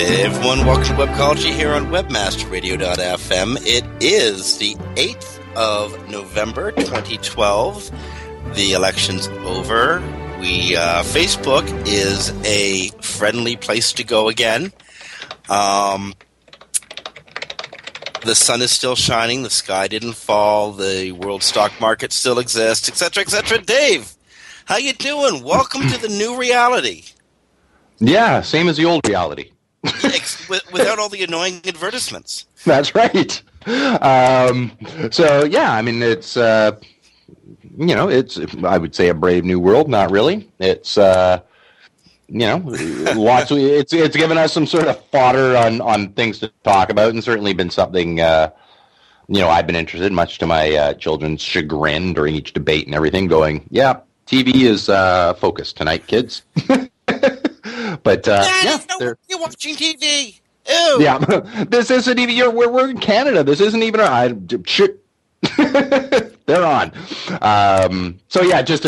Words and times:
Everyone, 0.00 0.64
welcome 0.64 0.84
to 0.84 0.92
Webcology 0.92 1.52
here 1.52 1.72
on 1.72 1.86
WebmasterRadio.fm. 1.86 3.56
It 3.66 3.84
is 4.00 4.56
the 4.58 4.76
8th 4.94 5.40
of 5.56 6.08
November 6.08 6.70
2012. 6.70 7.90
The 8.54 8.74
election's 8.74 9.26
over. 9.26 10.00
We 10.38 10.76
uh, 10.76 11.02
Facebook 11.02 11.66
is 11.84 12.32
a 12.44 12.90
friendly 13.02 13.56
place 13.56 13.92
to 13.94 14.04
go 14.04 14.28
again. 14.28 14.72
Um, 15.48 16.14
the 18.24 18.36
sun 18.36 18.62
is 18.62 18.70
still 18.70 18.94
shining. 18.94 19.42
The 19.42 19.50
sky 19.50 19.88
didn't 19.88 20.14
fall. 20.14 20.70
The 20.70 21.10
world 21.10 21.42
stock 21.42 21.72
market 21.80 22.12
still 22.12 22.38
exists, 22.38 22.88
etc., 22.88 23.22
etc. 23.22 23.58
Dave, 23.62 24.14
how 24.66 24.76
you 24.76 24.92
doing? 24.92 25.42
Welcome 25.42 25.88
to 25.88 25.98
the 25.98 26.08
new 26.08 26.38
reality. 26.38 27.02
Yeah, 27.98 28.42
same 28.42 28.68
as 28.68 28.76
the 28.76 28.84
old 28.84 29.04
reality. 29.08 29.50
Without 29.82 30.98
all 30.98 31.08
the 31.08 31.22
annoying 31.22 31.60
advertisements. 31.64 32.46
That's 32.64 32.94
right. 32.94 33.42
Um, 33.66 34.72
so 35.10 35.44
yeah, 35.44 35.72
I 35.72 35.82
mean 35.82 36.02
it's 36.02 36.36
uh, 36.36 36.78
you 37.76 37.94
know 37.94 38.08
it's 38.08 38.38
I 38.64 38.78
would 38.78 38.94
say 38.94 39.08
a 39.08 39.14
brave 39.14 39.44
new 39.44 39.60
world. 39.60 39.88
Not 39.88 40.10
really. 40.10 40.50
It's 40.58 40.98
uh, 40.98 41.40
you 42.28 42.40
know 42.40 42.62
lots. 43.14 43.50
It's 43.50 43.92
it's 43.92 44.16
given 44.16 44.38
us 44.38 44.52
some 44.52 44.66
sort 44.66 44.86
of 44.86 45.04
fodder 45.06 45.56
on 45.56 45.80
on 45.80 46.12
things 46.12 46.38
to 46.40 46.48
talk 46.64 46.90
about, 46.90 47.10
and 47.10 47.22
certainly 47.22 47.52
been 47.52 47.70
something. 47.70 48.20
Uh, 48.20 48.50
you 49.30 49.40
know, 49.40 49.50
I've 49.50 49.66
been 49.66 49.76
interested, 49.76 50.10
much 50.10 50.38
to 50.38 50.46
my 50.46 50.74
uh, 50.74 50.94
children's 50.94 51.42
chagrin, 51.42 52.14
during 52.14 52.34
each 52.34 52.54
debate 52.54 52.86
and 52.86 52.94
everything. 52.94 53.26
Going, 53.26 53.66
yeah, 53.70 54.00
TV 54.26 54.62
is 54.62 54.88
uh, 54.88 55.34
focused 55.34 55.76
tonight, 55.76 56.06
kids. 56.06 56.42
but 58.08 58.26
uh, 58.26 58.42
Dad, 58.42 58.64
yeah, 58.64 58.96
no, 58.98 59.14
you're 59.28 59.38
watching 59.38 59.76
TV. 59.76 60.40
Ew. 60.66 60.96
Yeah, 60.98 61.18
this 61.68 61.90
isn't 61.90 62.18
even. 62.18 62.34
You're, 62.34 62.50
we're 62.50 62.70
we're 62.70 62.88
in 62.88 62.96
Canada. 62.96 63.44
This 63.44 63.60
isn't 63.60 63.82
even. 63.82 64.00
I 64.00 64.34
shit. 64.64 65.04
They're 65.58 66.64
on. 66.64 66.90
Um, 67.42 68.18
so 68.28 68.40
yeah, 68.40 68.62
just 68.62 68.84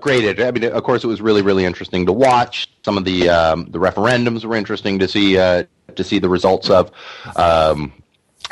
great. 0.00 0.40
I 0.40 0.50
mean, 0.52 0.64
of 0.66 0.84
course, 0.84 1.02
it 1.02 1.08
was 1.08 1.20
really 1.20 1.42
really 1.42 1.64
interesting 1.64 2.06
to 2.06 2.12
watch. 2.12 2.70
Some 2.84 2.96
of 2.96 3.04
the 3.04 3.28
um, 3.28 3.64
the 3.72 3.80
referendums 3.80 4.44
were 4.44 4.54
interesting 4.54 5.00
to 5.00 5.08
see 5.08 5.36
uh, 5.36 5.64
to 5.96 6.04
see 6.04 6.20
the 6.20 6.28
results 6.28 6.70
of. 6.70 6.92
Um, 7.34 7.92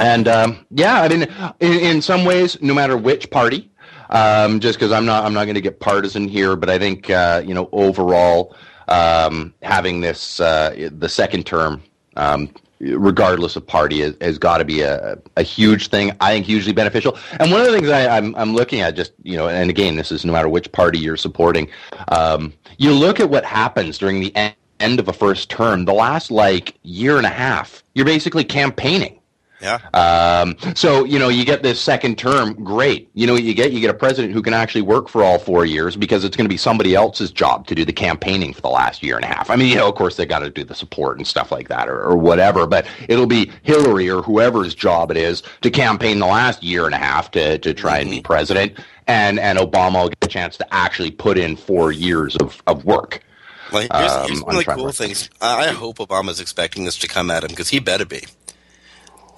and 0.01 0.27
um, 0.27 0.67
yeah, 0.73 1.01
I 1.01 1.09
mean, 1.09 1.28
in, 1.61 1.73
in 1.75 2.03
some 2.03 2.25
ways, 2.25 2.61
no 2.61 2.75
matter 2.75 2.97
which 2.97 3.31
party, 3.31 3.71
um, 4.11 4.59
just 4.59 4.81
because 4.81 4.91
I'm 4.91 5.07
not 5.07 5.25
I'm 5.25 5.33
not 5.33 5.45
going 5.45 5.55
to 5.55 5.61
get 5.61 5.78
partisan 5.78 6.27
here, 6.27 6.57
but 6.57 6.69
I 6.69 6.77
think 6.81 7.09
uh, 7.09 7.41
you 7.47 7.55
know 7.55 7.69
overall 7.71 8.57
um, 8.88 9.54
having 9.62 10.00
this 10.00 10.41
uh, 10.41 10.88
the 10.93 11.09
second 11.09 11.47
term, 11.47 11.82
um, 12.16 12.49
regardless 12.81 13.56
of 13.56 13.66
party, 13.66 14.00
has, 14.21 14.38
got 14.38 14.59
to 14.59 14.65
be 14.65 14.82
a, 14.82 15.19
a 15.37 15.43
huge 15.43 15.88
thing. 15.88 16.12
I 16.21 16.32
think 16.32 16.47
hugely 16.47 16.72
beneficial. 16.72 17.19
And 17.41 17.50
one 17.50 17.60
of 17.60 17.66
the 17.66 17.72
things 17.72 17.88
I, 17.88 18.00
am 18.03 18.34
I'm, 18.34 18.37
I'm 18.37 18.54
looking 18.54 18.81
at, 18.81 18.97
just 18.97 19.12
you 19.22 19.37
know, 19.37 19.48
and 19.48 19.71
again, 19.71 19.97
this 19.97 20.12
is 20.12 20.25
no 20.25 20.32
matter 20.32 20.48
which 20.48 20.71
party 20.72 20.98
you're 20.98 21.16
supporting. 21.16 21.69
Um, 22.09 22.53
you 22.78 22.93
look 22.93 23.21
at 23.21 23.28
what 23.28 23.44
happens 23.44 23.98
during 23.98 24.21
the 24.21 24.34
end, 24.37 24.54
end 24.81 25.00
of 25.00 25.09
a 25.09 25.12
first 25.12 25.50
term. 25.50 25.84
The 25.84 25.93
last 25.93 26.31
like 26.31 26.75
year 26.82 27.16
and 27.16 27.27
a 27.27 27.31
half, 27.31 27.82
you're 27.94 28.06
basically 28.06 28.44
campaigning. 28.44 29.18
Yeah. 29.61 29.79
Um, 29.93 30.57
so 30.75 31.05
you 31.05 31.19
know 31.19 31.29
you 31.29 31.45
get 31.45 31.63
this 31.63 31.81
second 31.81 32.17
term, 32.17 32.53
great. 32.63 33.11
You 33.15 33.27
know 33.27 33.33
what 33.33 33.43
you 33.43 33.55
get? 33.55 33.73
You 33.73 33.81
get 33.81 33.91
a 33.91 33.95
president 33.95 34.33
who 34.33 34.41
can 34.41 34.55
actually 34.55 34.83
work 34.83 35.09
for 35.09 35.25
all 35.25 35.39
four 35.39 35.65
years 35.65 35.97
because 35.97 36.25
it's 36.25 36.37
going 36.37 36.45
to 36.45 36.49
be 36.49 36.57
somebody 36.57 36.95
else's 36.95 37.33
job 37.33 37.67
to 37.67 37.75
do 37.75 37.85
the 37.85 37.93
campaigning 37.93 38.53
for 38.53 38.61
the 38.61 38.69
last 38.69 39.03
year 39.03 39.17
and 39.17 39.25
a 39.25 39.29
half. 39.29 39.51
I 39.51 39.57
mean, 39.57 39.69
you 39.69 39.75
know, 39.75 39.89
of 39.89 39.97
course 39.97 40.17
they 40.17 40.27
got 40.27 40.41
to 40.41 40.51
do 40.51 40.63
the 40.63 40.75
support 40.75 41.19
and 41.19 41.27
stuff 41.27 41.51
like 41.51 41.69
that 41.69 41.89
or, 41.89 42.01
or 42.01 42.17
whatever, 42.17 42.67
but 42.67 42.87
it'll 43.09 43.27
be 43.27 43.51
Hillary 43.63 44.09
or 44.09 44.23
whoever's 44.23 44.75
job 44.77 45.11
it 45.11 45.17
is 45.17 45.43
to 45.63 45.71
campaign 45.71 46.21
the 46.21 46.27
last 46.27 46.63
year 46.63 46.87
and 46.87 46.95
a 46.95 46.99
half 46.99 47.31
to 47.33 47.59
to 47.59 47.75
try 47.75 47.99
and 47.99 48.11
be 48.11 48.21
president, 48.21 48.79
and 49.09 49.41
and 49.41 49.59
Obama 49.59 50.03
will 50.03 50.09
get 50.11 50.25
a 50.25 50.29
chance 50.29 50.57
to 50.59 50.75
actually 50.75 51.11
put 51.11 51.37
in 51.37 51.57
four 51.57 51.91
years 51.91 52.37
of 52.37 52.63
of 52.69 52.85
work. 52.85 53.25
Well, 53.73 53.83
here's, 53.83 54.13
here's 54.29 54.41
Um, 54.41 54.47
one 54.47 54.57
of 54.57 54.65
the 54.65 54.73
cool 54.73 54.93
things. 54.93 55.29
I 55.41 55.67
I 55.67 55.73
hope 55.73 55.99
Obama's 55.99 56.41
expecting 56.41 56.85
this 56.85 56.97
to 56.99 57.09
come 57.09 57.31
at 57.31 57.43
him 57.43 57.51
because 57.51 57.69
he 57.69 57.81
better 57.81 58.07
be. 58.07 58.23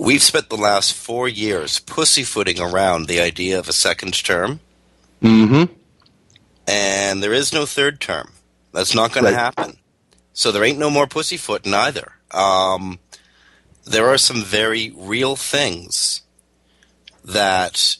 We've 0.00 0.22
spent 0.22 0.48
the 0.48 0.56
last 0.56 0.94
four 0.94 1.28
years 1.28 1.78
pussyfooting 1.78 2.58
around 2.58 3.06
the 3.06 3.20
idea 3.20 3.58
of 3.58 3.68
a 3.68 3.72
second 3.74 4.14
term, 4.24 4.60
Mm-hmm. 5.22 5.70
and 6.66 7.22
there 7.22 7.34
is 7.34 7.52
no 7.52 7.66
third 7.66 8.00
term. 8.00 8.32
That's 8.72 8.94
not 8.94 9.12
going 9.12 9.26
to 9.26 9.34
happen. 9.38 9.76
So 10.32 10.50
there 10.50 10.64
ain't 10.64 10.78
no 10.78 10.88
more 10.88 11.06
pussyfooting 11.06 11.74
either. 11.74 12.12
Um, 12.30 12.98
there 13.84 14.08
are 14.08 14.16
some 14.16 14.42
very 14.42 14.90
real 14.96 15.36
things 15.36 16.22
that 17.22 17.96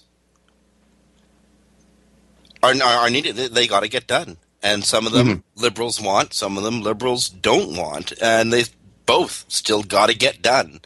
are, 2.62 2.72
are, 2.72 2.82
are 2.82 3.10
needed. 3.10 3.36
They, 3.36 3.48
they 3.48 3.66
got 3.66 3.80
to 3.80 3.88
get 3.88 4.06
done. 4.06 4.38
And 4.62 4.84
some 4.84 5.06
of 5.06 5.12
them 5.12 5.26
Mm-hmm. 5.28 5.62
liberals 5.62 6.00
want, 6.00 6.32
some 6.32 6.56
of 6.56 6.64
them 6.64 6.80
liberals 6.80 7.28
don't 7.28 7.76
want, 7.76 8.14
and 8.22 8.50
they 8.50 8.64
both 9.04 9.44
still 9.48 9.82
got 9.82 10.08
to 10.08 10.16
get 10.16 10.40
done. 10.40 10.80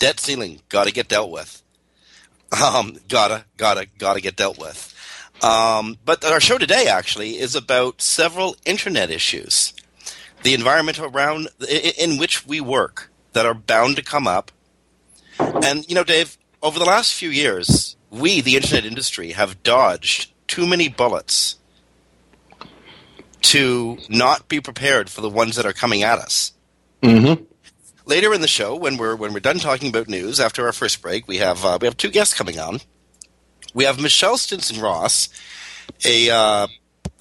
Debt 0.00 0.18
ceiling 0.18 0.60
got 0.68 0.88
to 0.88 0.92
get 0.92 1.06
dealt 1.06 1.30
with. 1.30 1.62
Um, 2.60 2.98
gotta, 3.06 3.44
gotta, 3.56 3.86
gotta 3.98 4.20
get 4.20 4.34
dealt 4.34 4.58
with. 4.58 4.92
Um, 5.40 5.98
but 6.04 6.24
our 6.24 6.40
show 6.40 6.58
today 6.58 6.86
actually 6.88 7.38
is 7.38 7.54
about 7.54 8.02
several 8.02 8.56
internet 8.66 9.10
issues, 9.10 9.72
the 10.42 10.54
environment 10.54 10.98
around 10.98 11.48
in 11.96 12.18
which 12.18 12.44
we 12.44 12.60
work 12.60 13.10
that 13.34 13.46
are 13.46 13.54
bound 13.54 13.96
to 13.96 14.02
come 14.02 14.26
up. 14.26 14.50
And 15.38 15.88
you 15.88 15.94
know, 15.94 16.02
Dave, 16.02 16.36
over 16.62 16.78
the 16.78 16.84
last 16.84 17.14
few 17.14 17.30
years, 17.30 17.96
we, 18.10 18.40
the 18.40 18.56
internet 18.56 18.84
industry, 18.84 19.32
have 19.32 19.62
dodged 19.62 20.32
too 20.48 20.66
many 20.66 20.88
bullets 20.88 21.56
to 23.42 23.98
not 24.08 24.48
be 24.48 24.60
prepared 24.60 25.08
for 25.08 25.20
the 25.20 25.30
ones 25.30 25.56
that 25.56 25.64
are 25.64 25.72
coming 25.72 26.02
at 26.02 26.18
us. 26.18 26.52
Mm-hmm. 27.02 27.44
Later 28.10 28.34
in 28.34 28.40
the 28.40 28.48
show, 28.48 28.74
when 28.74 28.96
we're 28.96 29.14
when 29.14 29.32
we're 29.32 29.38
done 29.38 29.60
talking 29.60 29.88
about 29.88 30.08
news, 30.08 30.40
after 30.40 30.66
our 30.66 30.72
first 30.72 31.00
break, 31.00 31.28
we 31.28 31.36
have 31.36 31.64
uh, 31.64 31.78
we 31.80 31.86
have 31.86 31.96
two 31.96 32.10
guests 32.10 32.34
coming 32.34 32.58
on. 32.58 32.80
We 33.72 33.84
have 33.84 34.00
Michelle 34.00 34.36
Stinson 34.36 34.80
Ross, 34.80 35.28
a 36.04 36.28
uh, 36.28 36.66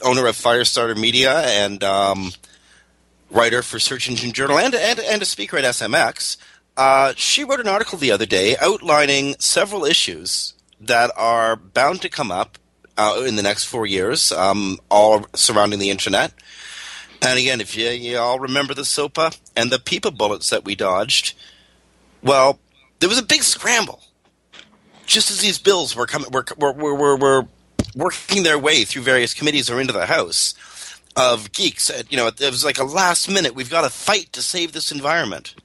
owner 0.02 0.25
of 0.25 0.36
Firestarter 0.36 1.00
Media 1.00 1.42
and 1.42 1.84
um, 1.84 2.31
writer 3.30 3.62
for 3.62 3.78
Search 3.78 4.10
Engine 4.10 4.31
Journal 4.31 4.58
and 4.58 4.74
and, 4.74 5.00
and 5.00 5.22
a 5.22 5.25
speaker 5.25 5.58
at 5.58 5.64
SMX. 5.64 6.38
Uh, 6.75 7.14
she 7.16 7.44
wrote 7.44 7.60
an 7.60 7.68
article 7.68 8.00
the 8.00 8.10
other 8.10 8.25
day 8.25 8.56
outlining 8.60 9.36
several 9.38 9.86
issues 9.86 10.56
that 10.81 11.12
are 11.16 11.56
bound 11.56 12.02
to 12.02 12.10
come 12.10 12.31
up 12.31 12.58
uh, 12.98 13.22
in 13.28 13.36
the 13.36 13.44
next 13.44 13.66
four 13.66 13.86
years, 13.86 14.31
um, 14.31 14.80
all 14.90 15.28
surrounding 15.36 15.78
the 15.78 15.92
internet. 15.92 16.34
And 17.21 17.38
again, 17.38 17.62
if 17.62 17.75
you, 17.75 17.89
you 17.89 18.18
all 18.18 18.39
remember 18.39 18.74
the 18.74 18.86
SOPA 18.86 19.38
and 19.56 19.69
the 19.69 19.77
PIPA 19.77 20.18
bullets 20.18 20.50
that 20.50 20.63
we 20.63 20.75
dodged, 20.75 21.36
well, 22.24 22.60
there 23.00 23.10
was 23.10 23.18
a 23.18 23.24
big 23.24 23.44
scramble. 23.44 24.01
Just 25.06 25.31
as 25.31 25.39
these 25.39 25.57
bills 25.57 25.95
were 25.95 26.06
coming, 26.06 26.30
were, 26.31 26.45
were, 26.57 26.74
were, 26.74 27.18
were, 27.18 27.48
working 27.95 28.44
their 28.44 28.60
way 28.60 28.83
through 28.83 29.01
various 29.01 29.33
committees 29.33 29.69
or 29.69 29.81
into 29.81 29.94
the 29.94 30.06
House, 30.06 30.54
of 31.16 31.51
geeks. 31.51 31.89
Uh, 31.89 32.04
You 32.10 32.18
know, 32.18 32.27
it 32.27 32.39
was 32.39 32.63
like 32.63 32.77
a 32.77 32.83
last 32.83 33.30
minute. 33.30 33.56
We've 33.56 33.69
got 33.69 33.81
to 33.81 33.89
fight 33.89 34.31
to 34.33 34.42
save 34.42 34.71
this 34.71 34.92
environment. 34.92 35.56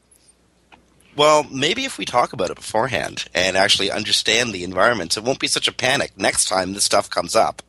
Well, 1.16 1.44
maybe 1.44 1.84
if 1.84 1.96
we 1.96 2.04
talk 2.04 2.32
about 2.32 2.50
it 2.50 2.56
beforehand 2.56 3.26
and 3.34 3.56
actually 3.56 3.90
understand 3.90 4.52
the 4.52 4.64
environment, 4.64 5.16
it 5.16 5.22
won't 5.22 5.38
be 5.38 5.46
such 5.46 5.68
a 5.68 5.72
panic 5.72 6.12
next 6.16 6.48
time 6.48 6.72
this 6.72 6.84
stuff 6.84 7.08
comes 7.08 7.36
up. 7.36 7.62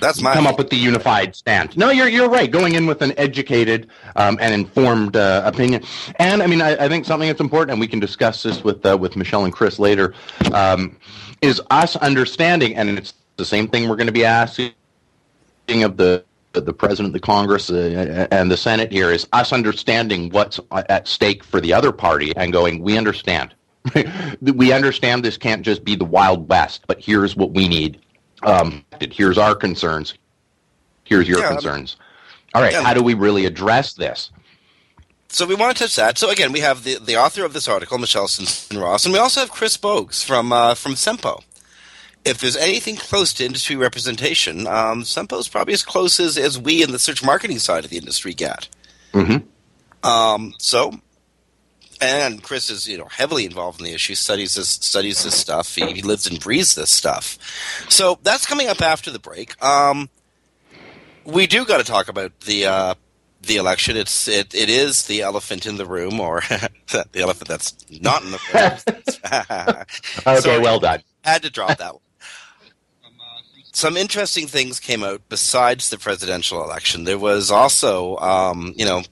That's 0.00 0.20
my 0.20 0.34
come 0.34 0.46
up 0.46 0.58
with 0.58 0.70
the 0.70 0.76
unified 0.76 1.34
stand. 1.34 1.76
No, 1.76 1.90
you're 1.90 2.08
you're 2.08 2.28
right. 2.28 2.50
Going 2.50 2.74
in 2.74 2.86
with 2.86 3.02
an 3.02 3.12
educated 3.16 3.88
um, 4.16 4.38
and 4.40 4.52
informed 4.54 5.16
uh, 5.16 5.42
opinion, 5.44 5.82
and 6.16 6.42
I 6.42 6.46
mean, 6.46 6.60
I, 6.60 6.84
I, 6.84 6.88
think 6.88 7.04
something 7.04 7.28
that's 7.28 7.40
important, 7.40 7.72
and 7.72 7.80
we 7.80 7.86
can 7.86 8.00
discuss 8.00 8.42
this 8.42 8.62
with 8.62 8.84
uh, 8.84 8.96
with 8.96 9.16
Michelle 9.16 9.44
and 9.44 9.52
Chris 9.52 9.78
later, 9.78 10.14
um, 10.52 10.96
is 11.40 11.60
us 11.70 11.96
understanding, 11.96 12.76
and 12.76 12.90
it's 12.90 13.14
the 13.36 13.44
same 13.44 13.68
thing 13.68 13.88
we're 13.88 13.96
going 13.96 14.06
to 14.06 14.12
be 14.12 14.24
asking 14.24 14.72
of 15.68 15.96
the 15.96 16.24
the 16.52 16.72
president, 16.72 17.12
the 17.12 17.20
Congress, 17.20 17.70
uh, 17.70 18.28
and 18.30 18.50
the 18.50 18.56
Senate 18.56 18.92
here 18.92 19.10
is 19.10 19.26
us 19.32 19.52
understanding 19.52 20.30
what's 20.30 20.60
at 20.88 21.08
stake 21.08 21.42
for 21.42 21.60
the 21.60 21.72
other 21.72 21.92
party 21.92 22.32
and 22.36 22.52
going, 22.52 22.80
we 22.80 22.96
understand. 22.96 23.54
we 24.40 24.72
understand 24.72 25.24
this 25.24 25.36
can't 25.36 25.62
just 25.62 25.84
be 25.84 25.94
the 25.94 26.04
Wild 26.04 26.48
West, 26.48 26.84
but 26.86 27.00
here's 27.00 27.36
what 27.36 27.50
we 27.52 27.68
need. 27.68 28.00
Um, 28.44 28.84
here's 29.00 29.38
our 29.38 29.54
concerns. 29.54 30.14
Here's 31.04 31.28
your 31.28 31.40
yeah, 31.40 31.48
concerns. 31.48 31.96
All 32.54 32.62
right, 32.62 32.72
yeah. 32.72 32.82
how 32.82 32.94
do 32.94 33.02
we 33.02 33.14
really 33.14 33.46
address 33.46 33.94
this? 33.94 34.30
So 35.28 35.46
we 35.46 35.54
want 35.54 35.76
to 35.76 35.82
touch 35.82 35.96
that. 35.96 36.16
So 36.16 36.30
again, 36.30 36.52
we 36.52 36.60
have 36.60 36.84
the, 36.84 36.98
the 36.98 37.16
author 37.16 37.44
of 37.44 37.52
this 37.52 37.66
article, 37.66 37.98
Michelle 37.98 38.28
Stinson 38.28 38.78
Ross, 38.78 39.04
and 39.04 39.12
we 39.12 39.18
also 39.18 39.40
have 39.40 39.50
Chris 39.50 39.76
Boggs 39.76 40.22
from 40.22 40.52
uh, 40.52 40.74
from 40.74 40.92
Sempo 40.92 41.42
if 42.24 42.38
there's 42.38 42.56
anything 42.56 42.96
close 42.96 43.32
to 43.34 43.44
industry 43.44 43.76
representation, 43.76 44.66
um, 44.66 45.02
Sempo 45.02 45.38
is 45.38 45.48
probably 45.48 45.74
as 45.74 45.82
close 45.82 46.18
as, 46.18 46.38
as 46.38 46.58
we 46.58 46.82
in 46.82 46.90
the 46.90 46.98
search 46.98 47.22
marketing 47.22 47.58
side 47.58 47.84
of 47.84 47.90
the 47.90 47.98
industry 47.98 48.32
get. 48.32 48.68
Mm-hmm. 49.12 50.08
Um, 50.08 50.54
so, 50.58 51.00
and 52.00 52.42
Chris 52.42 52.70
is 52.70 52.86
you 52.88 52.98
know 52.98 53.06
heavily 53.06 53.44
involved 53.44 53.80
in 53.80 53.86
the 53.86 53.92
issue, 53.92 54.14
studies 54.14 54.54
this 54.54 54.68
studies 54.68 55.24
this 55.24 55.34
stuff. 55.34 55.74
He, 55.74 55.92
he 55.92 56.02
lives 56.02 56.26
and 56.26 56.40
breathes 56.40 56.74
this 56.74 56.90
stuff. 56.90 57.38
So 57.88 58.18
that's 58.22 58.46
coming 58.46 58.68
up 58.68 58.82
after 58.82 59.10
the 59.10 59.18
break. 59.18 59.62
Um, 59.62 60.08
we 61.24 61.46
do 61.46 61.64
got 61.64 61.78
to 61.78 61.84
talk 61.84 62.08
about 62.08 62.38
the 62.40 62.66
uh, 62.66 62.94
the 63.42 63.56
election. 63.56 63.96
It's 63.96 64.28
it, 64.28 64.54
it 64.54 64.68
is 64.68 65.06
the 65.06 65.22
elephant 65.22 65.66
in 65.66 65.76
the 65.76 65.86
room, 65.86 66.20
or 66.20 66.40
the 66.88 67.06
elephant 67.16 67.48
that's 67.48 67.74
not 68.00 68.22
in 68.22 68.30
the 68.30 68.40
room. 68.52 69.84
okay, 70.38 70.58
well 70.58 70.80
done. 70.80 71.02
Had 71.22 71.42
to 71.42 71.50
drop 71.50 71.78
that 71.78 71.94
one 71.94 72.00
some 73.74 73.96
interesting 73.96 74.46
things 74.46 74.78
came 74.78 75.02
out 75.02 75.20
besides 75.28 75.90
the 75.90 75.98
presidential 75.98 76.62
election. 76.62 77.04
There 77.04 77.18
was 77.18 77.50
also, 77.50 78.16
um, 78.18 78.72
you 78.76 78.84
know, 78.84 79.02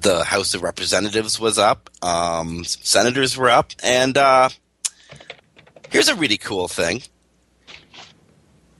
the 0.00 0.24
House 0.24 0.54
of 0.54 0.62
Representatives 0.62 1.38
was 1.38 1.58
up, 1.58 1.90
um, 2.02 2.64
senators 2.64 3.36
were 3.36 3.50
up, 3.50 3.72
and 3.82 4.16
uh, 4.16 4.48
here's 5.90 6.08
a 6.08 6.14
really 6.14 6.38
cool 6.38 6.68
thing. 6.68 7.02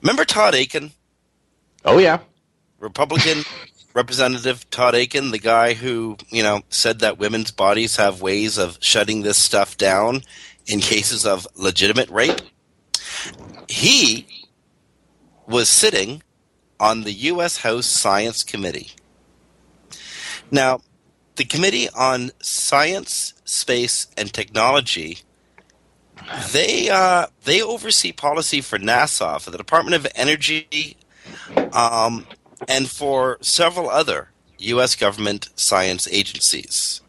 Remember 0.01 0.25
Todd 0.25 0.55
Akin? 0.55 0.91
Oh 1.85 1.97
yeah, 1.97 2.19
Republican 2.79 3.43
Representative 3.93 4.69
Todd 4.69 4.95
Akin, 4.95 5.31
the 5.31 5.39
guy 5.39 5.73
who 5.73 6.17
you 6.29 6.43
know 6.43 6.61
said 6.69 6.99
that 6.99 7.19
women's 7.19 7.51
bodies 7.51 7.97
have 7.97 8.21
ways 8.21 8.57
of 8.57 8.77
shutting 8.81 9.21
this 9.21 9.37
stuff 9.37 9.77
down 9.77 10.21
in 10.65 10.79
cases 10.79 11.25
of 11.25 11.47
legitimate 11.55 12.09
rape 12.09 12.39
he 13.67 14.27
was 15.47 15.69
sitting 15.69 16.23
on 16.79 17.01
the 17.03 17.11
U.S. 17.11 17.57
House 17.57 17.85
Science 17.85 18.43
Committee. 18.43 18.91
Now, 20.49 20.81
the 21.35 21.45
Committee 21.45 21.89
on 21.89 22.31
Science, 22.39 23.33
Space, 23.45 24.07
and 24.17 24.33
Technology 24.33 25.19
they 26.51 26.87
uh, 26.87 27.27
they 27.45 27.63
oversee 27.63 28.11
policy 28.11 28.61
for 28.61 28.77
NASA, 28.77 29.41
for 29.41 29.49
the 29.49 29.57
Department 29.57 29.95
of 29.95 30.07
Energy, 30.13 30.95
um, 31.73 32.27
and 32.67 32.87
for 32.87 33.39
several 33.41 33.89
other 33.89 34.29
U.S. 34.59 34.95
government 34.95 35.49
science 35.55 36.07
agencies. 36.09 37.01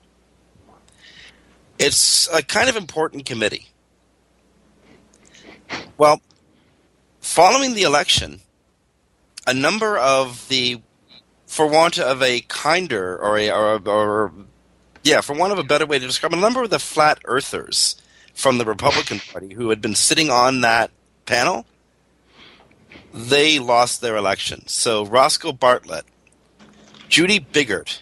It's 1.79 2.27
a 2.33 2.43
kind 2.43 2.71
of 2.71 2.77
important 2.77 3.27
committee. 3.27 3.69
Well, 5.99 6.23
Following 7.23 7.75
the 7.75 7.83
election, 7.83 8.41
a 9.47 9.55
number 9.55 9.97
of 9.97 10.49
the, 10.49 10.83
for 11.53 11.67
want 11.67 11.99
of 11.99 12.23
a 12.23 12.41
kinder 12.49 13.19
or 13.19 13.37
a, 13.37 13.51
or, 13.51 13.79
or 13.87 14.33
yeah, 15.03 15.21
for 15.21 15.37
want 15.37 15.53
of 15.53 15.59
a 15.59 15.63
better 15.63 15.85
way 15.85 15.99
to 15.99 16.07
describe, 16.07 16.33
a 16.33 16.37
number 16.37 16.63
of 16.63 16.71
the 16.71 16.79
flat 16.79 17.19
earthers 17.27 18.01
from 18.33 18.57
the 18.57 18.65
Republican 18.65 19.21
Party 19.33 19.53
who 19.53 19.69
had 19.69 19.83
been 19.83 19.95
sitting 19.95 20.31
on 20.31 20.63
that 20.63 20.91
panel, 21.27 21.67
they 23.13 23.59
lost 23.59 24.01
their 24.01 24.17
election. 24.17 24.67
So 24.67 25.05
Roscoe 25.05 25.53
Bartlett, 25.53 26.07
Judy 27.11 27.39
Biggert, 27.39 28.01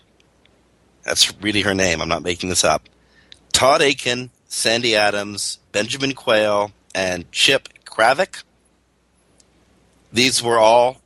that's 1.03 1.35
really 1.43 1.63
her 1.63 1.75
name, 1.75 2.01
I'm 2.01 2.09
not 2.09 2.23
making 2.23 2.51
this 2.51 2.63
up, 2.63 2.89
Todd 3.53 3.83
Akin, 3.83 4.31
Sandy 4.47 4.95
Adams, 4.95 5.59
Benjamin 5.73 6.15
Quayle, 6.15 6.71
and 6.95 7.33
Chip 7.33 7.69
Cravaack 7.85 8.45
these 10.13 10.41
were 10.41 10.59
all 10.59 11.01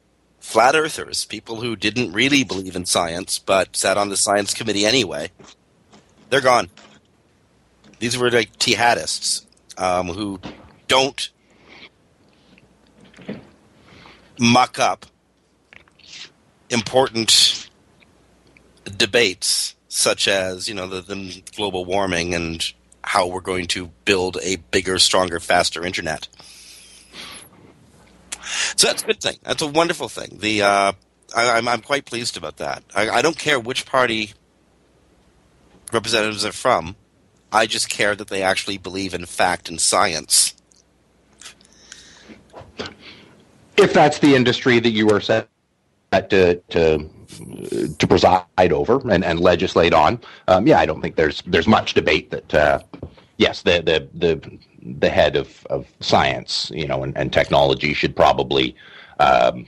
flat 0.45 0.77
earthers, 0.77 1.25
people 1.25 1.63
who 1.63 1.75
didn't 1.75 2.13
really 2.13 2.45
believe 2.45 2.77
in 2.77 2.85
science 2.85 3.39
but 3.39 3.75
sat 3.75 3.97
on 3.97 4.11
the 4.11 4.17
science 4.17 4.53
committee 4.53 4.85
anyway. 4.85 5.31
They're 6.29 6.43
gone. 6.43 6.69
These 7.99 8.19
were 8.19 8.31
like 8.31 8.57
jihadists 8.59 9.47
um, 9.79 10.09
who 10.09 10.39
don't 10.87 11.31
muck 14.39 14.79
up 14.79 15.07
important 16.69 17.71
debates 18.99 19.75
such 19.89 20.29
as 20.29 20.69
you 20.69 20.75
know 20.75 20.87
the, 20.87 21.01
the 21.01 21.43
global 21.57 21.87
warming 21.87 22.35
and 22.35 22.73
how 23.03 23.27
we're 23.27 23.41
going 23.41 23.67
to 23.69 23.87
build 24.05 24.37
a 24.43 24.57
bigger, 24.57 24.99
stronger, 24.99 25.41
faster 25.41 25.85
internet. 25.85 26.29
So 28.77 28.87
that's 28.87 29.03
a 29.03 29.07
good 29.07 29.21
thing. 29.21 29.37
That's 29.43 29.63
a 29.63 29.67
wonderful 29.67 30.09
thing. 30.09 30.39
The 30.41 30.63
uh, 30.63 30.93
I, 31.35 31.43
am 31.43 31.57
I'm, 31.57 31.69
I'm 31.69 31.81
quite 31.81 32.05
pleased 32.05 32.37
about 32.37 32.59
that. 32.59 32.85
I, 32.95 33.09
I 33.11 33.23
don't 33.23 33.39
care 33.39 33.59
which 33.59 33.87
party 33.87 34.33
representatives 35.93 36.45
are 36.45 36.53
from. 36.53 36.97
I 37.53 37.67
just 37.67 37.89
care 37.89 38.15
that 38.15 38.29
they 38.29 38.43
actually 38.43 38.79
believe 38.79 39.15
in 39.15 39.27
fact 39.27 39.69
and 39.69 39.81
science. 39.81 40.55
If 43.77 43.93
that's 43.93 44.19
the 44.19 44.35
industry 44.35 44.81
that 44.81 44.91
you 44.91 45.11
are 45.11 45.21
set 45.21 45.49
to 46.13 46.57
to 46.57 47.11
to 47.99 48.07
preside 48.07 48.73
over 48.73 49.01
and, 49.11 49.25
and 49.25 49.41
legislate 49.41 49.93
on, 49.93 50.21
um, 50.47 50.67
yeah, 50.67 50.79
I 50.79 50.87
don't 50.87 51.01
think 51.01 51.17
there's 51.17 51.43
there's 51.47 51.67
much 51.67 51.95
debate 51.95 52.31
that 52.31 52.55
uh, 52.55 52.79
yes, 53.37 53.63
the 53.63 53.83
the 53.83 54.09
the 54.15 54.59
the 54.85 55.09
head 55.09 55.37
of, 55.37 55.67
of 55.71 55.87
science, 56.01 56.71
you 56.75 56.87
know, 56.87 57.03
and, 57.03 57.17
and 57.17 57.33
technology 57.33 57.95
should 57.95 58.15
probably, 58.15 58.77
um, 59.19 59.67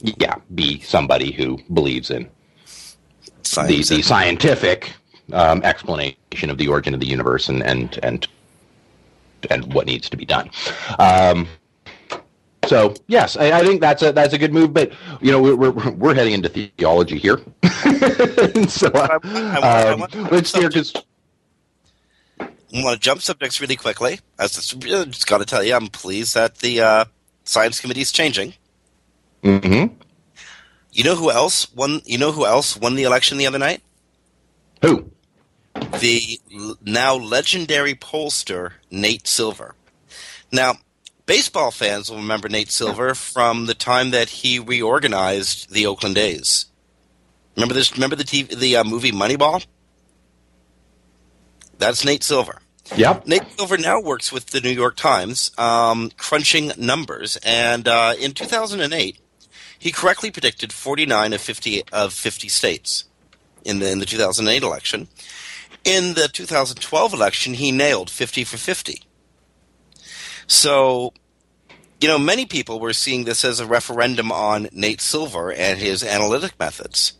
yeah, 0.00 0.36
be 0.54 0.80
somebody 0.80 1.32
who 1.32 1.58
believes 1.72 2.10
in 2.10 2.28
the, 3.54 3.84
the 3.88 4.02
scientific 4.02 4.92
um, 5.32 5.62
explanation 5.62 6.50
of 6.50 6.58
the 6.58 6.68
origin 6.68 6.94
of 6.94 7.00
the 7.00 7.06
universe 7.06 7.48
and 7.48 7.62
and 7.62 7.98
and 8.02 8.28
and 9.50 9.72
what 9.72 9.86
needs 9.86 10.08
to 10.10 10.16
be 10.16 10.24
done. 10.24 10.50
Um, 10.98 11.48
so 12.66 12.94
yes, 13.06 13.36
I, 13.36 13.52
I, 13.52 13.64
think 13.64 13.80
that's 13.80 14.02
a 14.02 14.12
that's 14.12 14.34
a 14.34 14.38
good 14.38 14.52
move. 14.52 14.72
But 14.72 14.92
you 15.20 15.30
know, 15.30 15.40
we're 15.40 15.56
we're, 15.56 15.90
we're 15.92 16.14
heading 16.14 16.34
into 16.34 16.48
theology 16.48 17.18
here. 17.18 17.38
so 18.68 18.88
uh, 18.88 19.96
um, 20.12 20.28
let's 20.30 20.50
steer 20.50 20.68
because 20.68 20.92
I 22.74 22.82
want 22.82 22.94
to 22.94 23.00
jump 23.00 23.22
subjects 23.22 23.60
really 23.60 23.76
quickly. 23.76 24.20
I 24.38 24.44
just, 24.44 24.78
just 24.80 25.26
got 25.26 25.38
to 25.38 25.44
tell 25.44 25.62
you, 25.62 25.74
I'm 25.74 25.88
pleased 25.88 26.34
that 26.34 26.58
the 26.58 26.80
uh, 26.80 27.04
science 27.44 27.80
committee 27.80 28.00
is 28.00 28.12
changing. 28.12 28.54
Mm-hmm. 29.42 29.94
You 30.92 31.04
know 31.04 31.14
who 31.14 31.30
else 31.30 31.72
won? 31.74 32.00
You 32.04 32.18
know 32.18 32.32
who 32.32 32.46
else 32.46 32.76
won 32.76 32.94
the 32.94 33.04
election 33.04 33.38
the 33.38 33.46
other 33.46 33.58
night? 33.58 33.82
Who? 34.82 35.10
The 36.00 36.40
now 36.82 37.14
legendary 37.14 37.94
pollster 37.94 38.72
Nate 38.90 39.26
Silver. 39.26 39.74
Now, 40.50 40.76
baseball 41.26 41.70
fans 41.70 42.10
will 42.10 42.16
remember 42.16 42.48
Nate 42.48 42.70
Silver 42.70 43.14
from 43.14 43.66
the 43.66 43.74
time 43.74 44.10
that 44.10 44.28
he 44.28 44.58
reorganized 44.58 45.70
the 45.70 45.86
Oakland 45.86 46.16
A's. 46.16 46.66
Remember 47.56 47.74
this? 47.74 47.92
Remember 47.92 48.16
the 48.16 48.24
TV, 48.24 48.48
the 48.48 48.76
uh, 48.76 48.84
movie 48.84 49.12
Moneyball? 49.12 49.66
That's 51.78 52.04
Nate 52.04 52.22
Silver. 52.22 52.60
Yep. 52.94 53.26
Nate 53.26 53.42
Silver 53.56 53.76
now 53.76 54.00
works 54.00 54.32
with 54.32 54.46
the 54.46 54.60
New 54.60 54.70
York 54.70 54.96
Times, 54.96 55.50
um, 55.58 56.10
crunching 56.16 56.72
numbers. 56.78 57.36
And 57.44 57.88
uh, 57.88 58.14
in 58.18 58.32
2008, 58.32 59.18
he 59.78 59.92
correctly 59.92 60.30
predicted 60.30 60.72
49 60.72 61.32
of 61.32 61.40
50 61.40 61.82
of 61.92 62.12
50 62.12 62.48
states 62.48 63.04
in 63.64 63.80
the 63.80 63.90
in 63.90 63.98
the 63.98 64.06
2008 64.06 64.62
election. 64.62 65.08
In 65.84 66.14
the 66.14 66.28
2012 66.28 67.12
election, 67.12 67.54
he 67.54 67.70
nailed 67.70 68.10
50 68.10 68.44
for 68.44 68.56
50. 68.56 69.02
So, 70.48 71.12
you 72.00 72.08
know, 72.08 72.18
many 72.18 72.46
people 72.46 72.80
were 72.80 72.92
seeing 72.92 73.24
this 73.24 73.44
as 73.44 73.60
a 73.60 73.66
referendum 73.66 74.32
on 74.32 74.68
Nate 74.72 75.00
Silver 75.00 75.52
and 75.52 75.78
his 75.78 76.02
analytic 76.02 76.58
methods. 76.58 77.14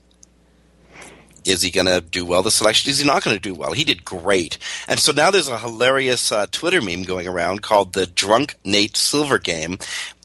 Is 1.46 1.62
he 1.62 1.70
going 1.70 1.86
to 1.86 2.00
do 2.00 2.24
well 2.24 2.42
this 2.42 2.60
election? 2.60 2.90
Is 2.90 2.98
he 2.98 3.06
not 3.06 3.22
going 3.22 3.36
to 3.36 3.42
do 3.42 3.54
well? 3.54 3.72
He 3.72 3.84
did 3.84 4.04
great. 4.04 4.58
And 4.88 4.98
so 4.98 5.12
now 5.12 5.30
there's 5.30 5.48
a 5.48 5.58
hilarious 5.58 6.32
uh, 6.32 6.46
Twitter 6.50 6.82
meme 6.82 7.04
going 7.04 7.28
around 7.28 7.62
called 7.62 7.92
the 7.92 8.06
Drunk 8.06 8.56
Nate 8.64 8.96
Silver 8.96 9.38
game, 9.38 9.78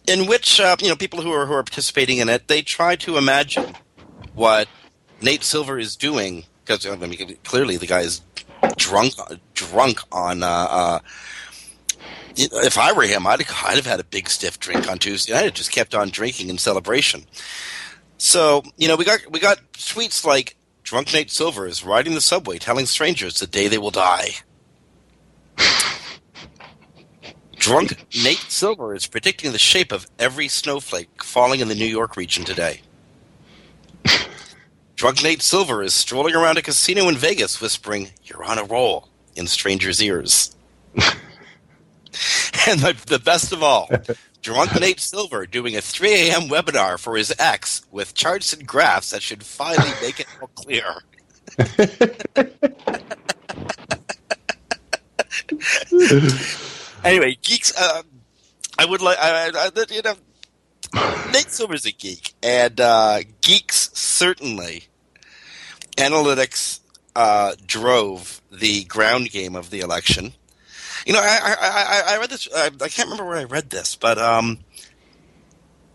in 0.07 0.25
which, 0.25 0.59
uh, 0.59 0.75
you 0.81 0.89
know, 0.89 0.95
people 0.95 1.21
who 1.21 1.31
are, 1.31 1.45
who 1.45 1.53
are 1.53 1.63
participating 1.63 2.17
in 2.17 2.29
it, 2.29 2.47
they 2.47 2.61
try 2.61 2.95
to 2.97 3.17
imagine 3.17 3.75
what 4.33 4.67
Nate 5.21 5.43
Silver 5.43 5.77
is 5.77 5.95
doing 5.95 6.45
because 6.65 6.85
I 6.85 6.95
mean, 6.95 7.37
clearly 7.43 7.77
the 7.77 7.87
guy 7.87 8.01
is 8.01 8.21
drunk, 8.77 9.13
drunk 9.53 9.99
on. 10.11 10.43
Uh, 10.43 10.47
uh, 10.47 10.99
if 12.35 12.77
I 12.77 12.93
were 12.93 13.03
him, 13.03 13.27
I'd, 13.27 13.41
I'd 13.41 13.75
have 13.75 13.85
had 13.85 13.99
a 13.99 14.05
big 14.05 14.29
stiff 14.29 14.59
drink 14.59 14.89
on 14.89 14.97
Tuesday. 14.97 15.33
I'd 15.33 15.45
have 15.45 15.53
just 15.53 15.71
kept 15.71 15.93
on 15.93 16.09
drinking 16.09 16.49
in 16.49 16.57
celebration. 16.57 17.25
So 18.17 18.63
you 18.77 18.87
know, 18.87 18.95
we 18.95 19.05
got 19.05 19.19
we 19.31 19.39
got 19.39 19.59
tweets 19.73 20.25
like 20.25 20.55
"Drunk 20.91 21.13
Nate 21.13 21.31
Silver 21.31 21.65
is 21.67 21.85
riding 21.85 22.15
the 22.15 22.19
subway, 22.19 22.57
telling 22.57 22.85
strangers 22.85 23.39
the 23.39 23.47
day 23.47 23.69
they 23.69 23.77
will 23.77 23.91
die." 23.91 24.31
Drunk 27.55 28.05
Nate 28.13 28.51
Silver 28.51 28.93
is 28.93 29.07
predicting 29.07 29.53
the 29.53 29.57
shape 29.57 29.93
of 29.93 30.05
every 30.19 30.49
snowflake 30.49 31.23
falling 31.23 31.61
in 31.61 31.69
the 31.69 31.75
New 31.75 31.85
York 31.85 32.17
region 32.17 32.43
today. 32.43 32.81
Drunk 34.97 35.23
Nate 35.23 35.41
Silver 35.41 35.81
is 35.81 35.93
strolling 35.93 36.35
around 36.35 36.57
a 36.57 36.61
casino 36.61 37.07
in 37.07 37.15
Vegas 37.15 37.61
whispering, 37.61 38.09
You're 38.25 38.43
on 38.43 38.57
a 38.57 38.65
roll, 38.65 39.07
in 39.37 39.47
strangers' 39.47 40.03
ears. 40.03 40.57
and 42.67 42.81
the, 42.81 43.01
the, 43.05 43.19
best 43.19 43.53
of 43.53 43.63
all, 43.63 43.89
Drunk 44.41 44.79
Nate 44.79 44.99
Silver 44.99 45.45
doing 45.45 45.75
a 45.75 45.81
3 45.81 46.29
a.m. 46.29 46.49
webinar 46.49 46.99
for 46.99 47.15
his 47.15 47.31
ex 47.37 47.83
with 47.91 48.15
charts 48.15 48.53
and 48.53 48.67
graphs 48.67 49.11
that 49.11 49.21
should 49.21 49.43
finally 49.43 49.91
make 50.01 50.19
it 50.19 50.25
all 50.41 50.47
clear. 50.55 51.03
anyway, 57.03 57.37
geeks. 57.41 57.73
Uh, 57.77 58.01
I 58.79 58.85
would 58.85 59.01
like. 59.01 59.17
I, 59.19 59.51
I, 59.53 59.69
you 59.89 60.01
know, 60.01 60.15
Nate 61.31 61.51
Silver's 61.51 61.85
a 61.85 61.91
geek, 61.91 62.33
and 62.41 62.81
uh, 62.81 63.19
geeks 63.41 63.91
certainly 63.93 64.85
analytics 65.97 66.79
uh, 67.15 67.53
drove 67.65 68.41
the 68.51 68.83
ground 68.85 69.29
game 69.29 69.55
of 69.55 69.69
the 69.69 69.81
election. 69.81 70.33
You 71.05 71.13
know, 71.13 71.21
I, 71.21 71.55
I, 71.59 72.13
I, 72.15 72.17
read 72.19 72.29
this. 72.29 72.47
I, 72.55 72.67
I, 72.67 72.89
can't 72.89 73.09
remember 73.09 73.25
where 73.25 73.37
I 73.37 73.43
read 73.45 73.69
this, 73.69 73.95
but 73.95 74.17
um, 74.17 74.59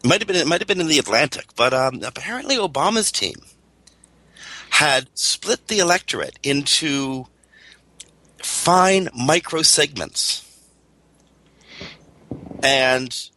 it 0.02 0.08
might 0.08 0.20
have 0.20 0.26
been 0.26 0.36
it 0.36 0.46
might 0.46 0.60
have 0.60 0.68
been 0.68 0.80
in 0.80 0.88
the 0.88 0.98
Atlantic. 0.98 1.54
But 1.54 1.72
um, 1.72 2.02
apparently, 2.02 2.56
Obama's 2.56 3.12
team 3.12 3.36
had 4.70 5.08
split 5.14 5.68
the 5.68 5.78
electorate 5.78 6.38
into 6.42 7.26
fine 8.42 9.08
micro 9.14 9.62
segments, 9.62 10.42
and 12.62 13.30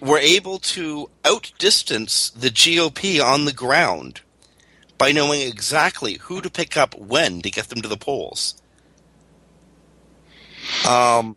were 0.00 0.18
able 0.18 0.58
to 0.58 1.10
outdistance 1.24 2.30
the 2.30 2.50
GOP 2.50 3.24
on 3.24 3.46
the 3.46 3.52
ground 3.52 4.20
by 4.96 5.12
knowing 5.12 5.40
exactly 5.40 6.14
who 6.14 6.40
to 6.40 6.50
pick 6.50 6.76
up 6.76 6.94
when 6.98 7.40
to 7.42 7.50
get 7.50 7.68
them 7.68 7.80
to 7.80 7.88
the 7.88 7.96
polls. 7.96 8.60
Um, 10.88 11.36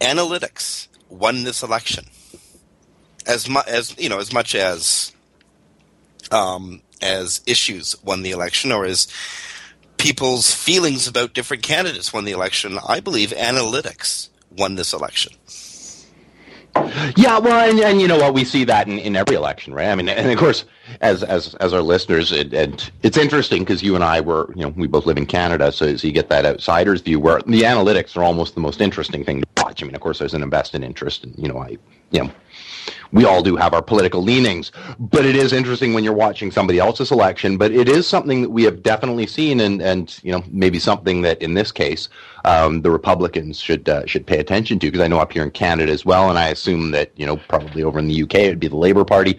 analytics 0.00 0.88
won 1.08 1.44
this 1.44 1.62
election 1.62 2.04
as 3.26 3.48
much 3.48 3.66
as 3.68 3.96
you 3.98 4.08
know 4.08 4.18
as 4.18 4.32
much 4.32 4.54
as 4.54 5.12
um, 6.30 6.82
as 7.00 7.40
issues 7.46 7.96
won 8.02 8.22
the 8.22 8.30
election 8.30 8.72
or 8.72 8.84
as 8.84 9.08
people's 9.98 10.52
feelings 10.52 11.06
about 11.06 11.34
different 11.34 11.62
candidates 11.62 12.12
won 12.12 12.24
the 12.24 12.32
election. 12.32 12.78
I 12.88 13.00
believe 13.00 13.30
analytics 13.30 14.28
won 14.50 14.74
this 14.74 14.92
election. 14.92 15.32
Yeah, 17.16 17.38
well, 17.38 17.68
and, 17.68 17.78
and 17.80 18.00
you 18.00 18.08
know 18.08 18.16
what, 18.16 18.32
we 18.32 18.44
see 18.44 18.64
that 18.64 18.88
in, 18.88 18.98
in 18.98 19.14
every 19.14 19.36
election, 19.36 19.74
right? 19.74 19.88
I 19.88 19.94
mean, 19.94 20.08
and 20.08 20.30
of 20.30 20.38
course, 20.38 20.64
as 21.00 21.22
as 21.22 21.54
as 21.56 21.74
our 21.74 21.82
listeners, 21.82 22.32
it, 22.32 22.54
and 22.54 22.90
it's 23.02 23.18
interesting 23.18 23.62
because 23.62 23.82
you 23.82 23.94
and 23.94 24.02
I 24.02 24.20
were, 24.20 24.50
you 24.56 24.62
know, 24.62 24.68
we 24.70 24.86
both 24.86 25.04
live 25.04 25.18
in 25.18 25.26
Canada, 25.26 25.70
so, 25.70 25.94
so 25.96 26.06
you 26.06 26.12
get 26.12 26.28
that 26.30 26.46
outsider's 26.46 27.02
view 27.02 27.20
where 27.20 27.40
the 27.46 27.62
analytics 27.62 28.16
are 28.16 28.22
almost 28.22 28.54
the 28.54 28.60
most 28.60 28.80
interesting 28.80 29.22
thing 29.22 29.42
to 29.42 29.46
watch. 29.62 29.82
I 29.82 29.86
mean, 29.86 29.94
of 29.94 30.00
course, 30.00 30.18
there's 30.18 30.34
an 30.34 30.42
invested 30.42 30.82
interest, 30.82 31.24
and 31.24 31.34
you 31.36 31.48
know, 31.48 31.58
I, 31.58 31.76
you 32.10 32.24
know, 32.24 32.30
we 33.12 33.24
all 33.24 33.42
do 33.42 33.56
have 33.56 33.74
our 33.74 33.82
political 33.82 34.22
leanings, 34.22 34.72
but 34.98 35.24
it 35.24 35.36
is 35.36 35.52
interesting 35.52 35.92
when 35.92 36.04
you're 36.04 36.12
watching 36.12 36.50
somebody 36.50 36.78
else's 36.78 37.10
election. 37.10 37.56
But 37.56 37.72
it 37.72 37.88
is 37.88 38.06
something 38.06 38.42
that 38.42 38.50
we 38.50 38.64
have 38.64 38.82
definitely 38.82 39.26
seen, 39.26 39.60
and 39.60 39.82
and 39.82 40.18
you 40.22 40.32
know 40.32 40.42
maybe 40.50 40.78
something 40.78 41.22
that 41.22 41.40
in 41.42 41.54
this 41.54 41.72
case 41.72 42.08
um, 42.44 42.82
the 42.82 42.90
Republicans 42.90 43.58
should 43.58 43.88
uh, 43.88 44.06
should 44.06 44.26
pay 44.26 44.38
attention 44.38 44.78
to 44.80 44.86
because 44.86 45.00
I 45.00 45.08
know 45.08 45.18
up 45.18 45.32
here 45.32 45.42
in 45.42 45.50
Canada 45.50 45.92
as 45.92 46.04
well, 46.04 46.28
and 46.28 46.38
I 46.38 46.48
assume 46.48 46.90
that 46.92 47.10
you 47.16 47.26
know 47.26 47.36
probably 47.36 47.82
over 47.82 47.98
in 47.98 48.08
the 48.08 48.22
UK 48.22 48.34
it 48.34 48.48
would 48.50 48.60
be 48.60 48.68
the 48.68 48.76
Labour 48.76 49.04
Party. 49.04 49.38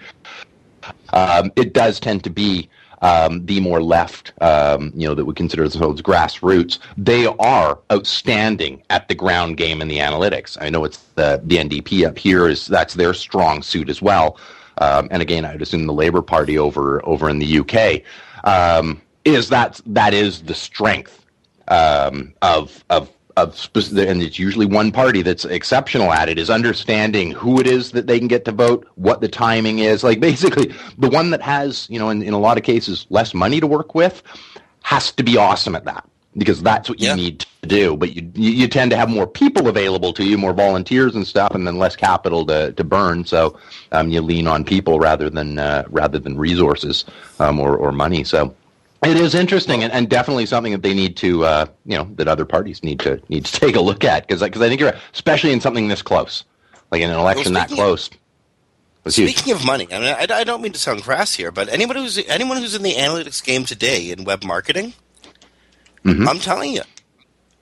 Um, 1.13 1.51
it 1.55 1.73
does 1.73 1.99
tend 1.99 2.23
to 2.23 2.29
be 2.29 2.69
um, 3.03 3.45
the 3.45 3.59
more 3.59 3.83
left, 3.83 4.31
um, 4.41 4.91
you 4.95 5.07
know, 5.07 5.13
that 5.13 5.25
would 5.25 5.35
consider 5.35 5.67
themselves 5.67 6.01
grassroots, 6.01 6.79
they 6.97 7.27
are 7.27 7.79
outstanding 7.91 8.81
at 8.89 9.07
the 9.09 9.15
ground 9.15 9.57
game 9.57 9.81
and 9.81 9.91
the 9.91 9.97
analytics. 9.97 10.57
I 10.59 10.69
know 10.69 10.85
it's 10.85 10.97
the 11.15 11.41
the 11.43 11.57
NDP 11.57 12.07
up 12.07 12.17
here 12.17 12.47
is 12.47 12.65
that's 12.65 12.93
their 12.93 13.13
strong 13.13 13.61
suit 13.61 13.89
as 13.89 14.01
well. 14.01 14.37
Um, 14.79 15.09
and 15.11 15.21
again, 15.21 15.45
I'd 15.45 15.61
assume 15.61 15.85
the 15.85 15.93
Labour 15.93 16.21
Party 16.21 16.57
over 16.57 17.05
over 17.05 17.29
in 17.29 17.39
the 17.39 17.59
UK 17.59 18.01
um, 18.45 19.01
is 19.25 19.49
that 19.49 19.81
that 19.85 20.13
is 20.13 20.41
the 20.41 20.55
strength 20.55 21.25
um, 21.67 22.33
of 22.41 22.83
of 23.35 23.69
of 23.75 23.97
and 23.97 24.21
it's 24.21 24.39
usually 24.39 24.65
one 24.65 24.91
party 24.91 25.21
that's 25.21 25.45
exceptional 25.45 26.11
at 26.11 26.29
it 26.29 26.37
is 26.37 26.49
understanding 26.49 27.31
who 27.31 27.59
it 27.59 27.67
is 27.67 27.91
that 27.91 28.07
they 28.07 28.19
can 28.19 28.27
get 28.27 28.45
to 28.45 28.51
vote 28.51 28.87
what 28.95 29.21
the 29.21 29.27
timing 29.27 29.79
is. 29.79 30.03
Like 30.03 30.19
basically 30.19 30.73
the 30.97 31.09
one 31.09 31.29
that 31.31 31.41
has 31.41 31.87
you 31.89 31.99
know 31.99 32.09
in, 32.09 32.21
in 32.21 32.33
a 32.33 32.39
lot 32.39 32.57
of 32.57 32.63
cases 32.63 33.07
less 33.09 33.33
money 33.33 33.59
to 33.59 33.67
work 33.67 33.95
with 33.95 34.23
has 34.83 35.11
to 35.13 35.23
be 35.23 35.37
awesome 35.37 35.75
at 35.75 35.85
that 35.85 36.07
because 36.37 36.61
that's 36.61 36.89
what 36.89 36.99
you 36.99 37.07
yeah. 37.07 37.15
need 37.15 37.45
to 37.61 37.67
do. 37.67 37.95
But 37.95 38.15
you 38.15 38.29
you 38.35 38.67
tend 38.67 38.91
to 38.91 38.97
have 38.97 39.09
more 39.09 39.27
people 39.27 39.67
available 39.67 40.13
to 40.13 40.25
you 40.25 40.37
more 40.37 40.53
volunteers 40.53 41.15
and 41.15 41.25
stuff 41.25 41.55
and 41.55 41.65
then 41.65 41.77
less 41.77 41.95
capital 41.95 42.45
to, 42.47 42.71
to 42.73 42.83
burn. 42.83 43.25
So 43.25 43.57
um, 43.91 44.09
you 44.09 44.21
lean 44.21 44.47
on 44.47 44.63
people 44.63 44.99
rather 44.99 45.29
than 45.29 45.59
uh, 45.59 45.85
rather 45.89 46.19
than 46.19 46.37
resources 46.37 47.05
um, 47.39 47.59
or, 47.59 47.77
or 47.77 47.91
money. 47.91 48.23
So 48.23 48.55
it 49.05 49.17
is 49.17 49.35
interesting 49.35 49.83
and, 49.83 49.91
and, 49.91 50.09
definitely 50.09 50.45
something 50.45 50.71
that 50.71 50.83
they 50.83 50.93
need 50.93 51.17
to, 51.17 51.45
uh, 51.45 51.65
you 51.85 51.97
know, 51.97 52.09
that 52.15 52.27
other 52.27 52.45
parties 52.45 52.83
need 52.83 52.99
to 53.01 53.21
need 53.29 53.45
to 53.45 53.51
take 53.59 53.75
a 53.75 53.81
look 53.81 54.03
at 54.03 54.27
because 54.27 54.41
because 54.41 54.61
I 54.61 54.69
think 54.69 54.81
you're 54.81 54.93
especially 55.13 55.51
in 55.51 55.61
something 55.61 55.87
this 55.87 56.01
close, 56.01 56.43
like 56.91 57.01
in 57.01 57.09
an 57.09 57.17
election 57.17 57.53
well, 57.53 57.67
that 57.67 57.75
close. 57.75 58.09
Speaking 59.05 59.43
huge. 59.43 59.59
of 59.59 59.65
money, 59.65 59.87
I, 59.91 59.99
mean, 59.99 60.15
I, 60.17 60.27
I, 60.29 60.43
don't 60.45 60.61
mean 60.61 60.71
to 60.71 60.79
sound 60.79 61.03
crass 61.03 61.33
here, 61.33 61.51
but 61.51 61.67
anyone 61.67 61.97
who's 61.97 62.17
anyone 62.29 62.55
who's 62.57 62.73
in 62.73 62.83
the 62.83 62.93
analytics 62.93 63.43
game 63.43 63.65
today 63.65 64.11
in 64.11 64.23
web 64.23 64.45
marketing, 64.45 64.93
mm-hmm. 66.05 66.25
I'm 66.25 66.39
telling 66.39 66.71
you, 66.71 66.83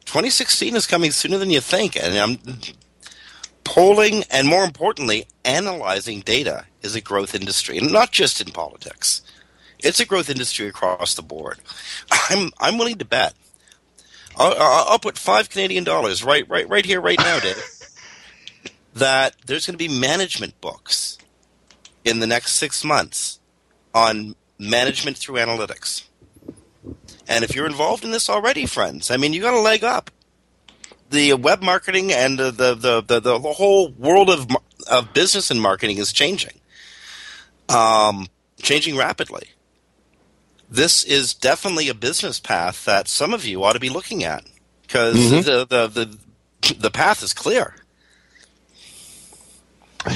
2016 0.05 0.75
is 0.75 0.85
coming 0.85 1.09
sooner 1.09 1.39
than 1.39 1.49
you 1.49 1.59
think, 1.59 1.95
and 1.95 2.15
I'm 2.15 2.37
polling 3.63 4.23
and 4.29 4.47
more 4.47 4.63
importantly, 4.63 5.25
analyzing 5.43 6.19
data 6.19 6.65
is 6.83 6.93
a 6.93 7.01
growth 7.01 7.33
industry, 7.33 7.77
and 7.77 7.91
not 7.91 8.11
just 8.11 8.39
in 8.39 8.51
politics. 8.51 9.23
It's 9.81 9.99
a 9.99 10.05
growth 10.05 10.29
industry 10.29 10.67
across 10.67 11.15
the 11.15 11.21
board. 11.21 11.59
I'm 12.29 12.51
I'm 12.59 12.77
willing 12.77 12.97
to 12.99 13.05
bet. 13.05 13.33
I'll, 14.37 14.55
I'll 14.57 14.99
put 14.99 15.17
five 15.17 15.49
Canadian 15.49 15.83
dollars 15.83 16.23
right 16.23 16.47
right 16.49 16.67
right 16.69 16.85
here 16.85 17.01
right 17.01 17.19
now, 17.19 17.39
Dave. 17.39 17.55
that 18.93 19.35
there's 19.45 19.65
going 19.65 19.77
to 19.77 19.89
be 19.89 19.99
management 19.99 20.59
books 20.61 21.17
in 22.03 22.19
the 22.19 22.27
next 22.27 22.53
six 22.53 22.83
months 22.83 23.39
on 23.93 24.35
management 24.59 25.17
through 25.17 25.35
analytics. 25.35 26.03
And 27.27 27.43
if 27.43 27.55
you're 27.55 27.65
involved 27.65 28.03
in 28.03 28.11
this 28.11 28.29
already, 28.29 28.65
friends, 28.65 29.11
I 29.11 29.17
mean, 29.17 29.33
you 29.33 29.41
got 29.41 29.53
a 29.53 29.59
leg 29.59 29.83
up. 29.83 30.11
The 31.09 31.33
web 31.33 31.61
marketing 31.61 32.11
and 32.11 32.37
the 32.37 32.51
the 32.51 32.75
the, 32.75 33.01
the, 33.01 33.19
the 33.19 33.39
whole 33.39 33.91
world 33.91 34.29
of 34.29 34.47
of 34.89 35.13
business 35.13 35.51
and 35.51 35.61
marketing 35.61 35.97
is 35.97 36.13
changing, 36.13 36.59
um, 37.69 38.27
changing 38.61 38.95
rapidly 38.95 39.49
this 40.71 41.03
is 41.03 41.33
definitely 41.33 41.89
a 41.89 41.93
business 41.93 42.39
path 42.39 42.85
that 42.85 43.09
some 43.09 43.33
of 43.33 43.45
you 43.45 43.61
ought 43.63 43.73
to 43.73 43.79
be 43.79 43.89
looking 43.89 44.23
at 44.23 44.45
because 44.81 45.17
mm-hmm. 45.17 45.41
the, 45.41 45.65
the, 45.65 45.87
the 45.87 46.17
the 46.75 46.91
path 46.91 47.21
is 47.23 47.33
clear. 47.33 47.75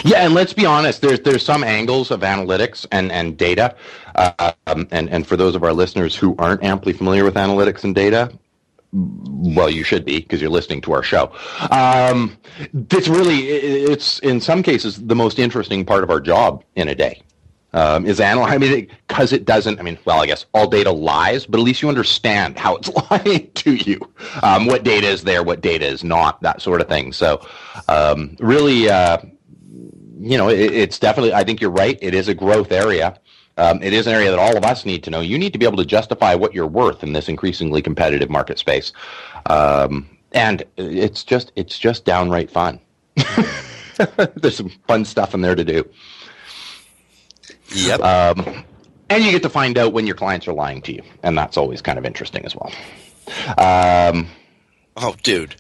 Yeah, 0.04 0.26
and 0.26 0.34
let's 0.34 0.54
be 0.54 0.66
honest. 0.66 1.02
There's 1.02 1.20
there's 1.20 1.46
some 1.46 1.64
angles 1.64 2.10
of 2.10 2.22
analytics 2.22 2.88
and 2.92 3.12
and 3.12 3.38
data, 3.38 3.76
uh, 4.16 4.54
um, 4.66 4.88
and 4.92 5.10
and 5.10 5.28
for 5.28 5.36
those 5.36 5.56
of 5.56 5.64
our 5.64 5.74
listeners 5.74 6.16
who 6.16 6.36
aren't 6.40 6.64
amply 6.64 6.94
familiar 6.94 7.24
with 7.24 7.36
analytics 7.36 7.84
and 7.84 7.94
data, 7.94 8.32
well, 8.92 9.70
you 9.70 9.84
should 9.84 10.04
be 10.04 10.22
because 10.22 10.42
you're 10.42 10.50
listening 10.50 10.82
to 10.82 10.94
our 10.94 11.04
show. 11.04 11.32
Um, 11.70 12.38
it's 12.90 13.08
really 13.08 13.48
it's 13.48 14.20
in 14.20 14.42
some 14.42 14.64
cases 14.64 15.06
the 15.06 15.16
most 15.16 15.38
interesting 15.38 15.86
part 15.86 16.04
of 16.04 16.10
our 16.10 16.20
job 16.20 16.64
in 16.76 16.88
a 16.88 16.96
day. 16.96 17.22
Um, 17.76 18.06
is 18.06 18.22
analyze. 18.22 18.54
I 18.54 18.58
mean, 18.58 18.88
because 19.06 19.34
it, 19.34 19.42
it, 19.42 19.46
doesn't. 19.46 19.82
I 19.82 19.84
mean, 19.84 19.98
well, 20.06 20.22
I 20.22 20.26
guess 20.28 20.46
all 20.54 20.66
data 20.66 20.92
lies, 20.92 21.46
but 21.46 21.60
at 21.60 21.64
least 21.64 21.82
you 21.82 21.90
understand 21.90 22.58
how 22.58 22.78
it's 22.78 22.90
lying 23.12 23.52
to 23.52 23.76
you. 23.76 24.00
Um, 24.44 24.66
what 24.66 24.86
data 24.86 25.08
is 25.08 25.26
there, 25.26 25.44
what 25.44 25.60
data 25.60 25.86
is 25.86 26.02
not, 26.02 26.42
that 26.42 26.62
sort 26.62 26.80
of 26.80 26.88
thing. 26.88 27.12
So, 27.12 27.46
um, 27.90 28.38
really, 28.40 28.90
uh, 28.90 29.18
you 30.18 30.38
know, 30.38 30.48
it, 30.48 30.74
it's 30.74 30.98
definitely. 30.98 31.34
I 31.34 31.44
think 31.44 31.60
you're 31.60 31.70
right. 31.70 32.00
It 32.02 32.14
is 32.14 32.30
a 32.30 32.34
growth 32.34 32.72
area. 32.72 33.20
Um, 33.58 33.82
it 33.82 33.94
is 33.94 34.08
an 34.08 34.14
area 34.14 34.32
that 34.32 34.40
all 34.40 34.58
of 34.58 34.64
us 34.64 34.86
need 34.86 35.04
to 35.04 35.10
know. 35.10 35.22
You 35.22 35.38
need 35.38 35.54
to 35.54 35.60
be 35.60 35.66
able 35.66 35.78
to 35.78 35.86
justify 35.86 36.36
what 36.36 36.54
you're 36.54 36.68
worth 36.68 37.04
in 37.04 37.14
this 37.14 37.30
increasingly 37.30 37.82
competitive 37.82 38.30
market 38.30 38.58
space, 38.58 38.92
um, 39.48 40.10
and 40.32 40.64
it's 40.78 41.24
just 41.24 41.52
it's 41.56 41.78
just 41.78 42.06
downright 42.06 42.50
fun. 42.50 42.80
There's 44.36 44.58
some 44.58 44.70
fun 44.88 45.06
stuff 45.06 45.34
in 45.34 45.42
there 45.42 45.56
to 45.56 45.64
do. 45.64 45.90
Yep. 47.74 48.00
Um, 48.02 48.64
and 49.10 49.24
you 49.24 49.32
get 49.32 49.44
to 49.44 49.50
find 49.50 49.78
out 49.78 49.94
when 49.94 50.08
your 50.08 50.16
clients 50.16 50.48
are 50.48 50.54
lying 50.54 50.82
to 50.84 50.94
you, 50.94 51.02
and 51.24 51.38
that's 51.38 51.58
always 51.58 51.82
kind 51.82 51.98
of 51.98 52.06
interesting 52.06 52.46
as 52.46 52.56
well. 52.56 52.72
Um, 53.58 54.28
oh, 54.98 55.16
dude, 55.24 55.56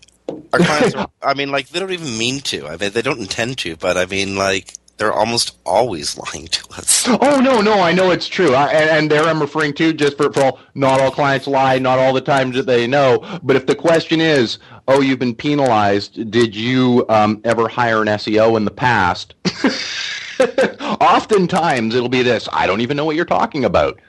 our 0.53 0.59
clients 0.59 0.95
are. 0.95 1.09
I 1.21 1.33
mean, 1.33 1.51
like 1.51 1.69
they 1.69 1.79
don't 1.79 1.91
even 1.91 2.17
mean 2.17 2.41
to. 2.41 2.67
I 2.67 2.77
mean, 2.77 2.91
they 2.91 3.01
don't 3.01 3.19
intend 3.19 3.57
to, 3.59 3.75
but 3.75 3.97
I 3.97 4.05
mean, 4.05 4.35
like 4.35 4.73
they're 4.97 5.13
almost 5.13 5.57
always 5.65 6.17
lying 6.33 6.47
to 6.47 6.67
us. 6.73 7.07
Oh 7.07 7.39
no, 7.39 7.61
no, 7.61 7.79
I 7.81 7.91
know 7.91 8.11
it's 8.11 8.27
true, 8.27 8.53
I, 8.55 8.71
and, 8.71 8.89
and, 8.89 9.11
there 9.11 9.23
I'm 9.23 9.41
referring 9.41 9.73
to 9.75 9.93
just 9.93 10.17
for, 10.17 10.31
for 10.31 10.41
all, 10.41 10.59
not 10.73 11.01
all 11.01 11.11
clients 11.11 11.47
lie, 11.47 11.79
not 11.79 11.99
all 11.99 12.13
the 12.13 12.21
times 12.21 12.55
that 12.55 12.65
they 12.65 12.87
know. 12.87 13.39
But 13.43 13.55
if 13.55 13.65
the 13.65 13.75
question 13.75 14.21
is, 14.21 14.57
oh, 14.87 15.01
you've 15.01 15.19
been 15.19 15.35
penalized, 15.35 16.31
did 16.31 16.55
you 16.55 17.05
um, 17.09 17.41
ever 17.43 17.67
hire 17.67 18.01
an 18.01 18.07
SEO 18.07 18.57
in 18.57 18.65
the 18.65 18.71
past? 18.71 19.35
Oftentimes 21.01 21.95
it'll 21.95 22.09
be 22.09 22.23
this 22.23 22.47
I 22.51 22.67
don't 22.67 22.81
even 22.81 22.97
know 22.97 23.05
what 23.05 23.15
you're 23.15 23.25
talking 23.25 23.65
about. 23.65 23.99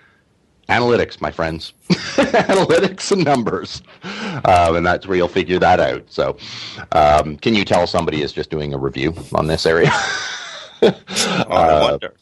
Analytics, 0.68 1.20
my 1.20 1.30
friends. 1.30 1.74
Analytics 1.88 3.12
and 3.12 3.24
numbers. 3.24 3.82
Um, 4.44 4.76
and 4.76 4.84
that's 4.86 5.06
where 5.06 5.16
you'll 5.16 5.28
figure 5.28 5.60
that 5.60 5.78
out. 5.78 6.04
So, 6.08 6.36
um, 6.90 7.36
can 7.36 7.54
you 7.54 7.64
tell 7.64 7.86
somebody 7.86 8.22
is 8.22 8.32
just 8.32 8.50
doing 8.50 8.74
a 8.74 8.78
review 8.78 9.14
on 9.32 9.46
this 9.46 9.64
area? 9.64 9.90
oh, 10.82 10.92
I 11.48 11.90
wonder. 11.90 12.14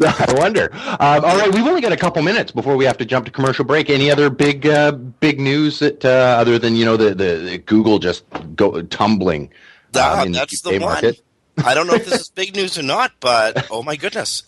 I 0.00 0.34
wonder. 0.36 0.70
Um, 0.72 1.24
all 1.24 1.38
right, 1.38 1.52
we've 1.52 1.66
only 1.66 1.80
got 1.80 1.90
a 1.90 1.96
couple 1.96 2.22
minutes 2.22 2.52
before 2.52 2.76
we 2.76 2.84
have 2.84 2.98
to 2.98 3.04
jump 3.04 3.26
to 3.26 3.32
commercial 3.32 3.64
break. 3.64 3.90
Any 3.90 4.12
other 4.12 4.30
big, 4.30 4.64
uh, 4.64 4.92
big 4.92 5.40
news 5.40 5.80
that 5.80 6.04
uh, 6.04 6.36
other 6.38 6.56
than 6.56 6.76
you 6.76 6.84
know 6.84 6.96
the, 6.96 7.14
the, 7.14 7.36
the 7.36 7.58
Google 7.58 7.98
just 7.98 8.24
go 8.54 8.80
tumbling? 8.82 9.50
Uh, 9.92 10.24
that's 10.26 10.60
the, 10.60 10.70
the 10.70 10.78
market? 10.78 11.20
I 11.64 11.74
don't 11.74 11.86
know 11.86 11.94
if 11.94 12.04
this 12.04 12.20
is 12.20 12.28
big 12.30 12.54
news 12.54 12.78
or 12.78 12.82
not, 12.82 13.12
but 13.20 13.66
oh 13.70 13.82
my 13.82 13.96
goodness. 13.96 14.42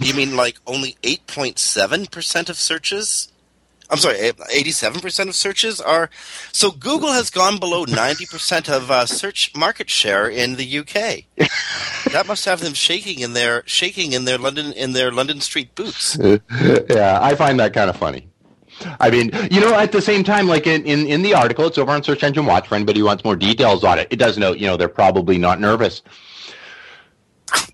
You 0.00 0.14
mean 0.14 0.36
like 0.36 0.58
only 0.66 0.96
8.7% 1.02 2.48
of 2.48 2.56
searches? 2.56 3.32
I'm 3.90 3.98
sorry, 3.98 4.16
87% 4.16 5.28
of 5.28 5.34
searches 5.34 5.80
are. 5.80 6.10
So 6.52 6.70
Google 6.70 7.12
has 7.12 7.30
gone 7.30 7.58
below 7.58 7.86
90% 7.86 8.68
of 8.68 8.90
uh, 8.90 9.06
search 9.06 9.54
market 9.56 9.88
share 9.88 10.28
in 10.28 10.56
the 10.56 10.78
UK. 10.80 11.24
that 12.12 12.26
must 12.26 12.44
have 12.44 12.60
them 12.60 12.74
shaking 12.74 13.20
in 13.20 13.32
their 13.32 13.62
shaking 13.66 14.12
in 14.12 14.26
their 14.26 14.36
London 14.36 14.72
in 14.72 14.92
their 14.92 15.10
London 15.10 15.40
Street 15.40 15.74
boots. 15.74 16.18
yeah, 16.20 17.18
I 17.22 17.34
find 17.34 17.58
that 17.60 17.72
kind 17.72 17.88
of 17.88 17.96
funny. 17.96 18.28
I 19.00 19.10
mean, 19.10 19.30
you 19.50 19.60
know, 19.60 19.74
at 19.74 19.90
the 19.90 20.02
same 20.02 20.22
time, 20.22 20.46
like 20.46 20.66
in, 20.66 20.84
in, 20.84 21.06
in 21.06 21.22
the 21.22 21.34
article, 21.34 21.66
it's 21.66 21.78
over 21.78 21.90
on 21.90 22.02
Search 22.04 22.22
Engine 22.22 22.46
Watch 22.46 22.68
for 22.68 22.76
anybody 22.76 23.00
who 23.00 23.06
wants 23.06 23.24
more 23.24 23.34
details 23.34 23.82
on 23.82 23.98
it. 23.98 24.06
It 24.10 24.16
does 24.16 24.38
note, 24.38 24.58
you 24.58 24.66
know, 24.66 24.76
they're 24.76 24.88
probably 24.88 25.36
not 25.36 25.60
nervous 25.60 26.02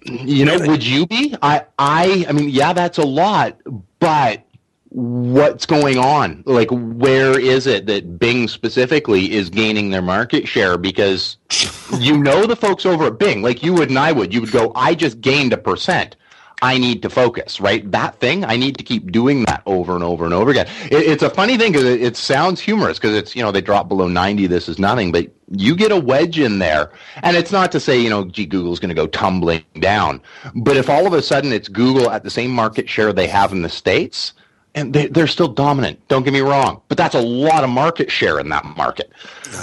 you 0.04 0.44
know, 0.44 0.58
would 0.60 0.84
you 0.84 1.06
be? 1.06 1.34
I, 1.42 1.64
I, 1.78 2.26
I 2.28 2.32
mean, 2.32 2.50
yeah, 2.50 2.72
that's 2.72 2.98
a 2.98 3.04
lot, 3.04 3.60
but 3.98 4.44
what's 4.90 5.66
going 5.66 5.98
on? 5.98 6.42
Like, 6.46 6.68
where 6.70 7.38
is 7.38 7.66
it 7.66 7.86
that 7.86 8.18
Bing 8.18 8.46
specifically 8.46 9.32
is 9.32 9.50
gaining 9.50 9.90
their 9.90 10.02
market 10.02 10.46
share? 10.46 10.78
Because 10.78 11.36
you 11.98 12.16
know 12.16 12.46
the 12.46 12.56
folks 12.56 12.86
over 12.86 13.06
at 13.06 13.18
Bing, 13.18 13.42
like 13.42 13.62
you 13.62 13.74
would 13.74 13.88
and 13.88 13.98
I 13.98 14.12
would, 14.12 14.32
you 14.32 14.40
would 14.40 14.52
go, 14.52 14.72
I 14.74 14.94
just 14.94 15.20
gained 15.20 15.52
a 15.52 15.58
percent. 15.58 16.16
I 16.62 16.78
need 16.78 17.02
to 17.02 17.10
focus, 17.10 17.60
right? 17.60 17.90
That 17.90 18.18
thing, 18.20 18.44
I 18.44 18.56
need 18.56 18.78
to 18.78 18.84
keep 18.84 19.10
doing 19.10 19.44
that 19.44 19.62
over 19.66 19.94
and 19.94 20.04
over 20.04 20.24
and 20.24 20.32
over 20.32 20.50
again. 20.50 20.66
It, 20.90 21.02
it's 21.02 21.22
a 21.22 21.28
funny 21.28 21.58
thing 21.58 21.72
because 21.72 21.86
it, 21.86 22.00
it, 22.00 22.16
sounds 22.16 22.60
humorous 22.60 22.98
because 22.98 23.14
it's, 23.14 23.34
you 23.34 23.42
know, 23.42 23.50
they 23.50 23.60
drop 23.60 23.88
below 23.88 24.08
90, 24.08 24.46
this 24.46 24.68
is 24.68 24.78
nothing, 24.78 25.12
but 25.12 25.26
you 25.50 25.76
get 25.76 25.92
a 25.92 25.96
wedge 25.96 26.38
in 26.38 26.58
there. 26.58 26.90
And 27.22 27.36
it's 27.36 27.52
not 27.52 27.72
to 27.72 27.80
say, 27.80 27.98
you 27.98 28.10
know, 28.10 28.24
gee, 28.24 28.46
Google's 28.46 28.80
going 28.80 28.88
to 28.88 28.94
go 28.94 29.06
tumbling 29.06 29.64
down. 29.80 30.20
But 30.54 30.76
if 30.76 30.88
all 30.88 31.06
of 31.06 31.12
a 31.12 31.22
sudden 31.22 31.52
it's 31.52 31.68
Google 31.68 32.10
at 32.10 32.24
the 32.24 32.30
same 32.30 32.50
market 32.50 32.88
share 32.88 33.12
they 33.12 33.26
have 33.26 33.52
in 33.52 33.62
the 33.62 33.68
States, 33.68 34.32
and 34.74 34.92
they, 34.92 35.06
they're 35.06 35.28
still 35.28 35.48
dominant. 35.48 36.06
Don't 36.08 36.24
get 36.24 36.32
me 36.32 36.40
wrong, 36.40 36.82
but 36.88 36.98
that's 36.98 37.14
a 37.14 37.20
lot 37.20 37.62
of 37.62 37.70
market 37.70 38.10
share 38.10 38.40
in 38.40 38.48
that 38.48 38.64
market. 38.64 39.12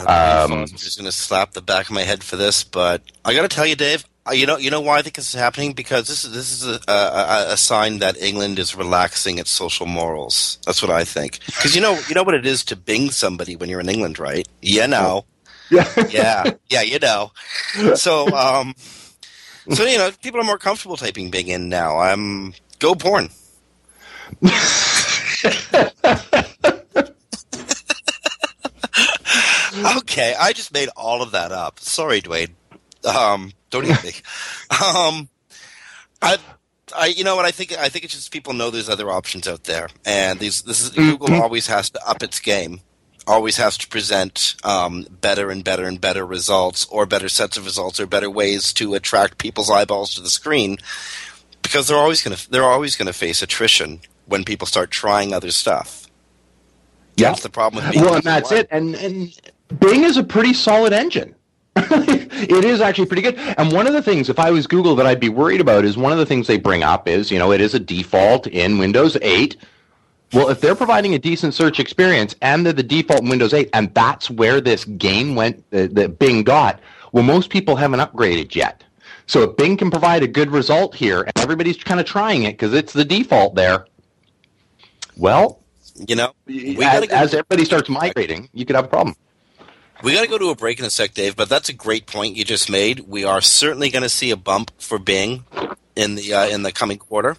Um, 0.08 0.54
I'm 0.54 0.67
just 0.67 0.98
going 0.98 1.06
to 1.06 1.12
slap 1.12 1.52
the 1.52 1.62
back 1.62 1.88
of 1.88 1.91
my 1.91 2.04
head 2.04 2.24
for 2.24 2.38
this, 2.38 2.63
but 2.63 3.04
I 3.26 3.34
got 3.34 3.41
to 3.41 3.50
tell 3.50 3.65
you, 3.65 3.76
Dave, 3.76 4.06
uh, 4.26 4.32
you 4.32 4.46
know, 4.46 4.58
you 4.58 4.70
know 4.70 4.82
why 4.82 5.00
I 5.00 5.02
think 5.02 5.15
this 5.15 5.34
is 5.34 5.39
happening 5.39 5.74
because 5.74 6.08
this 6.08 6.24
is 6.24 6.32
this 6.32 6.52
is 6.52 6.80
a, 6.88 6.91
a, 6.91 7.46
a 7.54 7.58
sign 7.58 8.00
that 8.00 8.17
England 8.17 8.60
is 8.60 8.76
relaxing 8.76 9.39
its 9.39 9.50
social 9.50 9.88
morals. 9.88 10.60
That's 10.65 10.82
what 10.82 10.91
I 10.91 11.04
think. 11.04 11.39
Because 11.48 11.76
you 11.76 11.82
know, 11.82 12.00
you 12.08 12.13
know 12.13 12.24
what 12.24 12.36
it 12.36 12.46
is 12.46 12.63
to 12.65 12.76
Bing 12.76 13.10
somebody 13.10 13.56
when 13.56 13.67
you're 13.67 13.80
in 13.80 13.89
England, 13.89 14.20
right? 14.20 14.48
Yeah, 14.62 14.86
know. 14.86 15.26
Yeah, 15.71 15.88
yeah, 16.10 16.51
yeah. 16.69 16.81
You 16.81 16.99
know. 16.99 17.31
So, 17.95 18.27
um, 18.36 18.75
so 19.73 19.86
you 19.86 19.97
know, 19.97 20.12
people 20.21 20.39
are 20.39 20.43
more 20.43 20.57
comfortable 20.57 20.97
typing 20.97 21.31
Bing 21.31 21.47
in 21.47 21.69
now. 21.69 21.97
I'm 21.97 22.53
go 22.79 22.93
porn. 22.93 23.29
okay, 29.97 30.36
I 30.39 30.53
just 30.53 30.73
made 30.73 30.89
all 30.95 31.21
of 31.21 31.31
that 31.31 31.51
up. 31.51 31.79
Sorry, 31.79 32.21
Duane. 32.21 32.55
Um, 33.05 33.53
don't 33.69 33.86
eat 33.86 34.03
me. 34.03 34.12
um, 34.69 35.29
I, 36.21 36.38
I, 36.95 37.07
you 37.07 37.23
know 37.23 37.36
what? 37.36 37.45
I 37.45 37.51
think 37.51 37.77
I 37.77 37.89
think 37.89 38.05
it's 38.05 38.13
just 38.13 38.31
people 38.31 38.53
know 38.53 38.69
there's 38.69 38.89
other 38.89 39.10
options 39.10 39.47
out 39.47 39.63
there, 39.63 39.89
and 40.05 40.39
these 40.39 40.62
this 40.63 40.81
is 40.81 40.91
mm-hmm. 40.91 41.12
Google 41.12 41.41
always 41.41 41.67
has 41.67 41.89
to 41.91 42.07
up 42.07 42.21
its 42.21 42.39
game, 42.39 42.81
always 43.32 43.58
has 43.58 43.78
to 43.78 43.88
present 43.88 44.56
um, 44.63 45.08
better 45.22 45.50
and 45.50 45.63
better 45.63 45.86
and 45.86 46.00
better 46.00 46.26
results, 46.26 46.86
or 46.86 47.06
better 47.06 47.30
sets 47.30 47.58
of 47.58 47.65
results, 47.65 48.00
or 48.00 48.06
better 48.06 48.30
ways 48.30 48.74
to 48.74 48.94
attract 48.94 49.38
people's 49.38 49.70
eyeballs 49.70 50.13
to 50.15 50.22
the 50.22 50.30
screen, 50.30 50.78
because 51.62 51.88
they're 51.88 51.98
always 51.98 52.22
going 52.22 52.36
to 52.36 52.52
they're 52.52 52.63
always 52.63 52.96
going 52.96 53.08
to 53.08 53.13
face 53.13 53.41
attrition 53.41 54.02
when 54.26 54.44
people 54.44 54.67
start 54.67 54.91
trying 54.91 55.34
other 55.34 55.52
stuff. 55.52 56.08
Yeah, 57.15 57.30
that's 57.30 57.44
the 57.44 57.50
problem 57.50 57.86
with 57.86 57.96
well, 57.96 58.15
and 58.15 58.24
that's 58.24 58.52
one. 58.52 58.60
it. 58.60 58.67
And 58.70 58.96
and 58.96 59.39
Bing 59.80 60.04
is 60.04 60.17
a 60.17 60.24
pretty 60.24 60.54
solid 60.54 60.94
engine. 60.94 61.36
it 61.76 62.65
is 62.65 62.82
actually 62.82 63.06
pretty 63.06 63.22
good. 63.22 63.38
And 63.58 63.72
one 63.72 63.88
of 63.88 63.94
the 63.94 64.02
things, 64.02 64.28
if 64.28 64.39
I 64.39 64.52
was 64.52 64.67
Google, 64.67 64.94
that 64.98 65.06
I'd 65.06 65.22
be 65.22 65.30
worried 65.30 65.62
about 65.62 65.86
is 65.86 65.98
one 65.98 66.12
of 66.12 66.17
the 66.17 66.26
things 66.26 66.48
they 66.48 66.58
bring 66.58 66.84
up 66.84 67.08
is, 67.08 67.32
you 67.32 67.39
know, 67.39 67.54
it 67.54 67.62
is 67.62 67.74
a 67.74 67.80
default 67.80 68.46
in 68.48 68.78
Windows 68.78 69.17
8. 69.22 69.56
Well, 70.34 70.50
if 70.50 70.62
they're 70.62 70.76
providing 70.76 71.13
a 71.13 71.20
decent 71.20 71.54
search 71.54 71.80
experience 71.80 72.36
and 72.41 72.65
they're 72.65 72.74
the 72.74 72.84
default 72.84 73.22
in 73.22 73.30
Windows 73.30 73.54
8, 73.54 73.70
and 73.74 73.94
that's 73.94 74.30
where 74.30 74.62
this 74.62 74.86
gain 74.86 75.36
went 75.36 75.58
uh, 75.74 75.88
that 75.91 76.20
Bing 76.20 76.44
got, 76.44 76.80
well, 77.12 77.24
most 77.24 77.50
people 77.50 77.76
haven't 77.76 78.00
upgraded 78.00 78.56
yet. 78.56 78.84
So 79.28 79.44
if 79.44 79.58
Bing 79.58 79.78
can 79.78 79.91
provide 79.91 80.24
a 80.24 80.28
good 80.28 80.50
result 80.50 80.96
here, 80.96 81.22
and 81.22 81.32
everybody's 81.38 81.78
kind 81.78 82.00
of 82.00 82.06
trying 82.06 82.44
it 82.44 82.54
because 82.54 82.74
it's 82.74 82.94
the 82.94 83.06
default 83.06 83.56
there, 83.56 83.86
well, 85.17 85.62
you 85.96 86.15
know, 86.15 86.34
as, 86.48 87.08
as 87.10 87.34
everybody 87.34 87.65
starts 87.65 87.89
migrating, 87.89 88.50
you 88.54 88.65
could 88.65 88.76
have 88.76 88.86
a 88.86 88.89
problem. 88.89 89.15
We 90.04 90.13
got 90.13 90.24
to 90.24 90.28
go 90.28 90.38
to 90.38 90.50
a 90.50 90.56
break 90.56 90.80
in 90.80 90.86
a 90.86 90.89
sec, 90.89 91.13
Dave, 91.13 91.36
but 91.36 91.48
that's 91.48 91.70
a 91.70 91.74
great 91.74 92.08
point 92.08 92.36
you 92.36 92.44
just 92.44 92.72
made. 92.72 93.02
We 93.02 93.24
are 93.24 93.39
certainly 93.39 93.89
going 93.89 94.04
to 94.04 94.10
see 94.10 94.32
a 94.32 94.38
bump 94.38 94.72
for 94.80 94.98
Bing 94.98 95.46
in 95.96 96.15
the 96.15 96.34
uh, 96.34 96.48
in 96.48 96.63
the 96.63 96.72
coming 96.72 96.98
quarter, 96.98 97.38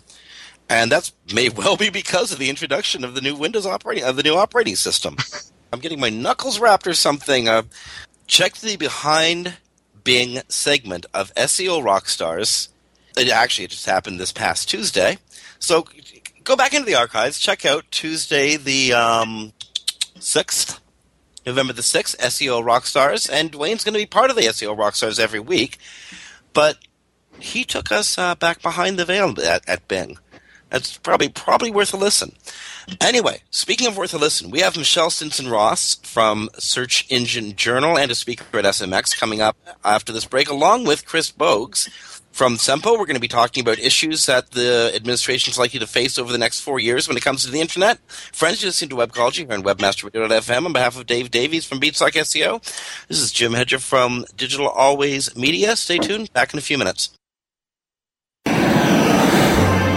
and 0.73 0.91
that's 0.91 1.13
may 1.35 1.49
well 1.49 1.77
be 1.77 1.91
because 1.91 2.33
of 2.33 2.39
the 2.39 2.51
introduction 2.51 3.05
of 3.05 3.15
the 3.15 3.21
new 3.21 3.37
Windows 3.37 3.67
operating 3.67 4.05
of 4.05 4.17
the 4.17 4.23
new 4.23 4.35
operating 4.35 4.77
system. 4.77 5.17
I'm 5.73 5.81
getting 5.81 6.01
my 6.01 6.11
knuckles 6.11 6.59
rapped 6.59 6.87
or 6.87 6.95
something. 6.95 7.49
Uh, 7.49 7.63
check 8.27 8.55
the 8.57 8.77
behind 8.77 9.55
Bing 10.03 10.41
segment 10.49 11.07
of 11.15 11.35
SEO 11.35 11.83
Rockstars. 11.83 12.69
It 13.17 13.29
actually 13.29 13.67
it 13.67 13.71
just 13.71 13.87
happened 13.87 14.19
this 14.19 14.33
past 14.33 14.69
Tuesday. 14.69 15.19
So 15.59 15.87
go 16.45 16.57
back 16.57 16.75
into 16.75 16.87
the 16.87 16.95
archives, 16.95 17.39
check 17.39 17.65
out 17.65 17.85
Tuesday 17.91 18.57
the 18.57 18.95
um, 18.95 19.53
6th 20.19 20.81
November 21.45 21.73
the 21.73 21.83
6th, 21.83 22.17
SEO 22.19 22.63
Rockstars, 22.65 23.29
and 23.31 23.51
Duane's 23.51 23.85
going 23.85 23.95
to 23.95 23.99
be 23.99 24.07
part 24.07 24.31
of 24.31 24.37
the 24.37 24.43
SEO 24.43 24.77
Rockstars 24.77 25.19
every 25.19 25.41
week. 25.41 25.79
But 26.53 26.79
he 27.41 27.65
took 27.65 27.91
us 27.91 28.17
uh, 28.17 28.35
back 28.37 28.63
behind 28.63 28.99
the 28.99 29.05
veil 29.05 29.35
at, 29.41 29.69
at 29.69 29.89
Bing. 29.89 30.19
That's 30.73 30.97
probably 30.97 31.29
probably 31.29 31.71
worth 31.71 31.93
a 31.93 31.99
listen. 31.99 32.35
Anyway, 32.99 33.43
speaking 33.51 33.87
of 33.87 33.99
worth 33.99 34.15
a 34.15 34.19
listen, 34.19 34.51
we 34.51 34.61
have 34.61 34.75
Michelle 34.75 35.11
Stinson 35.11 35.51
Ross 35.51 35.97
from 35.97 36.49
Search 36.55 37.07
Engine 37.11 37.55
Journal 37.55 37.99
and 37.99 38.11
a 38.11 38.15
speaker 38.15 38.59
at 38.59 38.65
SMX 38.65 39.15
coming 39.15 39.43
up 39.43 39.55
after 39.85 40.15
this 40.15 40.25
break, 40.25 40.49
along 40.49 40.87
with 40.87 41.05
Chris 41.05 41.31
Boggs 41.31 41.91
from 42.33 42.57
Sempo. 42.57 42.99
We're 42.99 43.05
going 43.05 43.17
to 43.17 43.21
be 43.21 43.29
talking 43.29 43.61
about 43.61 43.79
issues 43.79 44.25
that 44.25 44.53
the 44.53 44.91
administration 44.95 45.51
is 45.51 45.59
likely 45.59 45.79
to 45.79 45.87
face 45.87 46.19
over 46.19 46.33
the 46.33 46.39
next 46.39 46.61
four 46.61 46.81
years 46.81 47.07
when 47.07 47.19
it 47.19 47.23
comes 47.23 47.45
to 47.45 47.51
the 47.51 47.61
internet. 47.61 47.99
Friends, 48.09 48.63
you're 48.63 48.69
listening 48.69 48.89
to 48.91 48.97
Webcology 48.97 49.47
here 49.47 49.53
on 49.53 49.63
WebmasterRadio.fm 49.63 50.65
on 50.65 50.73
behalf 50.73 50.99
of 50.99 51.07
Dave 51.07 51.31
Davies 51.31 51.67
from 51.67 51.81
Beanstalk 51.81 52.15
SEO. 52.15 52.63
This 53.09 53.21
is 53.21 53.31
Jim 53.31 53.53
Hedger 53.53 53.79
from 53.79 54.25
Digital 54.39 54.71
Always 54.71 55.37
Media. 55.37 55.77
Stay 55.77 55.99
tuned. 55.99 56.33
Back 56.33 56.55
in 56.55 56.59
a 56.59 56.63
few 56.63 56.79
minutes. 56.79 57.11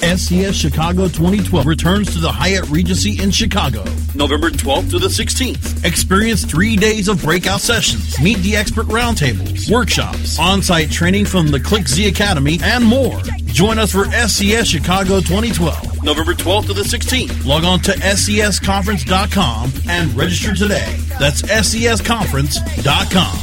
SES 0.00 0.56
Chicago 0.56 1.08
2012 1.08 1.66
returns 1.66 2.12
to 2.12 2.18
the 2.18 2.32
Hyatt 2.32 2.68
Regency 2.70 3.22
in 3.22 3.30
Chicago, 3.30 3.84
November 4.14 4.50
12th 4.50 4.90
to 4.90 4.98
the 4.98 5.08
16th. 5.08 5.84
Experience 5.84 6.44
three 6.44 6.76
days 6.76 7.08
of 7.08 7.22
breakout 7.22 7.60
sessions, 7.60 8.18
meet 8.20 8.38
the 8.38 8.56
expert 8.56 8.86
roundtables, 8.86 9.70
workshops, 9.70 10.38
on-site 10.38 10.90
training 10.90 11.26
from 11.26 11.48
the 11.48 11.58
ClickZ 11.58 12.08
Academy, 12.08 12.58
and 12.62 12.84
more. 12.84 13.20
Join 13.46 13.78
us 13.78 13.92
for 13.92 14.04
SES 14.06 14.68
Chicago 14.68 15.20
2012, 15.20 16.02
November 16.02 16.32
12th 16.32 16.66
to 16.66 16.72
the 16.72 16.82
16th. 16.82 17.44
Log 17.44 17.64
on 17.64 17.80
to 17.80 17.92
sesconference.com 17.92 19.72
and 19.88 20.16
register 20.16 20.54
today. 20.54 20.96
That's 21.18 21.42
sesconference.com. 21.42 23.38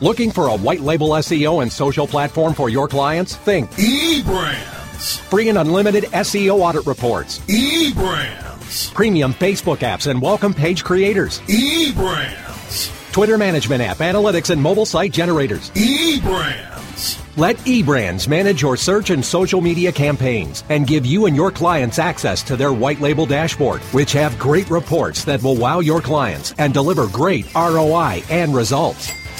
Looking 0.00 0.32
for 0.32 0.48
a 0.48 0.56
white 0.56 0.80
label 0.80 1.10
SEO 1.10 1.62
and 1.62 1.72
social 1.72 2.06
platform 2.06 2.54
for 2.54 2.68
your 2.68 2.88
clients? 2.88 3.36
Think 3.36 3.70
eBrands. 5.02 5.18
Free 5.30 5.48
and 5.48 5.58
unlimited 5.58 6.04
SEO 6.04 6.60
audit 6.60 6.86
reports. 6.86 7.40
eBrands. 7.40 8.94
Premium 8.94 9.34
Facebook 9.34 9.78
apps 9.78 10.08
and 10.08 10.20
welcome 10.20 10.54
page 10.54 10.84
creators. 10.84 11.40
eBrands. 11.42 13.12
Twitter 13.12 13.36
management 13.36 13.82
app, 13.82 13.98
analytics, 13.98 14.50
and 14.50 14.62
mobile 14.62 14.86
site 14.86 15.12
generators. 15.12 15.70
eBrands. 15.70 17.18
Let 17.36 17.56
eBrands 17.58 18.28
manage 18.28 18.60
your 18.62 18.76
search 18.76 19.10
and 19.10 19.24
social 19.24 19.60
media 19.62 19.90
campaigns 19.90 20.64
and 20.68 20.86
give 20.86 21.06
you 21.06 21.26
and 21.26 21.34
your 21.34 21.50
clients 21.50 21.98
access 21.98 22.42
to 22.44 22.56
their 22.56 22.72
white 22.72 23.00
label 23.00 23.24
dashboard, 23.26 23.80
which 23.92 24.12
have 24.12 24.38
great 24.38 24.68
reports 24.70 25.24
that 25.24 25.42
will 25.42 25.56
wow 25.56 25.80
your 25.80 26.00
clients 26.02 26.54
and 26.58 26.74
deliver 26.74 27.08
great 27.08 27.52
ROI 27.54 28.22
and 28.28 28.54
results. 28.54 29.10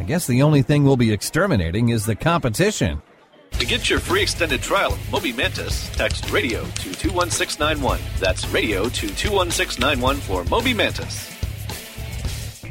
I 0.00 0.02
guess 0.02 0.26
the 0.26 0.40
only 0.40 0.62
thing 0.62 0.82
we'll 0.82 0.96
be 0.96 1.12
exterminating 1.12 1.90
is 1.90 2.06
the 2.06 2.16
competition. 2.16 3.02
To 3.58 3.66
get 3.66 3.90
your 3.90 3.98
free 3.98 4.22
extended 4.22 4.62
trial 4.62 4.94
of 4.94 5.12
Moby 5.12 5.30
Mantis, 5.30 5.90
text 5.90 6.30
radio 6.30 6.62
to 6.62 6.94
21691. 6.94 8.00
That's 8.18 8.48
radio 8.48 8.84
to 8.84 9.14
21691 9.14 10.16
for 10.16 10.44
Moby 10.44 10.72
Mantis. 10.72 11.30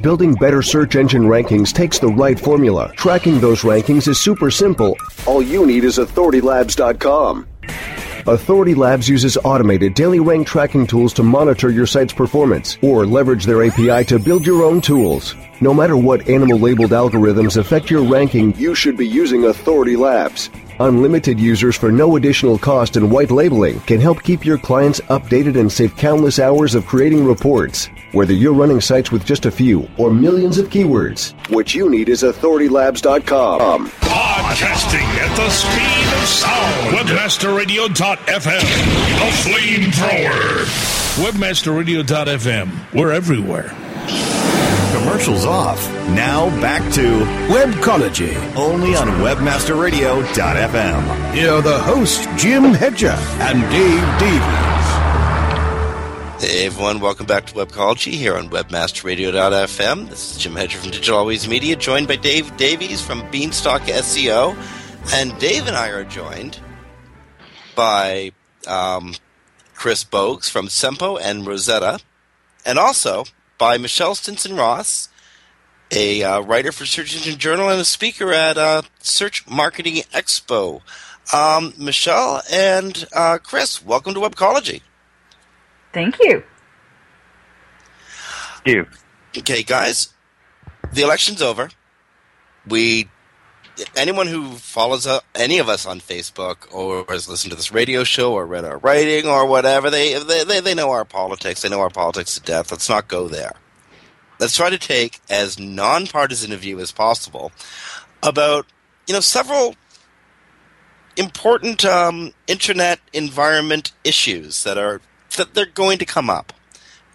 Building 0.01 0.33
better 0.33 0.63
search 0.63 0.95
engine 0.95 1.21
rankings 1.21 1.71
takes 1.71 1.99
the 1.99 2.07
right 2.07 2.39
formula. 2.39 2.91
Tracking 2.95 3.39
those 3.39 3.61
rankings 3.61 4.07
is 4.07 4.19
super 4.19 4.49
simple. 4.49 4.97
All 5.27 5.43
you 5.43 5.67
need 5.67 5.83
is 5.83 5.99
authoritylabs.com. 5.99 7.47
Authority 8.25 8.73
Labs 8.73 9.07
uses 9.07 9.37
automated 9.43 9.93
daily 9.93 10.19
rank 10.19 10.47
tracking 10.47 10.87
tools 10.87 11.13
to 11.13 11.21
monitor 11.21 11.69
your 11.69 11.85
site's 11.85 12.13
performance 12.13 12.79
or 12.81 13.05
leverage 13.05 13.45
their 13.45 13.63
API 13.63 14.03
to 14.05 14.17
build 14.17 14.47
your 14.47 14.63
own 14.63 14.81
tools. 14.81 15.35
No 15.61 15.73
matter 15.73 15.97
what 15.97 16.29
animal 16.29 16.57
labeled 16.57 16.91
algorithms 16.91 17.57
affect 17.57 17.89
your 17.89 18.03
ranking, 18.03 18.55
you 18.55 18.73
should 18.73 18.95
be 18.95 19.05
using 19.05 19.43
Authority 19.45 19.97
Labs. 19.97 20.49
Unlimited 20.79 21.37
users 21.37 21.75
for 21.75 21.91
no 21.91 22.15
additional 22.15 22.57
cost 22.57 22.95
and 22.95 23.11
white 23.11 23.29
labeling 23.29 23.81
can 23.81 23.99
help 23.99 24.23
keep 24.23 24.45
your 24.45 24.57
clients 24.57 25.01
updated 25.09 25.59
and 25.59 25.69
save 25.69 25.97
countless 25.97 26.39
hours 26.39 26.75
of 26.75 26.85
creating 26.85 27.25
reports. 27.25 27.89
Whether 28.13 28.31
you're 28.31 28.53
running 28.53 28.79
sites 28.79 29.11
with 29.11 29.25
just 29.25 29.45
a 29.45 29.51
few 29.51 29.89
or 29.97 30.13
millions 30.13 30.57
of 30.57 30.69
keywords, 30.69 31.33
what 31.51 31.75
you 31.75 31.89
need 31.89 32.07
is 32.07 32.23
authoritylabs.com. 32.23 33.89
Podcasting 33.89 35.03
at 35.19 35.35
the 35.35 35.49
speed 35.49 36.07
of 36.21 36.25
sound. 36.25 36.95
Webmasterradio.fm. 36.95 38.61
The 39.19 39.29
flamethrower. 39.43 40.65
Webmasterradio.fm. 41.25 42.93
We're 42.93 43.11
everywhere. 43.11 43.75
Commercials 44.91 45.45
off. 45.45 45.88
Now 46.10 46.49
back 46.62 46.82
to 46.93 47.02
Webcology. 47.54 48.36
only 48.56 48.95
on 48.95 49.08
WebmasterRadio.fm. 49.08 51.34
Here 51.34 51.52
are 51.52 51.62
the 51.62 51.78
hosts, 51.80 52.25
Jim 52.41 52.73
Hedger 52.73 53.15
and 53.39 53.62
Dave 53.71 54.19
Davies. 54.19 54.89
Hey 56.41 56.65
everyone, 56.65 56.99
welcome 57.02 57.25
back 57.25 57.45
to 57.47 57.54
Webcology 57.54 58.13
here 58.13 58.36
on 58.36 58.49
WebmasterRadio.fm. 58.49 60.10
This 60.10 60.32
is 60.32 60.38
Jim 60.41 60.56
Hedger 60.56 60.78
from 60.80 60.91
Digital 60.91 61.17
Always 61.17 61.47
Media, 61.47 61.75
joined 61.75 62.08
by 62.08 62.15
Dave 62.15 62.56
Davies 62.58 63.02
from 63.02 63.30
Beanstalk 63.30 63.82
SEO. 63.84 64.56
And 65.13 65.38
Dave 65.38 65.67
and 65.67 65.75
I 65.75 65.89
are 65.89 66.04
joined 66.04 66.60
by 67.75 68.32
um, 68.67 69.13
Chris 69.75 70.04
Boggs 70.04 70.49
from 70.49 70.67
Sempo 70.67 71.19
and 71.21 71.45
Rosetta, 71.45 71.99
and 72.65 72.80
also 72.80 73.25
by 73.59 73.77
Michelle 73.77 74.15
Stinson 74.15 74.55
Ross, 74.55 75.09
a 75.91 76.23
uh, 76.23 76.39
writer 76.39 76.71
for 76.71 76.85
Search 76.85 77.15
Engine 77.15 77.37
Journal 77.37 77.69
and 77.69 77.79
a 77.79 77.85
speaker 77.85 78.33
at 78.33 78.57
uh, 78.57 78.81
Search 78.99 79.47
Marketing 79.47 79.95
Expo. 80.13 80.81
Um, 81.31 81.73
Michelle 81.77 82.41
and 82.51 83.05
uh, 83.13 83.37
Chris, 83.37 83.85
welcome 83.85 84.15
to 84.15 84.19
Webcology. 84.21 84.81
Thank 85.93 86.17
you. 86.21 86.43
you. 88.65 88.87
Okay, 89.37 89.61
guys, 89.61 90.13
the 90.93 91.03
election's 91.03 91.41
over. 91.41 91.69
We, 92.67 93.09
anyone 93.95 94.27
who 94.27 94.51
follows 94.55 95.07
uh, 95.07 95.19
any 95.35 95.59
of 95.59 95.69
us 95.69 95.85
on 95.85 95.99
Facebook 95.99 96.71
or 96.73 97.05
has 97.09 97.29
listened 97.29 97.51
to 97.51 97.57
this 97.57 97.71
radio 97.71 98.03
show 98.03 98.33
or 98.33 98.45
read 98.45 98.65
our 98.65 98.77
writing 98.77 99.27
or 99.27 99.45
whatever, 99.45 99.89
they, 99.89 100.17
they, 100.19 100.59
they, 100.59 100.75
know 100.75 100.91
our 100.91 101.05
politics. 101.05 101.61
They 101.61 101.69
know 101.69 101.81
our 101.81 101.89
politics 101.89 102.35
to 102.35 102.41
death. 102.41 102.71
Let's 102.71 102.89
not 102.89 103.07
go 103.07 103.27
there. 103.27 103.53
Let's 104.39 104.55
try 104.55 104.69
to 104.69 104.77
take 104.77 105.19
as 105.29 105.59
nonpartisan 105.59 106.51
a 106.51 106.57
view 106.57 106.79
as 106.79 106.91
possible 106.91 107.51
about, 108.23 108.65
you 109.07 109.13
know, 109.13 109.19
several 109.19 109.75
important 111.17 111.83
um, 111.83 112.33
internet 112.47 112.99
environment 113.11 113.91
issues 114.03 114.63
that 114.63 114.77
are 114.77 115.01
that 115.37 115.53
they're 115.53 115.65
going 115.65 115.97
to 115.99 116.05
come 116.05 116.29
up 116.29 116.53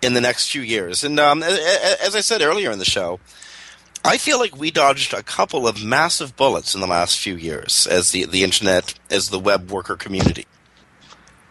in 0.03 0.15
the 0.15 0.21
next 0.21 0.51
few 0.51 0.61
years. 0.61 1.03
And 1.03 1.19
um, 1.19 1.43
as 1.43 2.15
I 2.15 2.21
said 2.21 2.43
earlier 2.43 2.71
in 2.71 2.79
the 2.79 2.85
show, 2.85 3.19
I 4.07 4.19
feel 4.19 4.39
like 4.39 4.57
we 4.57 4.71
dodged 4.71 5.15
a 5.15 5.23
couple 5.23 5.67
of 5.67 5.83
massive 5.83 6.37
bullets 6.37 6.75
in 6.75 6.83
the 6.83 6.87
last 6.87 7.19
few 7.19 7.37
years 7.37 7.87
as 7.87 8.11
the 8.11 8.27
the 8.27 8.45
internet, 8.45 8.93
as 9.11 9.31
the 9.31 9.39
web 9.39 9.71
worker 9.71 9.97
community. 9.97 10.47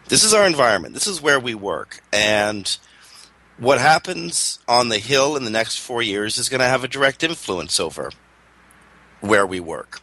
This 0.08 0.24
is 0.24 0.36
our 0.36 0.46
environment. 0.46 0.94
This 0.94 1.08
is 1.08 1.22
where 1.22 1.40
we 1.40 1.56
work, 1.56 2.02
and 2.14 2.78
what 3.58 3.80
happens 3.80 4.60
on 4.68 4.90
the 4.90 5.00
hill 5.00 5.36
in 5.36 5.46
the 5.46 5.50
next 5.50 5.80
four 5.80 6.04
years 6.04 6.38
is 6.38 6.50
going 6.50 6.60
to 6.60 6.68
have 6.68 6.84
a 6.84 6.88
direct 6.88 7.24
influence 7.24 7.80
over 7.80 8.12
where 9.20 9.48
we 9.48 9.60
work. 9.60 10.02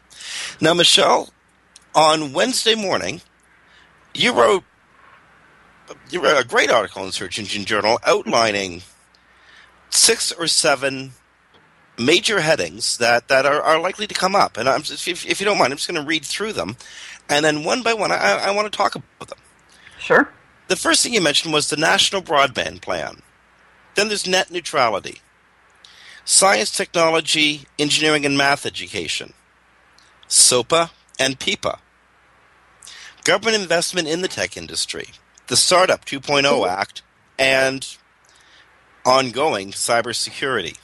Now, 0.61 0.75
Michelle, 0.75 1.31
on 1.95 2.33
Wednesday 2.33 2.75
morning, 2.75 3.21
you 4.13 4.33
wrote 4.33 4.65
you 6.11 6.21
wrote 6.21 6.45
a 6.45 6.47
great 6.47 6.71
article 6.71 7.05
in 7.05 7.13
Search 7.13 7.39
Engine 7.39 7.65
Journal 7.65 8.01
outlining 8.05 8.83
six 9.89 10.33
or 10.33 10.49
seven 10.49 11.13
major 12.01 12.41
headings 12.41 12.97
that, 12.99 13.29
that 13.29 13.47
are, 13.47 13.61
are 13.61 13.81
likely 13.81 14.07
to 14.07 14.15
come 14.15 14.35
up. 14.35 14.57
And 14.57 14.69
I'm, 14.69 14.81
if, 14.81 15.07
if 15.09 15.41
you 15.41 15.45
don't 15.45 15.59
mind, 15.59 15.73
I'm 15.73 15.77
just 15.77 15.89
going 15.89 16.01
to 16.01 16.07
read 16.07 16.25
through 16.25 16.55
them. 16.55 16.77
And 17.29 17.45
then 17.45 17.63
one 17.63 17.83
by 17.83 17.95
one, 17.95 18.11
I, 18.11 18.17
I 18.17 18.51
want 18.51 18.71
to 18.71 18.77
talk 18.77 18.95
about 18.95 19.29
them. 19.29 19.39
Sure. 19.99 20.29
The 20.69 20.77
first 20.77 21.03
thing 21.03 21.15
you 21.15 21.21
mentioned 21.21 21.53
was 21.53 21.69
the 21.69 21.77
National 21.77 22.23
Broadband 22.23 22.81
Plan. 22.81 23.23
Then 23.95 24.09
there's 24.09 24.27
net 24.27 24.51
neutrality, 24.51 25.21
science, 26.25 26.71
technology, 26.71 27.65
engineering, 27.79 28.25
and 28.25 28.39
math 28.39 28.65
education, 28.65 29.33
SOPA 30.29 30.91
and 31.19 31.39
PIPA, 31.39 31.81
government 33.25 33.61
investment 33.61 34.09
in 34.09 34.23
the 34.23 34.29
tech 34.29 34.57
industry, 34.57 35.09
the 35.49 35.57
Startup 35.57 36.05
2.0 36.05 36.69
Act, 36.69 37.03
and 37.39 37.97
ongoing 39.05 39.73
cybersecurity. 39.73 40.77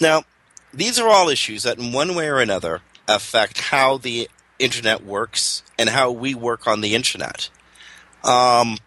Now, 0.00 0.24
these 0.72 0.98
are 0.98 1.08
all 1.08 1.28
issues 1.28 1.62
that, 1.62 1.78
in 1.78 1.92
one 1.92 2.14
way 2.14 2.28
or 2.28 2.38
another, 2.38 2.82
affect 3.08 3.60
how 3.60 3.98
the 3.98 4.28
internet 4.58 5.04
works 5.04 5.62
and 5.78 5.88
how 5.88 6.10
we 6.10 6.34
work 6.34 6.66
on 6.66 6.80
the 6.80 6.94
internet. 6.94 7.48
Um, 8.24 8.78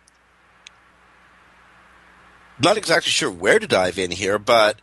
not 2.61 2.77
exactly 2.77 3.09
sure 3.09 3.31
where 3.31 3.59
to 3.59 3.67
dive 3.67 3.97
in 3.97 4.11
here, 4.11 4.37
but 4.37 4.79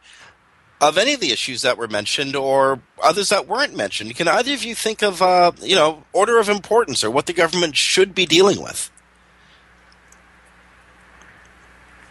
of 0.81 0.99
any 0.99 1.15
of 1.15 1.21
the 1.21 1.31
issues 1.33 1.63
that 1.63 1.79
were 1.79 1.89
mentioned 1.89 2.37
or 2.37 2.81
others 3.03 3.29
that 3.31 3.47
weren't 3.47 3.75
mentioned, 3.77 4.15
can 4.17 4.29
either 4.29 4.53
of 4.53 4.65
you 4.65 4.75
think 4.75 5.03
of, 5.03 5.23
uh, 5.23 5.53
you 5.61 5.75
know, 5.75 6.05
order 6.13 6.39
of 6.39 6.49
importance 6.49 7.03
or 7.05 7.11
what 7.11 7.27
the 7.27 7.33
government 7.33 7.77
should 7.77 8.15
be 8.15 8.27
dealing 8.27 8.63
with? 8.63 8.91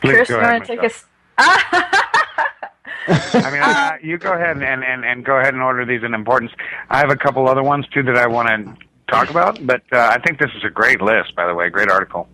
Please 0.02 0.14
Chris, 0.14 0.30
go 0.30 0.36
you 0.36 0.42
want 0.42 0.64
to 0.64 0.68
take 0.68 0.82
Michelle. 0.82 1.06
us? 1.38 2.06
I 3.08 3.52
mean, 3.52 3.62
uh, 3.62 3.98
you 4.02 4.18
go 4.18 4.34
ahead 4.34 4.58
and, 4.58 4.84
and, 4.84 5.06
and 5.06 5.24
go 5.24 5.38
ahead 5.38 5.54
and 5.54 5.62
order 5.62 5.86
these 5.86 6.04
in 6.04 6.14
importance. 6.14 6.52
I 6.90 7.00
have 7.00 7.12
a 7.12 7.16
couple 7.16 7.48
other 7.48 7.64
ones 7.64 7.88
too 7.94 8.04
that 8.04 8.18
I 8.18 8.28
want 8.28 8.48
to 8.50 8.76
talk 9.08 9.30
about, 9.30 9.66
but 9.66 9.82
uh, 9.92 10.10
I 10.12 10.20
think 10.20 10.40
this 10.40 10.52
is 10.56 10.64
a 10.64 10.70
great 10.70 11.02
list, 11.02 11.36
by 11.36 11.48
the 11.48 11.54
way, 11.54 11.70
great 11.70 11.90
article. 11.90 12.28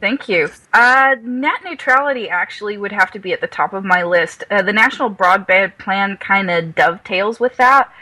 Thank 0.00 0.28
you. 0.28 0.48
Uh, 0.72 1.14
net 1.22 1.60
neutrality 1.64 2.28
actually 2.28 2.76
would 2.76 2.90
have 2.90 3.12
to 3.12 3.20
be 3.20 3.32
at 3.32 3.40
the 3.40 3.46
top 3.46 3.72
of 3.72 3.84
my 3.84 4.02
list. 4.02 4.42
Uh, 4.50 4.62
the 4.62 4.72
National 4.72 5.08
Broadband 5.08 5.78
Plan 5.78 6.16
kind 6.16 6.50
of 6.50 6.74
dovetails 6.74 7.38
with 7.38 7.56
that, 7.58 7.92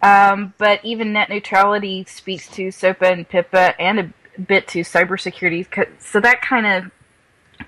um, 0.00 0.54
but 0.56 0.82
even 0.82 1.12
net 1.12 1.28
neutrality 1.28 2.04
speaks 2.04 2.48
to 2.48 2.70
SOPA 2.70 3.12
and 3.12 3.28
PIPA 3.28 3.74
and 3.78 4.00
a 4.00 4.40
bit 4.40 4.66
to 4.68 4.80
cybersecurity. 4.80 5.66
So 6.00 6.20
that 6.20 6.40
kind 6.40 6.66
of 6.66 6.90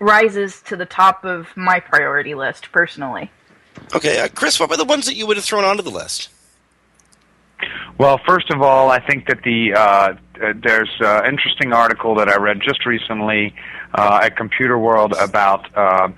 rises 0.01 0.63
to 0.63 0.77
the 0.77 0.87
top 0.87 1.25
of 1.25 1.55
my 1.57 1.79
priority 1.79 2.35
list 2.35 2.73
personally. 2.73 3.31
Okay, 3.95 4.21
uh, 4.21 4.29
Chris, 4.29 4.59
what 4.59 4.71
were 4.71 4.77
the 4.77 4.85
ones 4.85 5.07
that 5.07 5.15
you 5.15 5.27
would 5.27 5.37
have 5.37 5.45
thrown 5.45 5.65
onto 5.65 5.83
the 5.83 5.91
list? 5.91 6.29
Well, 7.99 8.21
first 8.27 8.51
of 8.51 8.61
all, 8.61 8.91
I 8.91 8.99
think 8.99 9.29
that 9.29 9.43
the 9.45 9.75
uh, 9.75 10.15
uh, 10.43 10.53
there's 10.63 10.91
an 11.01 11.27
interesting 11.27 11.73
article 11.73 12.17
that 12.17 12.29
I 12.29 12.37
read 12.37 12.61
just 12.61 12.85
recently 12.87 13.55
uh, 13.95 14.21
at 14.25 14.37
Computerworld 14.37 15.13
about 15.23 15.75
uh, 15.77 16.09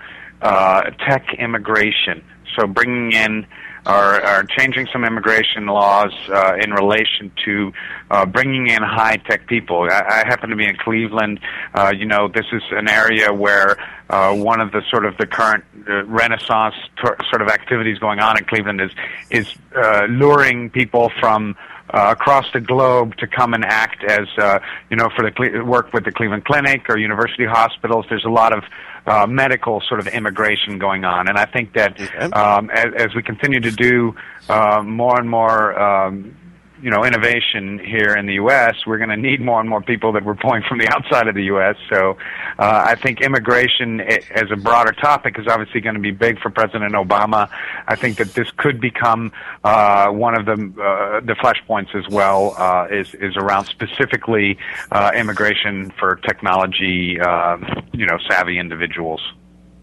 uh, 0.40 0.82
tech 1.06 1.26
immigration. 1.38 2.24
So 2.56 2.66
bringing 2.66 3.12
in 3.12 3.46
or, 3.86 4.26
or 4.26 4.44
changing 4.44 4.88
some 4.92 5.04
immigration 5.04 5.66
laws 5.66 6.12
uh, 6.28 6.56
in 6.60 6.72
relation 6.72 7.30
to 7.44 7.72
uh, 8.10 8.26
bringing 8.26 8.66
in 8.68 8.82
high 8.82 9.16
tech 9.16 9.46
people. 9.46 9.88
I, 9.90 10.02
I 10.08 10.24
happen 10.26 10.50
to 10.50 10.56
be 10.56 10.66
in 10.66 10.76
Cleveland. 10.76 11.40
Uh, 11.74 11.92
you 11.96 12.04
know, 12.04 12.28
this 12.28 12.46
is 12.52 12.62
an 12.72 12.88
area 12.88 13.32
where 13.32 13.76
uh, 14.10 14.34
one 14.34 14.60
of 14.60 14.72
the 14.72 14.82
sort 14.90 15.04
of 15.04 15.16
the 15.18 15.26
current 15.26 15.64
uh, 15.88 16.04
renaissance 16.04 16.74
tor- 16.96 17.16
sort 17.30 17.42
of 17.42 17.48
activities 17.48 17.98
going 17.98 18.18
on 18.18 18.36
in 18.36 18.44
Cleveland 18.44 18.80
is 18.80 18.90
is 19.30 19.54
uh, 19.76 20.06
luring 20.08 20.70
people 20.70 21.10
from 21.20 21.56
uh, 21.90 22.08
across 22.10 22.46
the 22.52 22.60
globe 22.60 23.16
to 23.16 23.26
come 23.26 23.54
and 23.54 23.64
act 23.64 24.02
as 24.04 24.26
uh, 24.38 24.58
you 24.90 24.96
know 24.96 25.08
for 25.14 25.24
the 25.24 25.30
Cle- 25.30 25.64
work 25.64 25.92
with 25.92 26.04
the 26.04 26.12
Cleveland 26.12 26.44
Clinic 26.44 26.88
or 26.88 26.98
university 26.98 27.44
hospitals. 27.44 28.06
There's 28.08 28.24
a 28.24 28.30
lot 28.30 28.52
of 28.52 28.64
uh, 29.06 29.26
medical 29.26 29.80
sort 29.88 30.00
of 30.00 30.06
immigration 30.08 30.78
going 30.78 31.04
on, 31.04 31.28
and 31.28 31.38
I 31.38 31.46
think 31.46 31.74
that 31.74 32.00
um, 32.34 32.70
as, 32.70 32.86
as 32.96 33.14
we 33.14 33.22
continue 33.22 33.60
to 33.60 33.70
do 33.70 34.14
uh, 34.48 34.82
more 34.82 35.18
and 35.18 35.28
more. 35.28 35.78
Um, 35.78 36.36
you 36.82 36.90
know, 36.90 37.04
innovation 37.04 37.78
here 37.78 38.14
in 38.14 38.26
the 38.26 38.34
U.S., 38.34 38.74
we're 38.86 38.98
going 38.98 39.10
to 39.10 39.16
need 39.16 39.40
more 39.40 39.60
and 39.60 39.68
more 39.68 39.80
people 39.80 40.12
that 40.12 40.24
we're 40.24 40.34
pulling 40.34 40.62
from 40.62 40.78
the 40.78 40.88
outside 40.88 41.28
of 41.28 41.34
the 41.34 41.44
U.S. 41.44 41.76
So, 41.88 42.18
uh, 42.58 42.84
I 42.86 42.94
think 42.94 43.20
immigration 43.20 44.00
as 44.00 44.50
a 44.50 44.56
broader 44.56 44.92
topic 44.92 45.38
is 45.38 45.46
obviously 45.46 45.80
going 45.80 45.94
to 45.94 46.00
be 46.00 46.10
big 46.10 46.38
for 46.40 46.50
President 46.50 46.92
Obama. 46.94 47.48
I 47.86 47.96
think 47.96 48.18
that 48.18 48.34
this 48.34 48.50
could 48.56 48.80
become 48.80 49.32
uh, 49.64 50.08
one 50.08 50.38
of 50.38 50.46
the 50.46 50.52
uh, 50.52 51.20
the 51.20 51.34
flashpoints 51.34 51.94
as 51.94 52.08
well. 52.08 52.54
Uh, 52.56 52.86
is 52.90 53.14
is 53.14 53.36
around 53.36 53.66
specifically 53.66 54.58
uh, 54.92 55.12
immigration 55.14 55.92
for 55.98 56.16
technology, 56.16 57.18
uh, 57.20 57.56
you 57.92 58.06
know, 58.06 58.18
savvy 58.28 58.58
individuals. 58.58 59.20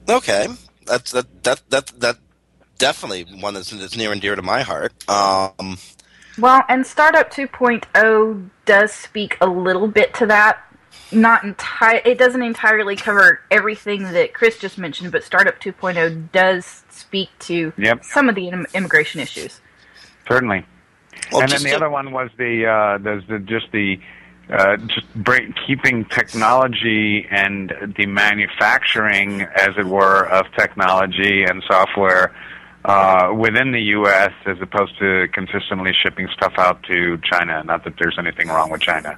Okay, 0.09 0.47
that's 0.85 1.11
that 1.11 1.43
that 1.43 1.61
that 1.69 1.87
that 1.99 2.17
definitely 2.77 3.23
one 3.39 3.53
that's, 3.53 3.71
that's 3.71 3.95
near 3.95 4.11
and 4.11 4.21
dear 4.21 4.35
to 4.35 4.41
my 4.41 4.61
heart. 4.61 4.93
Um, 5.09 5.77
Well, 6.39 6.63
and 6.67 6.85
Startup 6.85 7.29
2.0 7.31 8.49
does 8.65 8.91
speak 8.91 9.37
a 9.41 9.47
little 9.47 9.87
bit 9.87 10.13
to 10.15 10.25
that. 10.27 10.59
Not 11.11 11.43
entire. 11.43 12.01
It 12.05 12.17
doesn't 12.17 12.41
entirely 12.41 12.95
cover 12.95 13.41
everything 13.51 14.03
that 14.13 14.33
Chris 14.33 14.57
just 14.57 14.77
mentioned, 14.79 15.11
but 15.11 15.23
Startup 15.23 15.59
2.0 15.59 16.31
does 16.31 16.83
speak 16.89 17.29
to 17.39 17.71
Yep. 17.77 18.03
some 18.03 18.29
of 18.29 18.35
the 18.35 18.49
im- 18.49 18.65
immigration 18.73 19.21
issues. 19.21 19.61
Certainly. 20.27 20.65
Well, 21.31 21.41
and 21.43 21.51
then 21.51 21.61
the 21.61 21.69
to- 21.69 21.75
other 21.75 21.89
one 21.89 22.11
was 22.11 22.29
the 22.37 22.65
uh, 22.65 22.97
there's 22.99 23.25
the 23.27 23.39
just 23.39 23.71
the 23.71 23.99
uh, 24.51 24.77
just 24.77 25.13
break, 25.15 25.53
keeping 25.67 26.05
technology 26.05 27.27
and 27.29 27.93
the 27.97 28.05
manufacturing, 28.07 29.41
as 29.43 29.69
it 29.77 29.85
were, 29.85 30.25
of 30.27 30.45
technology 30.57 31.43
and 31.43 31.63
software 31.67 32.33
uh, 32.85 33.33
within 33.37 33.71
the 33.71 33.81
U.S. 33.81 34.31
as 34.45 34.57
opposed 34.61 34.97
to 34.99 35.27
consistently 35.33 35.91
shipping 35.93 36.27
stuff 36.33 36.53
out 36.57 36.83
to 36.83 37.17
China. 37.31 37.63
Not 37.63 37.83
that 37.85 37.93
there's 37.97 38.17
anything 38.19 38.49
wrong 38.49 38.69
with 38.69 38.81
China. 38.81 39.17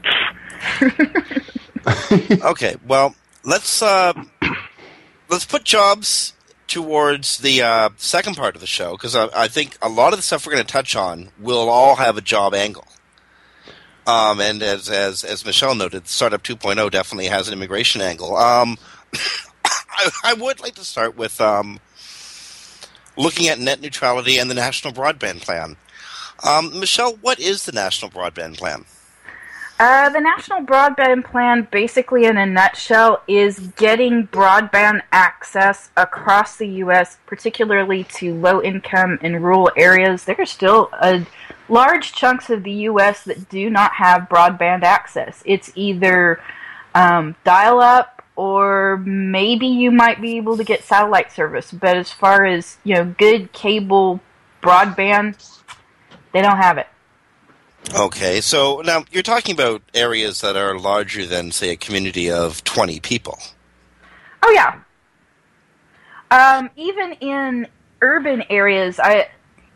okay, 2.44 2.76
well, 2.88 3.16
let's 3.44 3.82
uh, 3.82 4.14
let's 5.30 5.46
put 5.46 5.64
jobs 5.64 6.34
towards 6.68 7.40
the 7.40 7.62
uh, 7.62 7.90
second 7.98 8.36
part 8.36 8.56
of 8.56 8.62
the 8.62 8.68
show 8.68 8.94
because 8.94 9.16
I, 9.16 9.30
I 9.36 9.48
think 9.48 9.78
a 9.82 9.90
lot 9.90 10.14
of 10.14 10.20
the 10.20 10.24
stuff 10.24 10.46
we're 10.46 10.54
going 10.54 10.66
to 10.66 10.72
touch 10.72 10.96
on 10.96 11.30
will 11.40 11.70
all 11.70 11.96
have 11.96 12.18
a 12.18 12.22
job 12.22 12.54
angle. 12.54 12.88
Um, 14.08 14.40
and 14.40 14.62
as 14.62 14.90
as 14.90 15.24
as 15.24 15.44
Michelle 15.44 15.74
noted, 15.74 16.08
Startup 16.08 16.44
2.0 16.44 16.92
definitely 16.92 17.28
has 17.28 17.48
an 17.48 17.54
immigration 17.54 18.02
angle. 18.02 18.36
Um, 18.36 18.78
I, 19.66 20.10
I 20.24 20.34
would 20.36 20.60
like 20.60 20.76
to 20.76 20.84
start 20.84 21.18
with 21.18 21.42
um, 21.42 21.80
looking 23.18 23.48
at 23.48 23.60
net 23.60 23.82
neutrality 23.82 24.38
and 24.38 24.50
the 24.50 24.56
National 24.56 24.94
Broadband 24.94 25.42
Plan. 25.42 25.78
Um, 26.44 26.80
Michelle, 26.80 27.16
what 27.16 27.40
is 27.40 27.66
the 27.66 27.72
National 27.72 28.12
Broadband 28.12 28.58
Plan? 28.58 28.86
Uh, 29.78 30.08
the 30.10 30.22
National 30.22 30.62
Broadband 30.62 31.26
Plan, 31.26 31.68
basically 31.70 32.24
in 32.26 32.38
a 32.38 32.46
nutshell, 32.46 33.22
is 33.28 33.60
getting 33.76 34.26
broadband 34.28 35.02
access 35.12 35.90
across 35.98 36.56
the 36.56 36.68
U.S., 36.68 37.18
particularly 37.26 38.06
to 38.06 38.34
low 38.36 38.62
income 38.62 39.20
and 39.22 39.44
rural 39.44 39.70
areas. 39.76 40.24
There 40.24 40.38
are 40.40 40.46
still 40.46 40.90
large 41.68 42.14
chunks 42.14 42.50
of 42.50 42.64
the 42.64 42.72
U.S. 42.72 43.24
that 43.26 43.50
do 43.50 43.70
not 43.70 43.94
have 43.94 44.30
broadband 44.30 44.84
access. 44.84 45.44
It's 45.46 45.72
either 45.76 46.42
um, 46.94 47.36
dial 47.44 47.82
up 47.82 48.15
or 48.36 48.98
maybe 49.06 49.68
you 49.68 49.92
might 49.92 50.22
be 50.22 50.38
able 50.38 50.58
to 50.58 50.64
get 50.64 50.84
satellite 50.84 51.32
service. 51.32 51.72
But 51.72 51.98
as 51.98 52.12
far 52.12 52.46
as 52.46 52.78
you 52.84 52.96
know, 52.96 53.16
good 53.18 53.52
cable 53.54 54.20
broadband, 54.62 55.62
they 56.34 56.42
don't 56.42 56.58
have 56.58 56.78
it. 56.78 56.88
Okay, 57.94 58.42
so 58.42 58.82
now 58.84 59.06
you're 59.12 59.24
talking 59.24 59.54
about 59.54 59.82
areas 59.94 60.42
that 60.42 60.58
are 60.58 60.78
larger 60.78 61.26
than, 61.26 61.52
say, 61.52 61.70
a 61.70 61.76
community 61.76 62.32
of 62.32 62.64
20 62.64 63.00
people. 63.00 63.38
Oh 64.42 64.52
yeah. 64.52 64.80
Um, 66.32 66.70
even 66.76 67.14
in 67.14 67.68
urban 68.02 68.44
areas, 68.50 69.00
I 69.00 69.30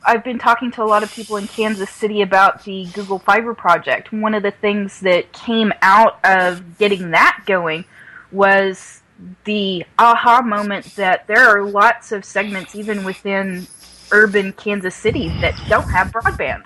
I've 0.05 0.23
been 0.23 0.39
talking 0.39 0.71
to 0.71 0.83
a 0.83 0.85
lot 0.85 1.03
of 1.03 1.11
people 1.11 1.37
in 1.37 1.47
Kansas 1.47 1.89
City 1.89 2.21
about 2.21 2.63
the 2.63 2.85
Google 2.93 3.19
Fiber 3.19 3.53
project. 3.53 4.11
One 4.11 4.33
of 4.33 4.43
the 4.43 4.51
things 4.51 5.01
that 5.01 5.31
came 5.33 5.73
out 5.81 6.19
of 6.23 6.77
getting 6.77 7.11
that 7.11 7.43
going 7.45 7.85
was 8.31 9.01
the 9.43 9.85
aha 9.97 10.41
moment 10.41 10.95
that 10.95 11.27
there 11.27 11.47
are 11.47 11.63
lots 11.63 12.11
of 12.11 12.23
segments 12.23 12.75
even 12.75 13.03
within 13.03 13.67
urban 14.11 14.53
Kansas 14.53 14.95
City 14.95 15.29
that 15.41 15.55
don't 15.67 15.89
have 15.89 16.07
broadband. 16.07 16.63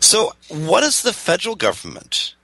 So, 0.00 0.32
what 0.48 0.82
is 0.82 1.02
the 1.02 1.12
federal 1.12 1.56
government? 1.56 2.34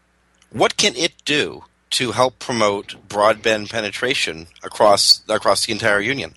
What 0.50 0.76
can 0.76 0.94
it 0.96 1.12
do 1.24 1.64
to 1.90 2.12
help 2.12 2.38
promote 2.38 2.96
broadband 3.08 3.70
penetration 3.70 4.48
across 4.62 5.22
across 5.28 5.66
the 5.66 5.72
entire 5.72 6.00
union? 6.00 6.34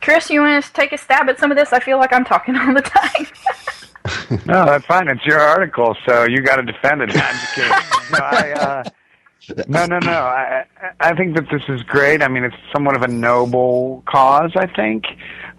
Chris, 0.00 0.30
you 0.30 0.40
want 0.40 0.64
to 0.64 0.72
take 0.72 0.92
a 0.92 0.98
stab 0.98 1.28
at 1.28 1.38
some 1.38 1.50
of 1.50 1.56
this? 1.56 1.72
I 1.72 1.80
feel 1.80 1.98
like 1.98 2.12
I'm 2.12 2.24
talking 2.24 2.56
all 2.56 2.72
the 2.72 2.80
time. 2.80 3.26
no, 4.46 4.64
that's 4.66 4.86
fine. 4.86 5.08
It's 5.08 5.24
your 5.24 5.40
article, 5.40 5.96
so 6.06 6.24
you 6.24 6.42
got 6.42 6.56
to 6.56 6.62
defend 6.62 7.02
it. 7.02 7.10
I'm 7.10 7.34
just 7.34 7.54
kidding. 7.54 7.70
No, 8.12 8.18
I, 8.20 8.52
uh, 8.52 8.84
no, 9.68 9.86
no, 9.86 9.98
no. 9.98 10.10
I, 10.10 10.64
I 11.00 11.14
think 11.14 11.36
that 11.36 11.46
this 11.50 11.62
is 11.68 11.82
great. 11.82 12.22
I 12.22 12.28
mean, 12.28 12.44
it's 12.44 12.56
somewhat 12.72 12.96
of 12.96 13.02
a 13.02 13.08
noble 13.08 14.02
cause, 14.06 14.52
I 14.56 14.66
think. 14.66 15.04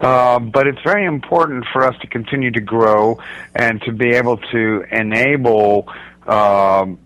Uh, 0.00 0.38
but 0.38 0.66
it's 0.66 0.80
very 0.82 1.04
important 1.04 1.64
for 1.72 1.84
us 1.84 1.98
to 2.00 2.06
continue 2.06 2.50
to 2.52 2.60
grow 2.60 3.20
and 3.54 3.82
to 3.82 3.92
be 3.92 4.10
able 4.10 4.36
to 4.36 4.84
enable 4.92 5.88
um, 6.26 6.98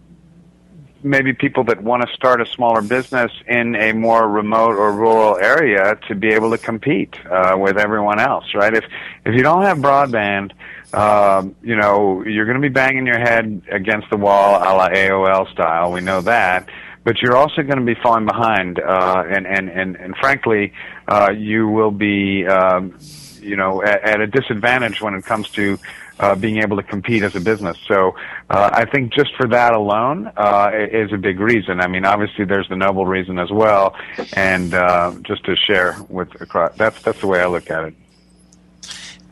maybe 1.03 1.33
people 1.33 1.65
that 1.65 1.83
want 1.83 2.07
to 2.07 2.15
start 2.15 2.41
a 2.41 2.47
smaller 2.47 2.83
business 2.83 3.33
in 3.47 3.75
a 3.77 3.93
more 3.93 4.29
remote 4.29 4.77
or 4.77 4.93
rural 4.93 5.37
area 5.39 5.99
to 6.09 6.15
be 6.15 6.29
able 6.29 6.51
to 6.51 6.59
compete 6.59 7.17
uh, 7.27 7.57
with 7.59 7.79
everyone 7.79 8.21
else, 8.21 8.45
right? 8.55 8.75
If 8.75 8.85
if 9.25 9.35
you 9.35 9.43
don't 9.43 9.63
have 9.63 9.79
broadband, 9.79 10.53
um, 10.93 11.55
you 11.63 11.77
know 11.77 12.25
you're 12.25 12.45
going 12.45 12.61
to 12.61 12.63
be 12.63 12.73
banging 12.73 13.07
your 13.07 13.19
head 13.19 13.63
against 13.71 14.11
the 14.11 14.17
wall, 14.17 14.57
a 14.57 14.71
la 14.75 14.89
AOL 14.89 15.51
style. 15.53 15.93
We 15.93 16.01
know 16.01 16.21
that 16.23 16.69
but 17.05 17.21
you're 17.21 17.37
also 17.37 17.63
going 17.63 17.79
to 17.79 17.85
be 17.85 17.97
falling 18.01 18.27
behind, 18.27 18.79
uh, 18.79 19.25
and, 19.29 19.47
and, 19.47 19.69
and, 19.69 19.97
and 19.97 20.17
frankly, 20.17 20.73
uh, 21.09 21.33
you 21.37 21.69
will 21.69 21.91
be, 21.91 22.47
um, 22.47 22.97
you 23.41 23.57
know, 23.57 23.83
at, 23.83 24.03
at 24.05 24.21
a 24.21 24.27
disadvantage 24.27 25.01
when 25.01 25.15
it 25.15 25.25
comes 25.25 25.49
to 25.51 25.79
uh, 26.21 26.37
being 26.37 26.59
able 26.59 26.77
to 26.77 26.83
compete 26.83 27.25
as 27.25 27.35
a 27.35 27.41
business. 27.41 27.77
So 27.89 28.15
uh, 28.51 28.71
I 28.73 28.85
think 28.85 29.13
just 29.13 29.35
for 29.37 29.49
that 29.49 29.75
alone 29.75 30.31
uh, 30.37 30.71
is 30.73 31.13
a 31.13 31.19
big 31.19 31.41
reason. 31.41 31.81
I 31.81 31.89
mean, 31.89 32.05
obviously 32.05 32.45
there's 32.45 32.69
the 32.69 32.77
noble 32.77 33.07
reason 33.07 33.39
as 33.39 33.51
well, 33.51 33.97
and 34.35 34.73
uh, 34.73 35.15
just 35.23 35.45
to 35.47 35.57
share 35.57 35.97
with 36.09 36.41
across, 36.41 36.77
that's 36.77 37.03
that's 37.03 37.21
the 37.21 37.27
way 37.27 37.41
I 37.41 37.47
look 37.47 37.71
at 37.71 37.85
it. 37.85 37.95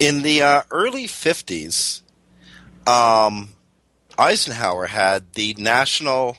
In 0.00 0.22
the 0.22 0.42
uh, 0.42 0.62
early 0.70 1.06
'50s, 1.06 2.00
um, 2.86 3.50
Eisenhower 4.18 4.86
had 4.86 5.34
the 5.34 5.54
national 5.58 6.38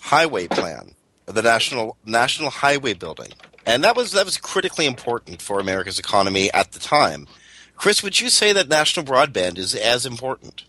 highway 0.00 0.48
plan, 0.48 0.94
the 1.26 1.42
national 1.42 1.98
national 2.06 2.48
highway 2.48 2.94
building, 2.94 3.32
and 3.66 3.84
that 3.84 3.94
was 3.94 4.12
that 4.12 4.24
was 4.24 4.38
critically 4.38 4.86
important 4.86 5.42
for 5.42 5.60
America's 5.60 5.98
economy 5.98 6.50
at 6.52 6.72
the 6.72 6.78
time. 6.78 7.26
Chris, 7.76 8.02
would 8.02 8.20
you 8.20 8.30
say 8.30 8.52
that 8.54 8.68
national 8.68 9.06
broadband 9.06 9.58
is 9.58 9.74
as 9.74 10.04
important? 10.04 10.64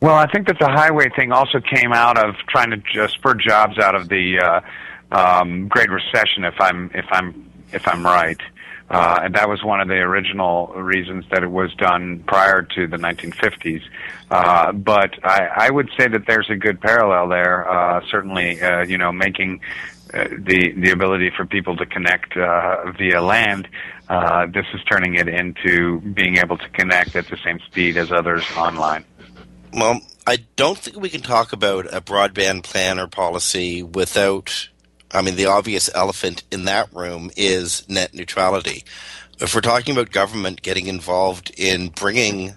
Well, 0.00 0.14
I 0.14 0.26
think 0.26 0.46
that 0.46 0.58
the 0.58 0.68
highway 0.68 1.10
thing 1.14 1.32
also 1.32 1.60
came 1.60 1.92
out 1.92 2.16
of 2.16 2.34
trying 2.48 2.70
to 2.70 2.76
just 2.76 3.14
spur 3.14 3.34
jobs 3.34 3.78
out 3.78 3.94
of 3.94 4.08
the 4.08 4.38
uh, 4.38 4.60
um, 5.12 5.68
Great 5.68 5.90
Recession, 5.90 6.44
if 6.44 6.60
I'm 6.60 6.90
if 6.94 7.06
I'm 7.10 7.50
if 7.72 7.86
I'm 7.86 8.04
right. 8.04 8.40
Uh, 8.92 9.20
and 9.24 9.34
that 9.34 9.48
was 9.48 9.64
one 9.64 9.80
of 9.80 9.88
the 9.88 9.94
original 9.94 10.66
reasons 10.74 11.24
that 11.30 11.42
it 11.42 11.50
was 11.50 11.72
done 11.76 12.22
prior 12.26 12.60
to 12.60 12.86
the 12.86 12.98
1950s. 12.98 13.82
Uh, 14.30 14.70
but 14.72 15.14
I, 15.24 15.48
I 15.56 15.70
would 15.70 15.88
say 15.98 16.08
that 16.08 16.26
there's 16.26 16.50
a 16.50 16.56
good 16.56 16.78
parallel 16.78 17.28
there. 17.28 17.66
Uh, 17.66 18.02
certainly, 18.10 18.60
uh, 18.60 18.84
you 18.84 18.98
know, 18.98 19.10
making 19.10 19.62
uh, 20.12 20.28
the 20.28 20.72
the 20.72 20.90
ability 20.90 21.30
for 21.34 21.46
people 21.46 21.74
to 21.76 21.86
connect 21.86 22.36
uh, 22.36 22.92
via 22.92 23.22
land. 23.22 23.66
Uh, 24.10 24.44
this 24.44 24.66
is 24.74 24.80
turning 24.84 25.14
it 25.14 25.26
into 25.26 26.00
being 26.00 26.36
able 26.36 26.58
to 26.58 26.68
connect 26.68 27.16
at 27.16 27.26
the 27.28 27.38
same 27.42 27.58
speed 27.60 27.96
as 27.96 28.12
others 28.12 28.44
online. 28.58 29.06
Well, 29.72 30.02
I 30.26 30.44
don't 30.56 30.76
think 30.76 30.98
we 30.98 31.08
can 31.08 31.22
talk 31.22 31.54
about 31.54 31.86
a 31.86 32.02
broadband 32.02 32.64
plan 32.64 32.98
or 32.98 33.06
policy 33.06 33.82
without 33.82 34.68
I 35.12 35.22
mean, 35.22 35.36
the 35.36 35.46
obvious 35.46 35.90
elephant 35.94 36.42
in 36.50 36.64
that 36.64 36.92
room 36.94 37.30
is 37.36 37.88
net 37.88 38.14
neutrality. 38.14 38.84
If 39.40 39.54
we're 39.54 39.60
talking 39.60 39.94
about 39.94 40.10
government 40.10 40.62
getting 40.62 40.86
involved 40.86 41.52
in 41.56 41.88
bringing 41.88 42.56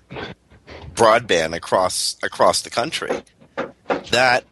broadband 0.93 1.55
across 1.55 2.15
across 2.23 2.61
the 2.61 2.69
country, 2.69 3.23
that 4.11 4.45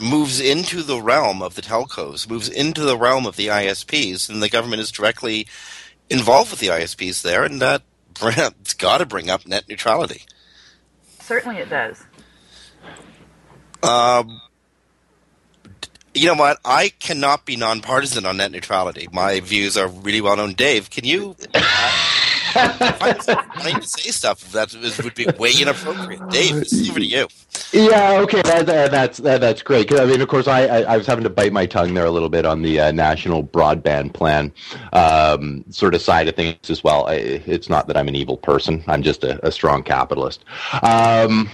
moves 0.00 0.40
into 0.40 0.82
the 0.82 1.00
realm 1.00 1.42
of 1.42 1.54
the 1.54 1.62
telcos, 1.62 2.28
moves 2.28 2.48
into 2.48 2.82
the 2.82 2.98
realm 2.98 3.26
of 3.26 3.36
the 3.36 3.46
ISPs, 3.46 4.28
and 4.28 4.42
the 4.42 4.48
government 4.48 4.82
is 4.82 4.90
directly 4.90 5.46
involved 6.10 6.50
with 6.50 6.60
the 6.60 6.68
ISPs 6.68 7.22
there, 7.22 7.44
and 7.44 7.60
that 7.60 7.82
it's 8.22 8.74
got 8.74 8.98
to 8.98 9.06
bring 9.06 9.30
up 9.30 9.46
net 9.46 9.68
neutrality. 9.68 10.22
Certainly, 11.20 11.58
it 11.58 11.70
does. 11.70 12.04
Um, 13.82 14.40
you 16.14 16.26
know 16.26 16.34
what? 16.34 16.58
I 16.64 16.90
cannot 16.98 17.44
be 17.44 17.56
nonpartisan 17.56 18.26
on 18.26 18.36
net 18.36 18.52
neutrality. 18.52 19.08
My 19.12 19.40
views 19.40 19.76
are 19.76 19.88
really 19.88 20.20
well 20.20 20.36
known. 20.36 20.52
Dave, 20.54 20.90
can 20.90 21.04
you? 21.04 21.36
Uh, 21.54 22.11
I 22.54 23.78
to 23.80 23.86
say 23.86 24.10
stuff 24.10 24.52
that 24.52 24.74
would 25.02 25.14
be 25.14 25.26
way 25.38 25.52
inappropriate. 25.60 26.28
Dave, 26.30 26.56
this 26.56 26.72
is 26.72 26.90
over 26.90 27.00
to 27.00 27.06
you. 27.06 27.26
Yeah, 27.72 28.20
okay, 28.20 28.42
that, 28.42 28.66
that, 28.66 28.90
that's 28.90 29.18
that, 29.18 29.40
that's 29.40 29.62
great. 29.62 29.92
I 29.98 30.04
mean, 30.04 30.20
of 30.20 30.28
course, 30.28 30.46
I, 30.46 30.66
I, 30.66 30.80
I, 30.82 30.96
was 30.96 31.06
having 31.06 31.24
to 31.24 31.30
bite 31.30 31.52
my 31.52 31.64
tongue 31.64 31.94
there 31.94 32.04
a 32.04 32.10
little 32.10 32.28
bit 32.28 32.44
on 32.44 32.62
the 32.62 32.80
uh, 32.80 32.92
national 32.92 33.44
broadband 33.44 34.12
plan 34.12 34.52
um, 34.92 35.64
sort 35.70 35.94
of 35.94 36.02
side 36.02 36.28
of 36.28 36.36
things 36.36 36.70
as 36.70 36.84
well. 36.84 37.06
I, 37.06 37.14
it's 37.14 37.68
not 37.68 37.86
that 37.86 37.96
I'm 37.96 38.08
an 38.08 38.14
evil 38.14 38.36
person; 38.36 38.84
I'm 38.86 39.02
just 39.02 39.24
a, 39.24 39.44
a 39.46 39.50
strong 39.50 39.82
capitalist. 39.82 40.44
Um, 40.82 41.50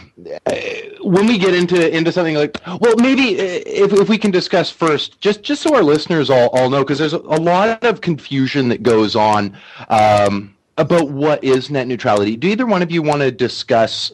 when 1.02 1.26
we 1.26 1.38
get 1.38 1.54
into 1.54 1.96
into 1.96 2.10
something 2.10 2.34
like, 2.34 2.60
well, 2.66 2.96
maybe 2.96 3.38
uh, 3.40 3.62
if 3.66 3.92
if 3.92 4.08
we 4.08 4.18
can 4.18 4.30
discuss 4.30 4.70
first, 4.70 5.20
just 5.20 5.42
just 5.42 5.62
so 5.62 5.74
our 5.74 5.82
listeners 5.82 6.30
all 6.30 6.48
all 6.48 6.70
know, 6.70 6.82
because 6.82 6.98
there's 6.98 7.12
a, 7.12 7.18
lot 7.18 7.84
of 7.84 8.00
confusion 8.00 8.68
that 8.68 8.82
goes 8.82 9.14
on. 9.14 9.56
Um, 9.88 10.54
about 10.78 11.10
what 11.10 11.42
is 11.44 11.70
net 11.70 11.86
neutrality. 11.86 12.36
Do 12.36 12.48
either 12.48 12.66
one 12.66 12.82
of 12.82 12.90
you 12.90 13.02
want 13.02 13.20
to 13.20 13.30
discuss 13.30 14.12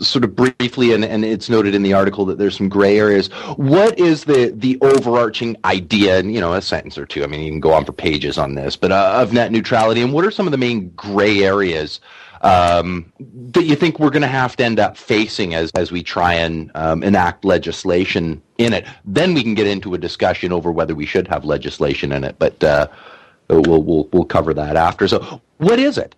sort 0.00 0.24
of 0.24 0.36
briefly, 0.36 0.92
and, 0.92 1.04
and 1.04 1.24
it's 1.24 1.48
noted 1.48 1.74
in 1.74 1.82
the 1.82 1.94
article 1.94 2.24
that 2.26 2.38
there's 2.38 2.56
some 2.56 2.68
gray 2.68 2.98
areas. 2.98 3.28
What 3.56 3.98
is 3.98 4.24
the 4.24 4.52
the 4.54 4.78
overarching 4.80 5.56
idea? 5.64 6.18
And 6.18 6.34
you 6.34 6.40
know, 6.40 6.52
a 6.52 6.60
sentence 6.60 6.98
or 6.98 7.06
two. 7.06 7.24
I 7.24 7.26
mean, 7.26 7.40
you 7.40 7.50
can 7.50 7.60
go 7.60 7.72
on 7.72 7.84
for 7.84 7.92
pages 7.92 8.38
on 8.38 8.54
this, 8.54 8.76
but 8.76 8.92
uh, 8.92 9.12
of 9.16 9.32
net 9.32 9.52
neutrality, 9.52 10.02
and 10.02 10.12
what 10.12 10.24
are 10.24 10.30
some 10.30 10.46
of 10.46 10.50
the 10.50 10.58
main 10.58 10.90
gray 10.90 11.42
areas 11.42 12.00
um, 12.42 13.10
that 13.52 13.64
you 13.64 13.76
think 13.76 13.98
we're 13.98 14.10
going 14.10 14.22
to 14.22 14.28
have 14.28 14.56
to 14.56 14.64
end 14.64 14.80
up 14.80 14.96
facing 14.96 15.54
as 15.54 15.70
as 15.74 15.92
we 15.92 16.02
try 16.02 16.34
and 16.34 16.70
um, 16.74 17.02
enact 17.02 17.44
legislation 17.44 18.42
in 18.58 18.72
it? 18.72 18.86
Then 19.04 19.32
we 19.32 19.42
can 19.42 19.54
get 19.54 19.66
into 19.66 19.94
a 19.94 19.98
discussion 19.98 20.52
over 20.52 20.70
whether 20.72 20.94
we 20.94 21.06
should 21.06 21.28
have 21.28 21.44
legislation 21.44 22.12
in 22.12 22.24
it, 22.24 22.36
but. 22.38 22.62
Uh, 22.62 22.88
we'll, 23.60 23.82
we'll, 23.82 24.08
we'll 24.12 24.24
cover 24.24 24.54
that 24.54 24.76
after. 24.76 25.08
So, 25.08 25.40
what 25.58 25.78
is 25.78 25.98
it? 25.98 26.14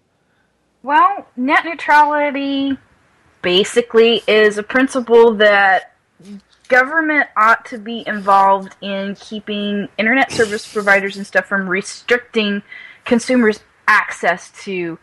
Well, 0.82 1.26
net 1.36 1.64
neutrality 1.64 2.76
basically 3.42 4.22
is 4.26 4.58
a 4.58 4.62
principle 4.62 5.34
that 5.34 5.94
government 6.68 7.28
ought 7.36 7.64
to 7.66 7.78
be 7.78 8.04
involved 8.06 8.74
in 8.80 9.14
keeping 9.16 9.88
internet 9.98 10.32
service 10.32 10.70
providers 10.70 11.16
and 11.16 11.26
stuff 11.26 11.46
from 11.46 11.68
restricting 11.68 12.62
consumers' 13.04 13.60
access 13.86 14.50
to 14.64 14.98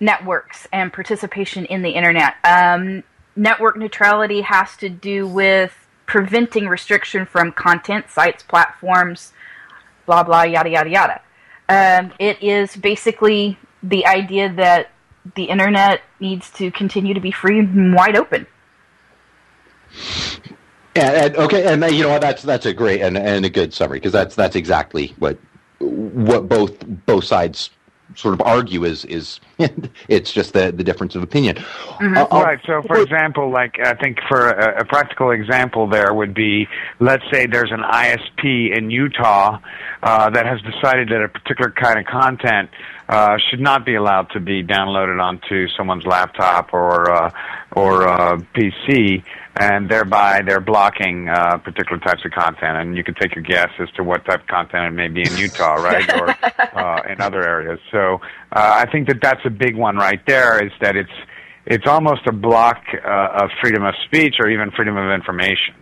networks 0.00 0.66
and 0.72 0.92
participation 0.92 1.64
in 1.66 1.82
the 1.82 1.90
internet. 1.90 2.34
Um, 2.44 3.02
network 3.36 3.76
neutrality 3.76 4.42
has 4.42 4.76
to 4.78 4.88
do 4.88 5.26
with 5.26 5.72
preventing 6.06 6.68
restriction 6.68 7.26
from 7.26 7.52
content, 7.52 8.10
sites, 8.10 8.42
platforms, 8.42 9.32
blah, 10.06 10.22
blah, 10.22 10.42
yada, 10.42 10.70
yada, 10.70 10.90
yada. 10.90 11.20
Um, 11.68 12.12
it 12.18 12.42
is 12.42 12.76
basically 12.76 13.58
the 13.82 14.06
idea 14.06 14.52
that 14.54 14.90
the 15.34 15.44
internet 15.44 16.02
needs 16.20 16.50
to 16.50 16.70
continue 16.70 17.14
to 17.14 17.20
be 17.20 17.30
free 17.30 17.58
and 17.58 17.94
wide 17.94 18.16
open. 18.16 18.46
And, 20.94 21.16
and 21.16 21.36
okay, 21.36 21.72
and 21.72 21.82
you 21.94 22.02
know 22.02 22.10
what? 22.10 22.20
That's 22.20 22.42
that's 22.42 22.66
a 22.66 22.72
great 22.72 23.00
and, 23.00 23.16
and 23.16 23.44
a 23.44 23.50
good 23.50 23.72
summary 23.72 23.98
because 23.98 24.12
that's 24.12 24.34
that's 24.34 24.56
exactly 24.56 25.14
what 25.18 25.38
what 25.78 26.48
both 26.48 26.78
both 27.06 27.24
sides 27.24 27.70
sort 28.14 28.34
of 28.34 28.40
argue 28.42 28.84
is 28.84 29.04
is 29.06 29.40
it's 30.08 30.32
just 30.32 30.52
the 30.52 30.72
the 30.72 30.84
difference 30.84 31.14
of 31.14 31.22
opinion. 31.22 31.56
Mm-hmm. 31.56 32.16
Uh, 32.16 32.42
right. 32.42 32.60
So, 32.66 32.82
for 32.82 33.00
example, 33.00 33.50
like 33.50 33.78
I 33.80 33.94
think 33.94 34.18
for 34.28 34.50
a, 34.50 34.80
a, 34.80 34.84
practical 34.84 35.30
example, 35.30 35.86
there 35.86 36.12
would 36.12 36.34
be, 36.34 36.68
let's 37.00 37.24
say 37.32 37.46
there's 37.46 37.72
an 37.72 37.82
ISP 37.82 38.76
in 38.76 38.90
Utah 38.90 39.58
uh, 40.02 40.30
that 40.30 40.46
has 40.46 40.60
decided 40.62 41.08
that 41.08 41.22
a 41.22 41.28
particular 41.28 41.70
kind 41.70 41.98
of 41.98 42.06
content 42.06 42.70
uh, 43.08 43.36
should 43.50 43.60
not 43.60 43.84
be 43.84 43.94
allowed 43.94 44.30
to 44.30 44.40
be 44.40 44.62
downloaded 44.62 45.22
onto 45.22 45.68
someone's 45.76 46.06
laptop 46.06 46.72
or 46.72 47.10
uh, 47.10 47.30
or 47.72 48.08
uh, 48.08 48.36
PC 48.54 49.22
and 49.56 49.88
thereby 49.88 50.42
they're 50.46 50.60
blocking 50.60 51.28
uh, 51.28 51.58
particular 51.58 51.98
types 51.98 52.24
of 52.24 52.30
content. 52.32 52.78
And 52.78 52.96
you 52.96 53.04
can 53.04 53.14
take 53.14 53.34
your 53.34 53.44
guess 53.44 53.68
as 53.78 53.90
to 53.96 54.04
what 54.04 54.24
type 54.24 54.42
of 54.42 54.46
content 54.46 54.86
it 54.86 54.90
may 54.96 55.08
be 55.08 55.22
in 55.22 55.36
Utah, 55.36 55.74
right, 55.82 56.08
or 56.14 56.30
uh, 56.78 57.02
in 57.08 57.20
other 57.20 57.46
areas. 57.46 57.78
So 57.90 58.20
uh, 58.52 58.84
I 58.84 58.90
think 58.90 59.08
that 59.08 59.20
that's 59.20 59.44
a 59.44 59.50
big 59.50 59.76
one 59.76 59.96
right 59.96 60.24
there. 60.26 60.64
Is 60.64 60.72
that 60.80 60.96
it's 60.96 61.10
it's 61.66 61.86
almost 61.86 62.26
a 62.26 62.32
block 62.32 62.82
uh, 62.94 63.42
of 63.42 63.50
freedom 63.60 63.84
of 63.84 63.94
speech 64.06 64.36
or 64.40 64.48
even 64.48 64.70
freedom 64.70 64.96
of 64.96 65.10
information. 65.12 65.74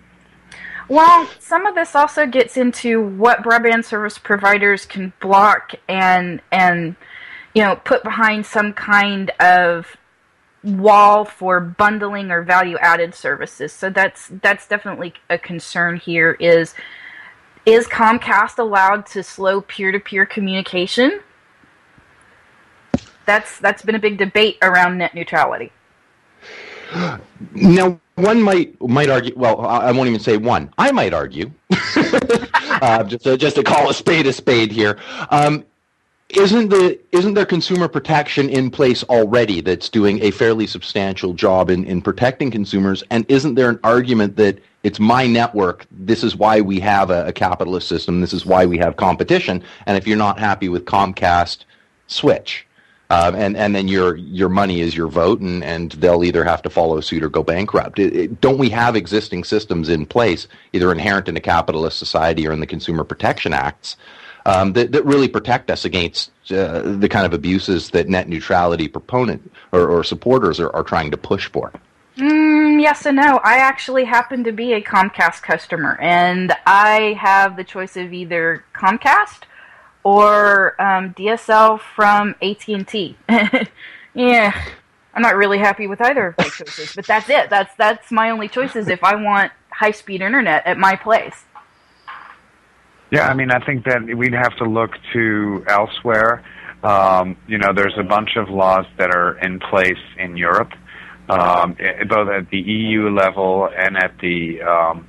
Well, 0.88 1.28
some 1.38 1.66
of 1.66 1.76
this 1.76 1.94
also 1.94 2.26
gets 2.26 2.56
into 2.56 3.00
what 3.00 3.44
broadband 3.44 3.84
service 3.84 4.18
providers 4.18 4.86
can 4.86 5.12
block 5.20 5.72
and 5.88 6.42
and 6.50 6.96
you 7.54 7.62
know 7.62 7.76
put 7.76 8.02
behind 8.02 8.44
some 8.44 8.72
kind 8.72 9.30
of 9.38 9.96
wall 10.62 11.24
for 11.24 11.60
bundling 11.60 12.30
or 12.30 12.42
value 12.42 12.76
added 12.78 13.14
services. 13.14 13.72
So 13.72 13.90
that's 13.90 14.28
that's 14.42 14.66
definitely 14.66 15.14
a 15.28 15.38
concern 15.38 15.96
here 15.96 16.36
is 16.40 16.74
is 17.66 17.86
Comcast 17.86 18.58
allowed 18.58 19.06
to 19.06 19.22
slow 19.22 19.60
peer 19.60 19.92
to 19.92 20.00
peer 20.00 20.26
communication? 20.26 21.20
That's 23.26 23.58
that's 23.58 23.82
been 23.82 23.94
a 23.94 24.00
big 24.00 24.18
debate 24.18 24.58
around 24.62 24.98
net 24.98 25.14
neutrality. 25.14 25.72
Now, 27.52 28.00
one 28.16 28.42
might 28.42 28.80
might 28.80 29.08
argue. 29.08 29.32
Well, 29.36 29.60
I 29.64 29.92
won't 29.92 30.08
even 30.08 30.20
say 30.20 30.36
one. 30.36 30.72
I 30.76 30.90
might 30.90 31.14
argue, 31.14 31.52
uh, 31.96 33.04
just 33.04 33.24
to, 33.24 33.36
just 33.36 33.56
to 33.56 33.62
call 33.62 33.88
a 33.88 33.94
spade 33.94 34.26
a 34.26 34.32
spade 34.32 34.72
here. 34.72 34.98
Um, 35.30 35.64
isn't 36.36 36.68
the 36.68 36.98
isn't 37.12 37.34
there 37.34 37.46
consumer 37.46 37.88
protection 37.88 38.48
in 38.48 38.70
place 38.70 39.02
already 39.04 39.60
that's 39.60 39.88
doing 39.88 40.22
a 40.22 40.30
fairly 40.30 40.66
substantial 40.66 41.32
job 41.32 41.70
in, 41.70 41.84
in 41.84 42.02
protecting 42.02 42.50
consumers? 42.50 43.02
And 43.10 43.24
isn't 43.28 43.54
there 43.54 43.68
an 43.68 43.80
argument 43.84 44.36
that 44.36 44.58
it's 44.82 45.00
my 45.00 45.26
network? 45.26 45.86
This 45.90 46.24
is 46.24 46.36
why 46.36 46.60
we 46.60 46.80
have 46.80 47.10
a, 47.10 47.26
a 47.26 47.32
capitalist 47.32 47.88
system. 47.88 48.20
This 48.20 48.32
is 48.32 48.46
why 48.46 48.66
we 48.66 48.78
have 48.78 48.96
competition. 48.96 49.62
And 49.86 49.96
if 49.96 50.06
you're 50.06 50.16
not 50.16 50.38
happy 50.38 50.68
with 50.68 50.84
Comcast, 50.84 51.64
switch. 52.06 52.66
Um, 53.10 53.34
and 53.34 53.56
and 53.56 53.74
then 53.74 53.88
your 53.88 54.14
your 54.14 54.48
money 54.48 54.80
is 54.80 54.96
your 54.96 55.08
vote, 55.08 55.40
and, 55.40 55.64
and 55.64 55.90
they'll 55.92 56.22
either 56.22 56.44
have 56.44 56.62
to 56.62 56.70
follow 56.70 57.00
suit 57.00 57.24
or 57.24 57.28
go 57.28 57.42
bankrupt. 57.42 57.98
It, 57.98 58.14
it, 58.14 58.40
don't 58.40 58.56
we 58.56 58.68
have 58.68 58.94
existing 58.94 59.42
systems 59.42 59.88
in 59.88 60.06
place, 60.06 60.46
either 60.72 60.92
inherent 60.92 61.28
in 61.28 61.36
a 61.36 61.40
capitalist 61.40 61.98
society 61.98 62.46
or 62.46 62.52
in 62.52 62.60
the 62.60 62.68
Consumer 62.68 63.02
Protection 63.02 63.52
Acts, 63.52 63.96
um, 64.46 64.72
that 64.74 64.92
that 64.92 65.04
really 65.04 65.28
protect 65.28 65.70
us 65.70 65.84
against 65.84 66.30
uh, 66.50 66.80
the 66.82 67.08
kind 67.08 67.26
of 67.26 67.32
abuses 67.32 67.90
that 67.90 68.08
net 68.08 68.28
neutrality 68.28 68.88
proponent 68.88 69.50
or, 69.72 69.88
or 69.88 70.04
supporters 70.04 70.60
are, 70.60 70.74
are 70.74 70.82
trying 70.82 71.10
to 71.10 71.16
push 71.16 71.48
for? 71.48 71.72
Mm, 72.16 72.80
yes 72.80 73.06
and 73.06 73.16
no. 73.16 73.40
I 73.42 73.58
actually 73.58 74.04
happen 74.04 74.44
to 74.44 74.52
be 74.52 74.72
a 74.72 74.82
Comcast 74.82 75.42
customer, 75.42 75.98
and 76.00 76.52
I 76.66 77.16
have 77.20 77.56
the 77.56 77.64
choice 77.64 77.96
of 77.96 78.12
either 78.12 78.64
Comcast 78.74 79.42
or 80.02 80.80
um, 80.80 81.14
DSL 81.14 81.80
from 81.80 82.34
AT 82.42 82.68
and 82.68 82.86
T. 82.86 83.16
yeah, 84.14 84.68
I'm 85.14 85.22
not 85.22 85.36
really 85.36 85.58
happy 85.58 85.86
with 85.86 86.00
either 86.00 86.28
of 86.28 86.38
my 86.38 86.44
choices, 86.44 86.94
but 86.94 87.06
that's 87.06 87.28
it. 87.28 87.50
That's 87.50 87.74
that's 87.76 88.10
my 88.10 88.30
only 88.30 88.48
choices 88.48 88.88
if 88.88 89.04
I 89.04 89.14
want 89.14 89.52
high 89.70 89.92
speed 89.92 90.20
internet 90.20 90.66
at 90.66 90.78
my 90.78 90.96
place. 90.96 91.44
Yeah, 93.10 93.28
I 93.28 93.34
mean, 93.34 93.50
I 93.50 93.64
think 93.64 93.84
that 93.86 94.04
we'd 94.04 94.34
have 94.34 94.56
to 94.58 94.64
look 94.64 94.92
to 95.12 95.64
elsewhere. 95.68 96.44
Um, 96.84 97.36
you 97.46 97.58
know, 97.58 97.72
there's 97.74 97.98
a 97.98 98.04
bunch 98.04 98.36
of 98.36 98.48
laws 98.48 98.86
that 98.98 99.10
are 99.14 99.38
in 99.38 99.58
place 99.58 99.98
in 100.18 100.36
Europe, 100.36 100.72
um, 101.28 101.76
both 102.08 102.28
at 102.28 102.48
the 102.50 102.60
EU 102.60 103.10
level 103.10 103.68
and 103.76 103.96
at 103.96 104.18
the 104.20 104.62
um, 104.62 105.06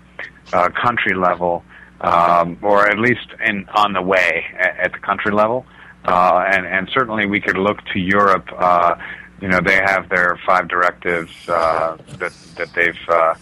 uh, 0.51 0.69
country 0.69 1.15
level 1.15 1.63
um, 2.01 2.57
or 2.61 2.87
at 2.87 2.99
least 2.99 3.27
in 3.45 3.67
on 3.75 3.93
the 3.93 4.01
way 4.01 4.45
at, 4.57 4.77
at 4.85 4.91
the 4.91 4.99
country 4.99 5.31
level. 5.31 5.65
Uh, 6.03 6.43
and, 6.51 6.65
and 6.65 6.89
certainly 6.91 7.27
we 7.27 7.39
could 7.39 7.57
look 7.57 7.77
to 7.93 7.99
Europe. 7.99 8.49
Uh, 8.57 8.95
you 9.39 9.47
know, 9.47 9.59
they 9.61 9.75
have 9.75 10.09
their 10.09 10.39
five 10.45 10.67
directives 10.67 11.31
uh, 11.47 11.97
that 12.17 12.33
that 12.57 12.73
they've 12.73 13.09
uh, 13.09 13.35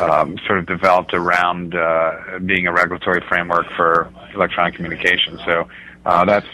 um, 0.00 0.38
sort 0.46 0.58
of 0.58 0.66
developed 0.66 1.14
around 1.14 1.74
uh, 1.74 2.38
being 2.44 2.66
a 2.66 2.72
regulatory 2.72 3.22
framework 3.28 3.70
for 3.76 4.12
electronic 4.34 4.74
communication. 4.74 5.38
So 5.44 5.68
uh, 6.06 6.24
that's 6.24 6.46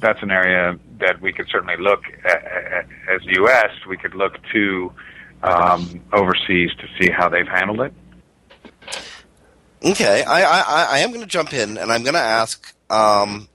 that's 0.00 0.22
an 0.22 0.30
area 0.30 0.78
that 0.98 1.20
we 1.20 1.32
could 1.32 1.48
certainly 1.48 1.76
look 1.78 2.04
at, 2.24 2.86
as 3.08 3.24
U.S. 3.24 3.70
We 3.88 3.96
could 3.96 4.14
look 4.14 4.38
to 4.52 4.92
um, 5.42 6.02
overseas 6.12 6.70
to 6.78 6.88
see 6.98 7.10
how 7.10 7.28
they've 7.28 7.48
handled 7.48 7.80
it. 7.80 7.92
Okay, 9.84 10.24
I, 10.24 10.42
I, 10.42 10.86
I 10.92 10.98
am 10.98 11.10
going 11.10 11.20
to 11.20 11.26
jump 11.26 11.52
in 11.52 11.76
and 11.76 11.92
I'm 11.92 12.02
going 12.02 12.14
to 12.14 12.20
ask, 12.20 12.74
um, 12.90 13.48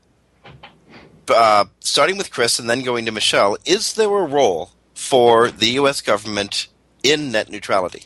uh, 1.28 1.66
starting 1.80 2.18
with 2.18 2.32
Chris 2.32 2.60
and 2.60 2.70
then 2.70 2.84
going 2.84 3.06
to 3.06 3.12
Michelle, 3.12 3.58
is 3.66 3.94
there 3.94 4.08
a 4.08 4.26
role 4.26 4.72
for 4.94 5.50
the 5.50 5.68
U.S. 5.72 6.02
government 6.02 6.68
in 7.04 7.32
net 7.32 7.50
neutrality? 7.50 8.06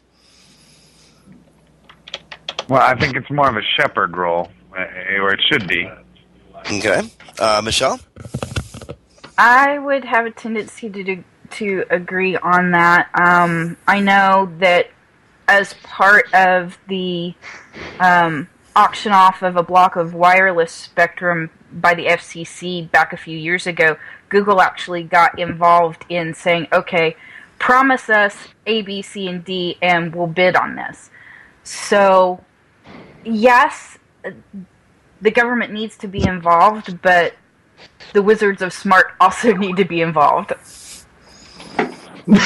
Well, 2.68 2.82
I 2.82 2.98
think 3.00 3.16
it's 3.16 3.30
more 3.30 3.50
of 3.50 3.58
a 3.58 3.62
shepherd 3.78 4.18
role, 4.18 4.50
uh, 4.76 5.22
or 5.22 5.34
it 5.34 5.42
should 5.52 5.68
be. 5.68 5.90
Okay, 6.72 7.02
uh, 7.40 7.62
Michelle. 7.64 8.00
I 9.38 9.78
would 9.78 10.06
have 10.06 10.26
a 10.26 10.32
tendency 10.32 10.90
to 10.90 11.04
do, 11.04 11.24
to 11.52 11.86
agree 11.90 12.38
on 12.38 12.72
that. 12.72 13.10
Um, 13.14 13.78
I 13.88 14.00
know 14.00 14.52
that 14.60 14.90
as 15.48 15.74
part 15.84 16.34
of 16.34 16.78
the 16.88 17.34
um, 18.00 18.48
auction 18.76 19.12
off 19.12 19.44
of 19.44 19.56
a 19.56 19.64
block 19.64 19.96
of 19.96 20.14
wireless 20.14 20.72
spectrum 20.72 21.50
by 21.72 21.94
the 21.94 22.06
FCC 22.06 22.90
back 22.90 23.14
a 23.14 23.18
few 23.18 23.38
years 23.38 23.68
ago, 23.68 23.98
Google 24.30 24.62
actually 24.62 25.04
got 25.04 25.38
involved 25.38 26.06
in 26.10 26.34
saying, 26.34 26.68
okay, 26.74 27.16
promise 27.60 28.10
us 28.10 28.36
A, 28.66 28.82
B, 28.82 29.02
C, 29.02 29.28
and 29.28 29.44
D, 29.44 29.78
and 29.82 30.16
we'll 30.16 30.28
bid 30.28 30.56
on 30.56 30.76
this. 30.76 31.10
So, 31.64 32.44
yes, 33.26 33.98
the 35.22 35.32
government 35.32 35.74
needs 35.74 35.98
to 35.98 36.08
be 36.08 36.26
involved, 36.26 37.02
but 37.02 37.34
the 38.14 38.22
Wizards 38.22 38.62
of 38.62 38.74
Smart 38.74 39.14
also 39.20 39.54
need 39.58 39.78
to 39.78 39.86
be 39.86 40.02
involved. 40.02 40.54
well, 42.28 42.40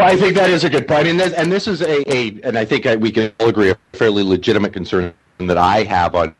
I 0.00 0.16
think 0.16 0.34
that 0.34 0.50
is 0.50 0.64
a 0.64 0.70
good 0.70 0.88
point, 0.88 1.06
and 1.06 1.20
this, 1.20 1.32
and 1.34 1.52
this 1.52 1.68
is 1.68 1.80
a, 1.80 2.12
a 2.12 2.40
and 2.42 2.58
I 2.58 2.64
think 2.64 2.86
I, 2.86 2.96
we 2.96 3.12
can 3.12 3.32
all 3.38 3.48
agree 3.48 3.70
a 3.70 3.78
fairly 3.92 4.22
legitimate 4.22 4.72
concern 4.72 5.14
that 5.38 5.58
I 5.58 5.84
have 5.84 6.14
on 6.14 6.34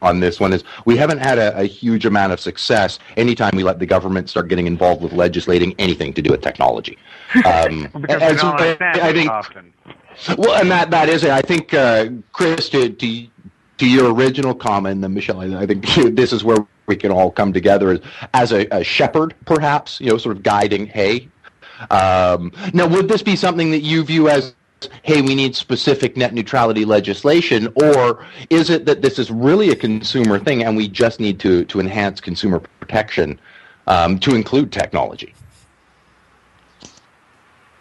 on 0.00 0.20
this 0.20 0.38
one 0.38 0.52
is 0.52 0.64
we 0.84 0.96
haven't 0.96 1.18
had 1.18 1.38
a, 1.38 1.58
a, 1.58 1.64
huge 1.64 2.06
amount 2.06 2.32
of 2.32 2.38
success 2.38 2.98
anytime 3.16 3.50
we 3.56 3.64
let 3.64 3.78
the 3.80 3.86
government 3.86 4.30
start 4.30 4.48
getting 4.48 4.66
involved 4.66 5.02
with 5.02 5.12
legislating 5.12 5.74
anything 5.78 6.12
to 6.14 6.22
do 6.22 6.30
with 6.30 6.40
technology. 6.40 6.98
Um, 7.44 7.88
because 8.00 8.22
and, 8.22 8.38
so 8.38 8.48
I, 8.48 8.76
I 8.80 9.12
think, 9.12 9.30
often. 9.30 9.74
Well, 10.36 10.60
and 10.60 10.70
that 10.70 10.90
that 10.90 11.08
is 11.08 11.24
it. 11.24 11.30
I 11.30 11.42
think 11.42 11.72
uh, 11.74 12.08
Chris 12.32 12.68
to, 12.70 12.88
to 12.88 13.26
to 13.78 13.88
your 13.88 14.12
original 14.12 14.54
comment, 14.54 15.04
and 15.04 15.14
Michelle, 15.14 15.56
I 15.56 15.66
think 15.66 15.86
this 16.14 16.32
is 16.32 16.44
where 16.44 16.58
we 16.86 16.96
can 16.96 17.12
all 17.12 17.30
come 17.30 17.52
together 17.52 17.90
as, 17.90 18.00
as 18.34 18.52
a, 18.52 18.66
a 18.72 18.84
shepherd, 18.84 19.34
perhaps, 19.44 20.00
you 20.00 20.10
know, 20.10 20.18
sort 20.18 20.36
of 20.36 20.42
guiding, 20.42 20.86
hey. 20.86 21.28
Um, 21.90 22.52
now, 22.74 22.88
would 22.88 23.08
this 23.08 23.22
be 23.22 23.36
something 23.36 23.70
that 23.70 23.80
you 23.80 24.02
view 24.02 24.28
as, 24.28 24.54
hey, 25.02 25.22
we 25.22 25.34
need 25.34 25.54
specific 25.54 26.16
net 26.16 26.34
neutrality 26.34 26.84
legislation, 26.84 27.72
or 27.76 28.26
is 28.50 28.70
it 28.70 28.84
that 28.86 29.00
this 29.02 29.18
is 29.18 29.30
really 29.30 29.70
a 29.70 29.76
consumer 29.76 30.38
thing 30.38 30.64
and 30.64 30.76
we 30.76 30.88
just 30.88 31.20
need 31.20 31.38
to, 31.40 31.64
to 31.66 31.78
enhance 31.78 32.20
consumer 32.20 32.58
protection 32.80 33.38
um, 33.86 34.18
to 34.18 34.34
include 34.34 34.72
technology? 34.72 35.34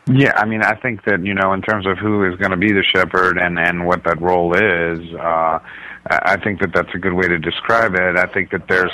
Yeah, 0.10 0.32
I 0.38 0.46
mean, 0.46 0.62
I 0.62 0.76
think 0.76 1.04
that 1.04 1.26
you 1.26 1.34
know, 1.34 1.52
in 1.54 1.62
terms 1.62 1.86
of 1.86 1.98
who 1.98 2.24
is 2.24 2.38
going 2.38 2.52
to 2.52 2.58
be 2.58 2.72
the 2.72 2.84
shepherd 2.84 3.38
and 3.38 3.60
and 3.60 3.86
what 3.86 4.04
that 4.06 4.22
role 4.22 4.56
is, 4.56 5.00
uh, 5.16 5.60
I 6.10 6.38
think 6.42 6.62
that 6.62 6.72
that's 6.74 6.94
a 6.94 6.98
good 6.98 7.14
way 7.14 7.28
to 7.28 7.38
describe 7.38 7.94
it. 7.96 8.18
I 8.18 8.26
think 8.28 8.52
that 8.52 8.68
there's, 8.70 8.92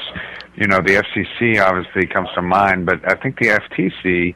you 0.56 0.66
know, 0.66 0.78
the 0.78 1.04
FCC 1.04 1.64
obviously 1.64 2.08
comes 2.08 2.30
to 2.34 2.42
mind, 2.42 2.88
but 2.88 3.00
I 3.08 3.16
think 3.16 3.38
the 3.38 3.50
FTC 3.50 4.36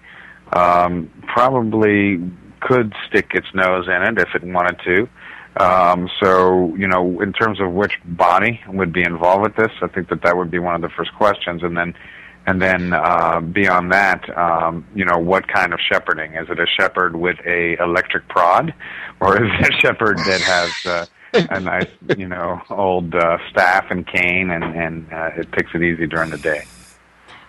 um, 0.55 1.11
probably 1.27 2.19
could 2.59 2.93
stick 3.07 3.31
its 3.33 3.47
nose 3.55 3.87
in 3.87 4.03
it 4.03 4.19
if 4.19 4.35
it 4.35 4.43
wanted 4.43 4.79
to. 4.85 5.09
Um, 5.63 6.07
so, 6.21 6.75
you 6.75 6.87
know, 6.87 7.19
in 7.21 7.33
terms 7.33 7.59
of 7.59 7.71
which 7.73 7.93
body 8.05 8.61
would 8.67 8.93
be 8.93 9.01
involved 9.01 9.41
with 9.43 9.55
this, 9.55 9.75
I 9.81 9.87
think 9.87 10.09
that 10.09 10.21
that 10.21 10.37
would 10.37 10.51
be 10.51 10.59
one 10.59 10.75
of 10.75 10.81
the 10.81 10.89
first 10.89 11.13
questions, 11.15 11.63
and 11.63 11.75
then. 11.75 11.95
And 12.47 12.61
then 12.61 12.93
uh, 12.93 13.41
beyond 13.41 13.91
that, 13.91 14.35
um, 14.37 14.87
you 14.95 15.03
know, 15.03 15.17
what 15.17 15.49
kind 15.49 15.73
of 15.73 15.81
shepherding? 15.81 16.33
Is 16.33 16.49
it 16.49 16.57
a 16.59 16.65
shepherd 16.65 17.17
with 17.17 17.37
a 17.45 17.75
electric 17.83 18.29
prod, 18.29 18.73
or 19.19 19.43
is 19.43 19.51
it 19.59 19.73
a 19.73 19.77
shepherd 19.81 20.17
that 20.19 20.39
has 20.39 20.85
uh, 20.85 21.05
a 21.49 21.59
nice, 21.59 21.89
you 22.17 22.29
know, 22.29 22.61
old 22.69 23.13
uh, 23.13 23.37
staff 23.49 23.91
and 23.91 24.07
cane, 24.07 24.49
and 24.49 24.63
and 24.63 25.11
uh, 25.11 25.31
it 25.35 25.51
takes 25.51 25.71
it 25.75 25.83
easy 25.83 26.07
during 26.07 26.29
the 26.29 26.37
day. 26.37 26.63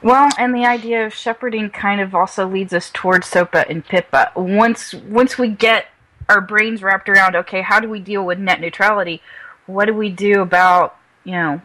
Well, 0.02 0.30
and 0.36 0.52
the 0.52 0.66
idea 0.66 1.06
of 1.06 1.14
shepherding 1.14 1.70
kind 1.70 2.00
of 2.00 2.12
also 2.12 2.48
leads 2.48 2.72
us 2.72 2.90
towards 2.92 3.28
SOPA 3.28 3.66
and 3.70 3.86
PIPA. 3.86 4.34
Once 4.34 4.94
once 4.94 5.38
we 5.38 5.48
get 5.48 5.86
our 6.28 6.40
brains 6.40 6.82
wrapped 6.82 7.08
around, 7.08 7.36
okay, 7.36 7.62
how 7.62 7.78
do 7.78 7.88
we 7.88 8.00
deal 8.00 8.24
with 8.24 8.40
net 8.40 8.60
neutrality? 8.60 9.22
What 9.66 9.84
do 9.84 9.94
we 9.94 10.10
do 10.10 10.42
about 10.42 10.96
you 11.22 11.32
know 11.32 11.62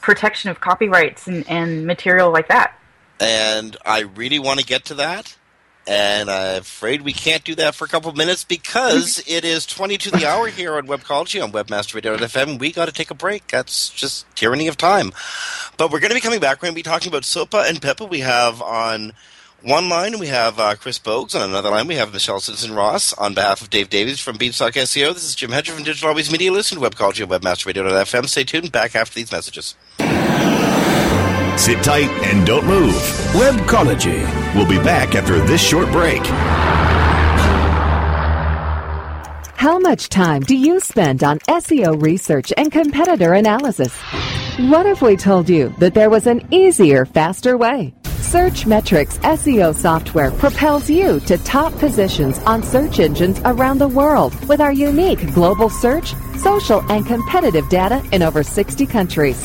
protection 0.00 0.50
of 0.50 0.60
copyrights 0.60 1.26
and, 1.26 1.48
and 1.48 1.86
material 1.86 2.30
like 2.30 2.48
that? 2.48 2.76
And 3.18 3.76
I 3.84 4.00
really 4.00 4.38
want 4.38 4.60
to 4.60 4.66
get 4.66 4.84
to 4.86 4.94
that 4.94 5.36
And 5.86 6.30
I'm 6.30 6.60
afraid 6.60 7.02
we 7.02 7.12
can't 7.12 7.42
do 7.42 7.54
that 7.56 7.74
for 7.74 7.84
a 7.84 7.88
couple 7.88 8.10
of 8.10 8.16
minutes 8.16 8.44
because 8.44 9.18
mm-hmm. 9.18 9.32
it 9.32 9.44
is 9.44 9.66
20 9.66 9.98
to 9.98 10.10
the 10.10 10.26
hour 10.26 10.46
here 10.48 10.76
on 10.76 10.86
Webcology 10.86 11.42
on 11.42 11.52
WebmasterRadio.fm. 11.52 12.58
We 12.58 12.70
got 12.70 12.86
to 12.86 12.92
take 12.92 13.10
a 13.10 13.14
break. 13.14 13.48
That's 13.48 13.88
just 13.88 14.24
tyranny 14.36 14.68
of 14.68 14.76
time. 14.76 15.12
But 15.76 15.90
we're 15.90 16.00
going 16.00 16.10
to 16.10 16.14
be 16.14 16.20
coming 16.20 16.38
back. 16.38 16.58
We're 16.58 16.66
going 16.66 16.74
to 16.74 16.78
be 16.78 16.82
talking 16.82 17.08
about 17.08 17.24
SOPA 17.24 17.68
and 17.68 17.80
PIPA. 17.80 18.08
We 18.08 18.20
have 18.20 18.62
on 18.62 19.14
one 19.62 19.88
line, 19.88 20.18
we 20.18 20.28
have 20.28 20.58
uh, 20.58 20.74
Chris 20.74 20.98
Boggs. 20.98 21.34
On 21.34 21.42
another 21.42 21.70
line, 21.70 21.86
we 21.86 21.96
have 21.96 22.12
Michelle 22.12 22.40
Stinson 22.40 22.74
Ross. 22.74 23.12
On 23.14 23.34
behalf 23.34 23.60
of 23.60 23.70
Dave 23.70 23.90
Davies 23.90 24.20
from 24.20 24.36
Beanstalk 24.36 24.74
SEO, 24.74 25.12
this 25.12 25.24
is 25.24 25.34
Jim 25.34 25.50
Hedger 25.50 25.72
from 25.72 25.84
Digital 25.84 26.08
Always 26.08 26.30
Media. 26.30 26.52
Listen 26.52 26.80
to 26.80 26.88
Webcology 26.88 27.22
on 27.22 27.40
WebmasterRadio.fm. 27.40 28.28
Stay 28.28 28.44
tuned. 28.44 28.72
Back 28.72 28.94
after 28.94 29.14
these 29.14 29.32
messages. 29.32 29.74
Sit 31.58 31.82
tight 31.84 32.08
and 32.24 32.46
don't 32.46 32.66
move. 32.66 32.94
Webcology. 33.32 34.22
We'll 34.54 34.68
be 34.68 34.78
back 34.78 35.14
after 35.14 35.38
this 35.44 35.60
short 35.60 35.90
break. 35.92 36.22
How 39.56 39.78
much 39.78 40.08
time 40.08 40.40
do 40.42 40.56
you 40.56 40.80
spend 40.80 41.22
on 41.22 41.38
SEO 41.40 42.00
research 42.00 42.50
and 42.56 42.72
competitor 42.72 43.34
analysis? 43.34 43.94
What 44.70 44.86
if 44.86 45.02
we 45.02 45.16
told 45.16 45.50
you 45.50 45.68
that 45.78 45.92
there 45.92 46.08
was 46.08 46.26
an 46.26 46.46
easier, 46.50 47.04
faster 47.04 47.58
way? 47.58 47.92
Searchmetrics 48.30 49.18
SEO 49.22 49.74
software 49.74 50.30
propels 50.30 50.88
you 50.88 51.18
to 51.18 51.36
top 51.38 51.76
positions 51.78 52.38
on 52.46 52.62
search 52.62 53.00
engines 53.00 53.40
around 53.44 53.78
the 53.78 53.88
world 53.88 54.32
with 54.48 54.60
our 54.60 54.72
unique 54.72 55.34
global 55.34 55.68
search, 55.68 56.14
social, 56.36 56.80
and 56.92 57.04
competitive 57.04 57.68
data 57.68 58.00
in 58.12 58.22
over 58.22 58.44
60 58.44 58.86
countries. 58.86 59.36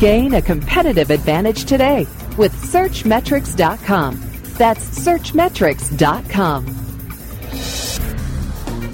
Gain 0.00 0.34
a 0.34 0.42
competitive 0.42 1.12
advantage 1.12 1.66
today 1.66 2.08
with 2.36 2.52
Searchmetrics.com. 2.52 4.24
That's 4.56 4.84
Searchmetrics.com. 4.98 6.87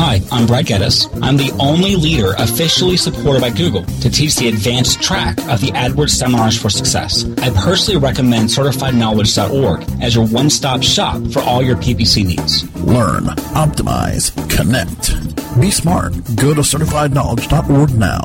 Hi, 0.00 0.20
I'm 0.30 0.46
Brad 0.46 0.66
Geddes. 0.66 1.08
I'm 1.22 1.36
the 1.36 1.50
only 1.58 1.96
leader 1.96 2.34
officially 2.38 2.96
supported 2.96 3.40
by 3.40 3.50
Google 3.50 3.82
to 3.82 4.08
teach 4.08 4.36
the 4.36 4.46
advanced 4.46 5.02
track 5.02 5.36
of 5.48 5.60
the 5.60 5.72
AdWords 5.72 6.10
Seminars 6.10 6.56
for 6.56 6.70
Success. 6.70 7.24
I 7.38 7.50
personally 7.50 7.98
recommend 7.98 8.48
CertifiedKnowledge.org 8.48 10.00
as 10.00 10.14
your 10.14 10.24
one-stop 10.28 10.84
shop 10.84 11.20
for 11.32 11.40
all 11.40 11.64
your 11.64 11.74
PPC 11.74 12.24
needs. 12.24 12.72
Learn, 12.76 13.24
optimize, 13.58 14.30
connect. 14.48 15.60
Be 15.60 15.72
smart. 15.72 16.12
Go 16.36 16.54
to 16.54 16.60
CertifiedKnowledge.org 16.60 17.90
now. 17.96 18.22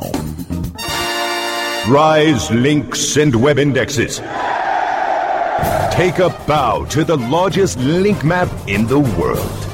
Rise 1.92 2.52
links 2.52 3.16
and 3.16 3.34
web 3.34 3.58
indexes. 3.58 4.18
Take 5.92 6.20
a 6.20 6.32
bow 6.46 6.86
to 6.90 7.02
the 7.02 7.16
largest 7.16 7.80
link 7.80 8.22
map 8.22 8.48
in 8.68 8.86
the 8.86 9.00
world. 9.00 9.73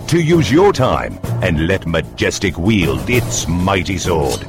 to 0.11 0.21
use 0.21 0.51
your 0.51 0.71
time 0.73 1.17
and 1.41 1.67
let 1.67 1.87
Majestic 1.87 2.57
wield 2.57 3.09
its 3.09 3.47
mighty 3.47 3.97
sword. 3.97 4.41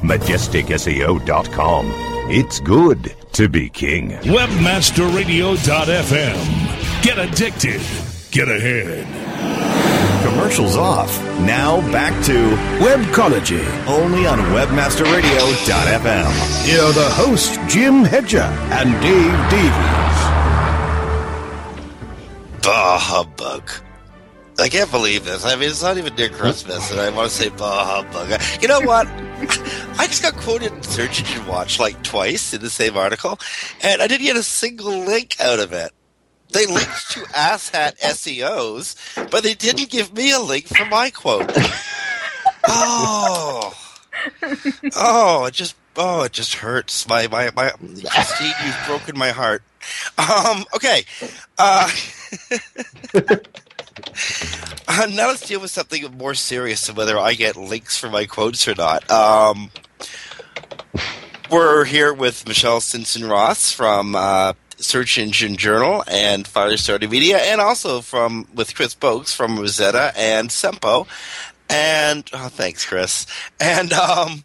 MajesticSEO.com. 0.00 1.92
It's 2.30 2.58
good 2.60 3.14
to 3.32 3.46
be 3.46 3.68
king. 3.68 4.12
Webmasterradio.fm. 4.12 7.02
Get 7.02 7.18
addicted. 7.18 7.82
Get 8.30 8.48
ahead. 8.48 9.06
Commercials 10.26 10.76
off. 10.78 11.22
Now 11.40 11.82
back 11.92 12.14
to 12.24 12.32
Webcology. 12.82 13.62
Only 13.86 14.26
on 14.26 14.38
WebmasterRadio.fm. 14.38 16.64
Here 16.64 16.80
are 16.82 16.92
the 16.94 17.10
hosts, 17.10 17.58
Jim 17.70 18.04
Hedger 18.04 18.40
and 18.40 18.90
Dave 19.02 19.50
Davies. 19.50 20.18
Bah 22.62 22.98
humbug. 22.98 23.70
I 24.60 24.68
can't 24.68 24.90
believe 24.90 25.24
this. 25.24 25.44
I 25.44 25.56
mean, 25.56 25.70
it's 25.70 25.82
not 25.82 25.96
even 25.96 26.14
near 26.14 26.28
Christmas, 26.28 26.90
and 26.90 27.00
I 27.00 27.10
want 27.10 27.30
to 27.30 27.34
say 27.34 27.48
bah 27.48 28.02
humbug. 28.02 28.40
You 28.60 28.68
know 28.68 28.80
what? 28.80 29.06
I 29.98 30.06
just 30.06 30.22
got 30.22 30.36
quoted 30.36 30.72
in 30.72 30.82
Search 30.82 31.20
Engine 31.20 31.46
Watch 31.46 31.78
like 31.78 32.02
twice 32.02 32.52
in 32.52 32.60
the 32.60 32.70
same 32.70 32.96
article, 32.96 33.38
and 33.82 34.02
I 34.02 34.06
didn't 34.06 34.26
get 34.26 34.36
a 34.36 34.42
single 34.42 34.98
link 34.98 35.40
out 35.40 35.58
of 35.58 35.72
it. 35.72 35.92
They 36.52 36.66
linked 36.66 37.10
to 37.12 37.20
asshat 37.20 37.98
SEOs, 37.98 39.30
but 39.30 39.42
they 39.42 39.54
didn't 39.54 39.88
give 39.90 40.12
me 40.12 40.32
a 40.32 40.40
link 40.40 40.66
for 40.66 40.84
my 40.86 41.10
quote. 41.10 41.50
Oh, 42.66 43.72
oh, 44.96 45.46
it 45.46 45.54
just 45.54 45.76
oh, 45.96 46.24
it 46.24 46.32
just 46.32 46.56
hurts. 46.56 47.08
My 47.08 47.26
my 47.28 47.50
my, 47.56 47.70
Christine, 47.70 48.54
you've 48.64 48.86
broken 48.86 49.18
my 49.18 49.30
heart. 49.30 49.62
Um, 50.18 50.64
okay. 50.74 51.04
Uh, 51.56 51.90
uh, 54.88 55.06
now 55.10 55.28
let's 55.28 55.46
deal 55.46 55.60
with 55.60 55.70
something 55.70 56.16
more 56.16 56.34
serious 56.34 56.86
than 56.86 56.96
whether 56.96 57.18
I 57.18 57.34
get 57.34 57.56
links 57.56 57.96
for 57.96 58.08
my 58.08 58.26
quotes 58.26 58.66
or 58.66 58.74
not. 58.74 59.10
Um, 59.10 59.70
we're 61.50 61.84
here 61.84 62.12
with 62.12 62.46
Michelle 62.46 62.80
Stinson 62.80 63.28
Ross 63.28 63.72
from 63.72 64.14
uh, 64.14 64.52
Search 64.76 65.18
Engine 65.18 65.56
Journal 65.56 66.04
and 66.06 66.44
Firestarter 66.44 67.10
Media, 67.10 67.38
and 67.38 67.60
also 67.60 68.00
from 68.00 68.46
with 68.54 68.74
Chris 68.74 68.94
Boggs 68.94 69.34
from 69.34 69.58
Rosetta 69.58 70.12
and 70.16 70.48
Sempo. 70.48 71.06
And 71.68 72.28
oh, 72.32 72.48
thanks, 72.48 72.84
Chris. 72.84 73.26
And 73.60 73.92
um, 73.92 74.44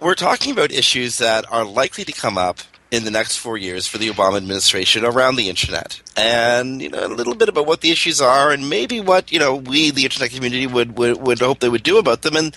we're 0.00 0.14
talking 0.14 0.52
about 0.52 0.72
issues 0.72 1.18
that 1.18 1.50
are 1.52 1.64
likely 1.64 2.04
to 2.04 2.12
come 2.12 2.36
up 2.36 2.58
in 2.92 3.04
the 3.04 3.10
next 3.10 3.38
four 3.38 3.56
years 3.56 3.86
for 3.86 3.96
the 3.96 4.10
Obama 4.10 4.36
administration 4.36 5.02
around 5.02 5.36
the 5.36 5.48
internet, 5.48 6.00
and 6.14 6.82
you 6.82 6.90
know 6.90 7.06
a 7.06 7.08
little 7.08 7.34
bit 7.34 7.48
about 7.48 7.66
what 7.66 7.80
the 7.80 7.90
issues 7.90 8.20
are, 8.20 8.52
and 8.52 8.68
maybe 8.68 9.00
what 9.00 9.32
you 9.32 9.38
know 9.38 9.56
we, 9.56 9.90
the 9.90 10.04
internet 10.04 10.30
community, 10.30 10.66
would 10.66 10.96
would, 10.98 11.16
would 11.16 11.38
hope 11.40 11.58
they 11.58 11.70
would 11.70 11.82
do 11.82 11.98
about 11.98 12.20
them. 12.20 12.36
And 12.36 12.54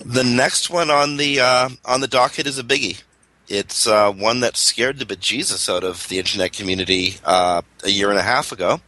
the 0.00 0.24
next 0.24 0.68
one 0.68 0.90
on 0.90 1.16
the 1.16 1.40
uh, 1.40 1.68
on 1.84 2.00
the 2.00 2.08
docket 2.08 2.48
is 2.48 2.58
a 2.58 2.64
biggie. 2.64 3.02
It's 3.48 3.86
uh, 3.86 4.10
one 4.10 4.40
that 4.40 4.56
scared 4.56 4.98
the 4.98 5.04
bejesus 5.04 5.72
out 5.72 5.84
of 5.84 6.08
the 6.08 6.18
internet 6.18 6.52
community 6.52 7.16
uh, 7.24 7.62
a 7.84 7.90
year 7.90 8.10
and 8.10 8.18
a 8.18 8.22
half 8.22 8.50
ago. 8.50 8.80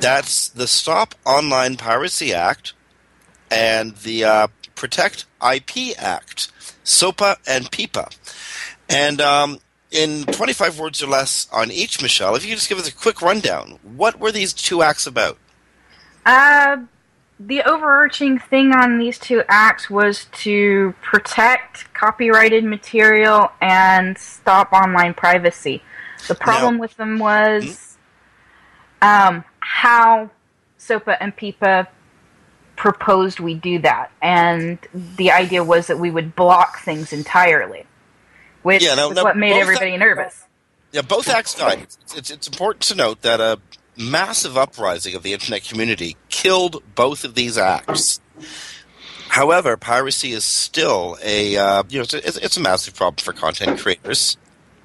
That's 0.00 0.48
the 0.48 0.66
Stop 0.66 1.14
Online 1.24 1.76
Piracy 1.76 2.34
Act 2.34 2.74
and 3.50 3.96
the 3.96 4.24
uh, 4.24 4.46
Protect 4.74 5.24
IP 5.42 5.98
Act, 5.98 6.52
SOPA 6.84 7.36
and 7.46 7.70
PIPA. 7.70 8.12
And 8.88 9.20
um, 9.20 9.58
in 9.90 10.24
25 10.24 10.78
words 10.78 11.02
or 11.02 11.06
less 11.06 11.48
on 11.52 11.70
each, 11.70 12.00
Michelle, 12.02 12.34
if 12.34 12.44
you 12.44 12.50
could 12.50 12.58
just 12.58 12.68
give 12.68 12.78
us 12.78 12.88
a 12.88 12.94
quick 12.94 13.22
rundown, 13.22 13.78
what 13.82 14.18
were 14.18 14.32
these 14.32 14.52
two 14.52 14.82
acts 14.82 15.06
about? 15.06 15.38
Uh, 16.24 16.78
the 17.40 17.62
overarching 17.62 18.38
thing 18.38 18.72
on 18.72 18.98
these 18.98 19.18
two 19.18 19.42
acts 19.48 19.88
was 19.88 20.26
to 20.32 20.94
protect 21.02 21.92
copyrighted 21.94 22.64
material 22.64 23.50
and 23.60 24.18
stop 24.18 24.72
online 24.72 25.14
privacy. 25.14 25.82
The 26.26 26.34
problem 26.34 26.74
Now- 26.74 26.80
with 26.80 26.96
them 26.96 27.18
was 27.18 27.96
um, 29.00 29.44
how 29.60 30.30
SOPA 30.78 31.16
and 31.20 31.36
PIPA 31.36 31.86
proposed 32.76 33.40
we 33.40 33.54
do 33.54 33.78
that. 33.80 34.10
And 34.22 34.78
the 34.92 35.30
idea 35.30 35.62
was 35.62 35.88
that 35.88 35.98
we 35.98 36.10
would 36.10 36.34
block 36.34 36.80
things 36.80 37.12
entirely, 37.12 37.84
which 38.62 38.82
Yeah, 38.84 38.94
now- 38.94 39.10
is 39.10 39.16
now 39.16 39.24
what 39.24 39.36
made 39.36 39.52
everybody 39.52 39.96
nervous. 39.96 40.44
Yeah, 40.92 41.02
both 41.02 41.28
acts 41.28 41.54
died. 41.54 41.80
It's, 41.82 42.16
it's, 42.16 42.30
it's 42.30 42.48
important 42.48 42.82
to 42.84 42.94
note 42.94 43.20
that 43.22 43.40
a 43.40 43.58
massive 43.96 44.56
uprising 44.56 45.14
of 45.14 45.22
the 45.22 45.32
internet 45.34 45.64
community 45.64 46.16
killed 46.30 46.82
both 46.94 47.24
of 47.24 47.34
these 47.34 47.58
acts. 47.58 48.20
However, 49.28 49.76
piracy 49.76 50.32
is 50.32 50.44
still 50.44 51.18
a 51.22 51.56
uh, 51.56 51.82
you 51.90 51.98
know 51.98 52.02
it's 52.04 52.14
a, 52.14 52.44
it's 52.44 52.56
a 52.56 52.60
massive 52.60 52.94
problem 52.94 53.16
for 53.22 53.32
content 53.34 53.78
creators. 53.78 54.36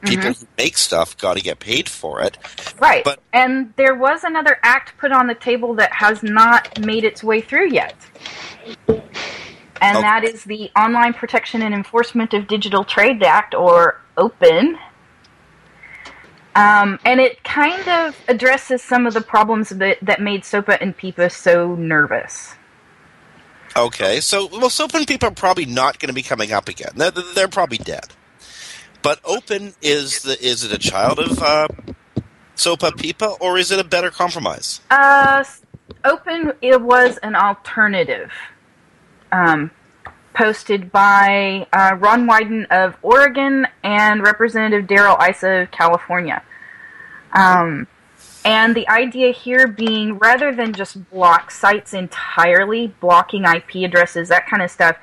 People 0.01 0.31
Mhm. 0.31 0.39
who 0.41 0.47
make 0.57 0.77
stuff 0.77 1.17
got 1.17 1.37
to 1.37 1.41
get 1.41 1.59
paid 1.59 1.87
for 1.87 2.19
it. 2.21 2.37
Right. 2.77 3.05
But- 3.05 3.19
and 3.31 3.73
there 3.77 3.95
was 3.95 4.25
another 4.25 4.59
act 4.61 4.97
put 4.97 5.13
on 5.13 5.27
the 5.27 5.35
table 5.35 5.75
that 5.75 5.93
has 5.93 6.21
not 6.21 6.77
made 6.85 7.05
its 7.05 7.23
way 7.23 7.39
through 7.39 7.69
yet. 7.71 7.95
And 9.83 9.97
Okay. 9.97 10.01
that 10.01 10.23
is 10.23 10.45
the 10.45 10.71
Online 10.77 11.13
Protection 11.13 11.61
and 11.61 11.75
Enforcement 11.75 12.33
of 12.33 12.47
Digital 12.47 12.85
Trade 12.85 13.21
Act, 13.21 13.53
or 13.53 14.01
OPEN. 14.17 14.79
Um, 16.55 16.99
and 17.03 17.19
it 17.19 17.43
kind 17.43 17.87
of 17.89 18.15
addresses 18.27 18.81
some 18.81 19.05
of 19.05 19.13
the 19.13 19.21
problems 19.21 19.69
that, 19.69 19.97
that 20.01 20.21
made 20.21 20.45
SOPA 20.45 20.81
and 20.81 20.95
PIPA 20.95 21.31
so 21.31 21.75
nervous. 21.75 22.55
Okay, 23.75 24.19
so 24.21 24.47
well, 24.47 24.69
SOPA 24.69 24.99
and 24.99 25.07
PIPA 25.07 25.23
are 25.23 25.31
probably 25.31 25.65
not 25.65 25.99
going 25.99 26.07
to 26.09 26.13
be 26.13 26.21
coming 26.23 26.53
up 26.53 26.69
again. 26.69 26.91
They're, 26.95 27.11
they're 27.11 27.47
probably 27.47 27.79
dead. 27.79 28.13
But 29.01 29.19
Open 29.25 29.73
is 29.81 30.21
the 30.21 30.41
is 30.41 30.63
it 30.63 30.71
a 30.71 30.77
child 30.77 31.19
of 31.19 31.41
uh, 31.41 31.67
Sopa 32.55 32.95
Pipa 32.95 33.35
or 33.41 33.57
is 33.57 33.71
it 33.71 33.79
a 33.79 33.83
better 33.83 34.09
compromise? 34.09 34.79
Uh, 34.89 35.43
Open 36.05 36.53
it 36.61 36.81
was 36.81 37.17
an 37.17 37.35
alternative, 37.35 38.31
um, 39.33 39.71
posted 40.33 40.91
by 40.91 41.67
uh, 41.73 41.95
Ron 41.99 42.27
Wyden 42.27 42.67
of 42.69 42.95
Oregon 43.01 43.67
and 43.83 44.21
Representative 44.21 44.87
Darrell 44.87 45.17
Issa 45.19 45.63
of 45.63 45.71
California. 45.71 46.43
Um, 47.33 47.87
and 48.45 48.75
the 48.75 48.87
idea 48.87 49.31
here 49.31 49.67
being 49.67 50.19
rather 50.19 50.53
than 50.53 50.73
just 50.73 51.09
block 51.09 51.49
sites 51.49 51.93
entirely, 51.93 52.87
blocking 52.99 53.43
IP 53.43 53.75
addresses, 53.83 54.29
that 54.29 54.47
kind 54.47 54.61
of 54.61 54.69
stuff, 54.69 54.97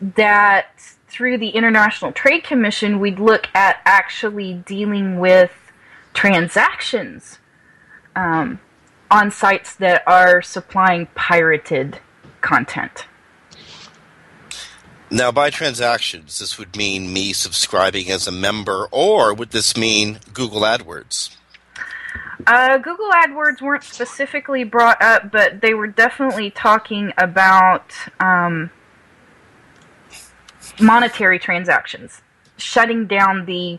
that 0.00 0.96
through 1.08 1.38
the 1.38 1.50
International 1.50 2.12
Trade 2.12 2.44
Commission, 2.44 3.00
we'd 3.00 3.18
look 3.18 3.48
at 3.54 3.80
actually 3.84 4.54
dealing 4.54 5.18
with 5.18 5.52
transactions 6.12 7.38
um, 8.16 8.60
on 9.10 9.30
sites 9.30 9.74
that 9.76 10.02
are 10.06 10.42
supplying 10.42 11.06
pirated 11.14 12.00
content. 12.42 13.06
Now, 15.12 15.30
by 15.30 15.50
transactions, 15.50 16.38
this 16.38 16.56
would 16.56 16.74
mean 16.74 17.12
me 17.12 17.34
subscribing 17.34 18.10
as 18.10 18.26
a 18.26 18.32
member, 18.32 18.88
or 18.90 19.34
would 19.34 19.50
this 19.50 19.76
mean 19.76 20.20
Google 20.32 20.62
AdWords? 20.62 21.36
Uh, 22.46 22.78
Google 22.78 23.10
AdWords 23.10 23.60
weren't 23.60 23.84
specifically 23.84 24.64
brought 24.64 25.02
up, 25.02 25.30
but 25.30 25.60
they 25.60 25.74
were 25.74 25.86
definitely 25.86 26.50
talking 26.50 27.12
about 27.18 27.92
um, 28.20 28.70
monetary 30.80 31.38
transactions, 31.38 32.22
shutting 32.56 33.06
down 33.06 33.44
the 33.44 33.78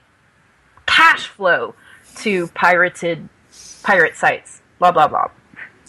cash 0.86 1.26
flow 1.26 1.74
to 2.18 2.46
pirated 2.50 3.28
pirate 3.82 4.16
sites. 4.16 4.62
Blah 4.78 4.92
blah 4.92 5.08
blah. 5.08 5.30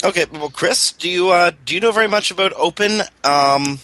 Okay, 0.03 0.25
well, 0.33 0.49
Chris, 0.49 0.93
do 0.93 1.11
you 1.11 1.29
uh, 1.29 1.51
do 1.67 1.75
you 1.75 1.81
know 1.81 1.93
very 1.93 2.09
much 2.09 2.31
about 2.31 2.55
Open 2.55 3.03
um, 3.25 3.79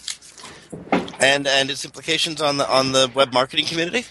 and 1.21 1.47
and 1.47 1.69
its 1.69 1.85
implications 1.85 2.41
on 2.41 2.57
the 2.57 2.69
on 2.69 2.91
the 2.91 3.09
web 3.13 3.33
marketing 3.33 3.65
community? 3.65 4.05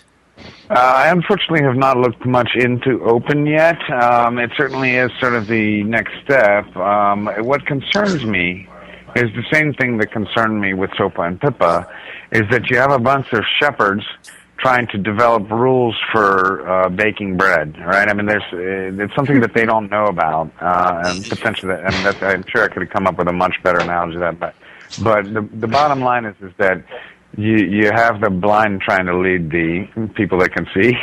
Uh, 0.71 0.75
I 0.75 1.09
unfortunately 1.09 1.63
have 1.63 1.77
not 1.77 1.99
looked 1.99 2.25
much 2.25 2.51
into 2.55 3.03
Open 3.03 3.45
yet. 3.45 3.79
Um, 3.91 4.39
it 4.39 4.51
certainly 4.57 4.95
is 4.97 5.11
sort 5.21 5.35
of 5.35 5.47
the 5.49 5.83
next 5.83 6.13
step. 6.25 6.75
Um, 6.77 7.27
what 7.41 7.67
concerns 7.67 8.25
me 8.25 8.69
is 9.17 9.25
the 9.35 9.45
same 9.53 9.75
thing 9.75 9.99
that 9.99 10.13
concerned 10.13 10.61
me 10.61 10.73
with 10.73 10.91
SOPA 10.93 11.23
and 11.23 11.41
PIPA, 11.41 11.91
is 12.33 12.43
that 12.51 12.71
you 12.71 12.77
have 12.77 12.93
a 12.93 12.99
bunch 12.99 13.33
of 13.33 13.43
shepherds 13.59 14.05
trying 14.59 14.87
to 14.89 14.99
develop 14.99 15.51
rules 15.51 15.97
for 16.13 16.69
uh, 16.69 16.89
baking 16.89 17.37
bread, 17.37 17.77
right? 17.79 18.09
I 18.09 18.13
mean, 18.13 18.27
there's 18.27 18.43
uh, 18.53 19.03
it's 19.03 19.15
something 19.17 19.41
that 19.41 19.55
they 19.55 19.65
don't 19.65 19.91
know 19.91 20.05
about, 20.05 20.51
uh, 20.61 21.03
and 21.07 21.25
potentially, 21.29 21.75
I 21.75 21.91
mean, 21.91 22.05
that's, 22.05 22.23
I'm 22.23 22.45
sure 22.47 22.65
I 22.65 22.69
could 22.69 22.83
have 22.83 22.91
come 22.91 23.07
up 23.07 23.19
with 23.19 23.27
a 23.27 23.33
much 23.33 23.55
better 23.63 23.79
analogy 23.79 24.17
of 24.17 24.21
that, 24.21 24.39
but 24.39 24.55
but 24.99 25.24
the 25.32 25.49
the 25.55 25.68
bottom 25.68 26.01
line 26.01 26.24
is 26.24 26.36
is 26.41 26.53
that 26.59 26.84
you 27.36 27.57
you 27.57 27.91
have 27.93 28.20
the 28.20 28.30
blind 28.30 28.80
trying 28.80 29.07
to 29.07 29.16
lead 29.16 29.51
the 29.51 29.86
people 30.14 30.38
that 30.38 30.53
can 30.53 30.66
see, 30.74 30.95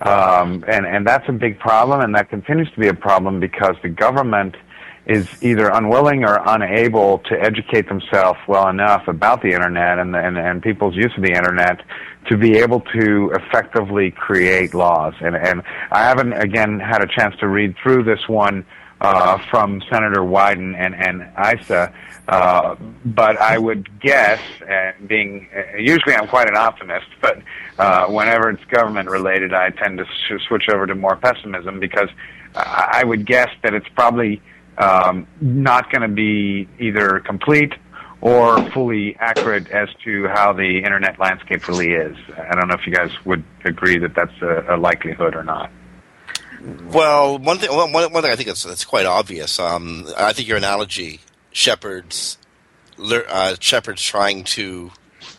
um, 0.02 0.64
and 0.66 0.86
and 0.86 1.06
that's 1.06 1.28
a 1.28 1.32
big 1.32 1.58
problem, 1.58 2.00
and 2.00 2.14
that 2.14 2.28
continues 2.30 2.70
to 2.72 2.80
be 2.80 2.88
a 2.88 2.94
problem 2.94 3.40
because 3.40 3.76
the 3.82 3.88
government 3.88 4.56
is 5.06 5.26
either 5.42 5.70
unwilling 5.70 6.22
or 6.22 6.38
unable 6.46 7.18
to 7.20 7.34
educate 7.40 7.88
themselves 7.88 8.38
well 8.46 8.68
enough 8.68 9.08
about 9.08 9.40
the 9.40 9.48
internet 9.48 9.98
and, 9.98 10.14
and 10.14 10.36
and 10.36 10.62
people's 10.62 10.94
use 10.94 11.12
of 11.16 11.22
the 11.22 11.32
internet 11.32 11.80
to 12.28 12.36
be 12.36 12.58
able 12.58 12.80
to 12.80 13.32
effectively 13.34 14.10
create 14.10 14.74
laws. 14.74 15.14
And 15.20 15.34
and 15.34 15.62
I 15.90 16.02
haven't 16.02 16.34
again 16.34 16.78
had 16.80 17.02
a 17.02 17.06
chance 17.06 17.34
to 17.40 17.48
read 17.48 17.74
through 17.82 18.04
this 18.04 18.28
one 18.28 18.66
uh, 19.00 19.38
from 19.50 19.82
Senator 19.90 20.20
Wyden 20.20 20.74
and 20.76 20.94
and 20.94 21.28
Issa. 21.38 21.92
Uh, 22.28 22.76
but 23.06 23.38
I 23.38 23.56
would 23.56 24.00
guess, 24.00 24.40
being 25.06 25.48
usually 25.78 26.14
I'm 26.14 26.28
quite 26.28 26.48
an 26.48 26.56
optimist, 26.56 27.06
but 27.22 27.40
uh, 27.78 28.06
whenever 28.06 28.50
it's 28.50 28.64
government 28.66 29.08
related, 29.08 29.54
I 29.54 29.70
tend 29.70 29.98
to 29.98 30.04
sh- 30.04 30.42
switch 30.46 30.68
over 30.70 30.86
to 30.86 30.94
more 30.94 31.16
pessimism 31.16 31.80
because 31.80 32.10
I 32.54 33.00
I 33.00 33.04
would 33.04 33.24
guess 33.24 33.48
that 33.62 33.72
it's 33.74 33.88
probably 33.94 34.42
um, 34.78 35.26
not 35.40 35.90
going 35.90 36.02
to 36.02 36.14
be 36.14 36.68
either 36.78 37.20
complete 37.20 37.72
or 38.20 38.68
fully 38.70 39.16
accurate 39.20 39.70
as 39.70 39.88
to 40.04 40.26
how 40.28 40.52
the 40.52 40.78
internet 40.78 41.18
landscape 41.18 41.68
really 41.68 41.92
is. 41.92 42.16
I 42.36 42.54
don't 42.56 42.68
know 42.68 42.74
if 42.74 42.86
you 42.86 42.92
guys 42.92 43.10
would 43.24 43.44
agree 43.64 43.98
that 43.98 44.14
that's 44.14 44.42
a, 44.42 44.74
a 44.74 44.76
likelihood 44.76 45.36
or 45.36 45.44
not. 45.44 45.70
Well, 46.60 47.38
one 47.38 47.58
thing, 47.58 47.74
one, 47.74 47.92
one 47.92 48.10
thing 48.10 48.32
I 48.32 48.36
think 48.36 48.48
that's, 48.48 48.64
that's 48.64 48.84
quite 48.84 49.06
obvious. 49.06 49.58
Um, 49.58 50.06
I 50.16 50.32
think 50.32 50.48
your 50.48 50.56
analogy, 50.56 51.20
shepherds, 51.52 52.38
uh, 52.98 53.56
shepherds 53.60 54.02
trying 54.02 54.44
to 54.44 54.90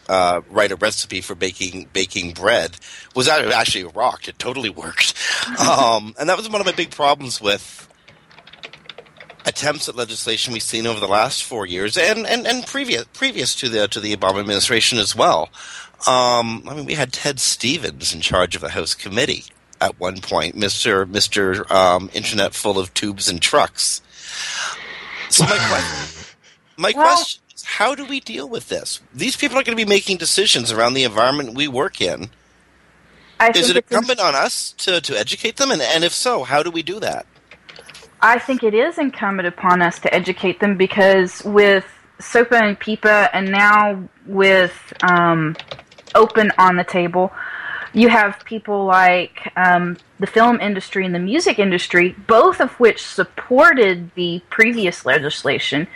uh, 0.07 0.41
write 0.49 0.71
a 0.71 0.75
recipe 0.75 1.21
for 1.21 1.35
baking 1.35 1.89
baking 1.91 2.31
bread, 2.33 2.77
was 3.15 3.27
actually 3.27 3.83
rocked. 3.83 4.29
It 4.29 4.39
totally 4.39 4.69
worked, 4.69 5.13
um, 5.59 6.15
and 6.17 6.29
that 6.29 6.37
was 6.37 6.49
one 6.49 6.61
of 6.61 6.65
my 6.65 6.73
big 6.73 6.91
problems 6.91 7.41
with 7.41 7.87
attempts 9.45 9.89
at 9.89 9.95
legislation 9.95 10.53
we've 10.53 10.61
seen 10.61 10.85
over 10.87 10.99
the 10.99 11.07
last 11.07 11.43
four 11.43 11.65
years, 11.65 11.97
and, 11.97 12.25
and, 12.27 12.45
and 12.47 12.65
previous 12.65 13.05
previous 13.13 13.55
to 13.55 13.67
the 13.67 13.87
to 13.89 13.99
the 13.99 14.15
Obama 14.15 14.39
administration 14.39 14.99
as 14.99 15.15
well. 15.15 15.49
Um, 16.07 16.63
I 16.65 16.75
mean, 16.75 16.85
we 16.85 16.93
had 16.93 17.11
Ted 17.11 17.41
Stevens 17.41 18.13
in 18.13 18.21
charge 18.21 18.55
of 18.55 18.61
the 18.61 18.69
House 18.69 18.95
committee 18.95 19.43
at 19.81 19.99
one 19.99 20.21
point, 20.21 20.55
Mister 20.55 21.05
Mister 21.05 21.71
um, 21.71 22.09
Internet 22.13 22.53
full 22.53 22.79
of 22.79 22.93
tubes 22.93 23.29
and 23.29 23.41
trucks. 23.41 24.01
So 25.29 25.43
my 25.43 25.57
question, 25.57 26.25
my 26.77 26.93
question 26.93 27.41
is, 27.53 27.63
how 27.63 27.95
do 27.95 28.05
we 28.05 28.19
deal 28.19 28.47
with 28.47 28.69
this? 28.69 29.01
These 29.13 29.35
people 29.35 29.57
are 29.57 29.63
going 29.63 29.77
to 29.77 29.83
be 29.83 29.89
making 29.89 30.17
decisions 30.17 30.71
around 30.71 30.93
the 30.93 31.03
environment 31.03 31.55
we 31.55 31.67
work 31.67 32.01
in. 32.01 32.29
I 33.39 33.51
is 33.55 33.69
it 33.69 33.77
incumbent 33.77 34.19
on 34.19 34.35
us 34.35 34.73
to, 34.79 34.99
to 34.99 35.17
educate 35.17 35.57
them? 35.57 35.71
And, 35.71 35.81
and 35.81 36.03
if 36.03 36.11
so, 36.11 36.43
how 36.43 36.61
do 36.61 36.71
we 36.71 36.83
do 36.83 36.99
that? 36.99 37.25
I 38.21 38.37
think 38.37 38.63
it 38.63 38.73
is 38.73 38.97
incumbent 38.97 39.47
upon 39.47 39.81
us 39.81 39.97
to 39.99 40.13
educate 40.13 40.59
them 40.59 40.75
because 40.75 41.41
with 41.45 41.85
SOPA 42.19 42.61
and 42.61 42.77
PIPA, 42.77 43.29
and 43.31 43.49
now 43.49 44.09
with 44.25 44.93
um, 45.03 45.55
Open 46.15 46.51
on 46.57 46.75
the 46.75 46.83
table, 46.83 47.31
you 47.93 48.09
have 48.09 48.43
people 48.45 48.85
like 48.85 49.51
um, 49.55 49.97
the 50.19 50.27
film 50.27 50.59
industry 50.61 51.05
and 51.05 51.13
the 51.13 51.19
music 51.19 51.59
industry, 51.59 52.15
both 52.27 52.59
of 52.59 52.71
which 52.73 53.01
supported 53.01 54.11
the 54.15 54.41
previous 54.49 55.05
legislation, 55.05 55.87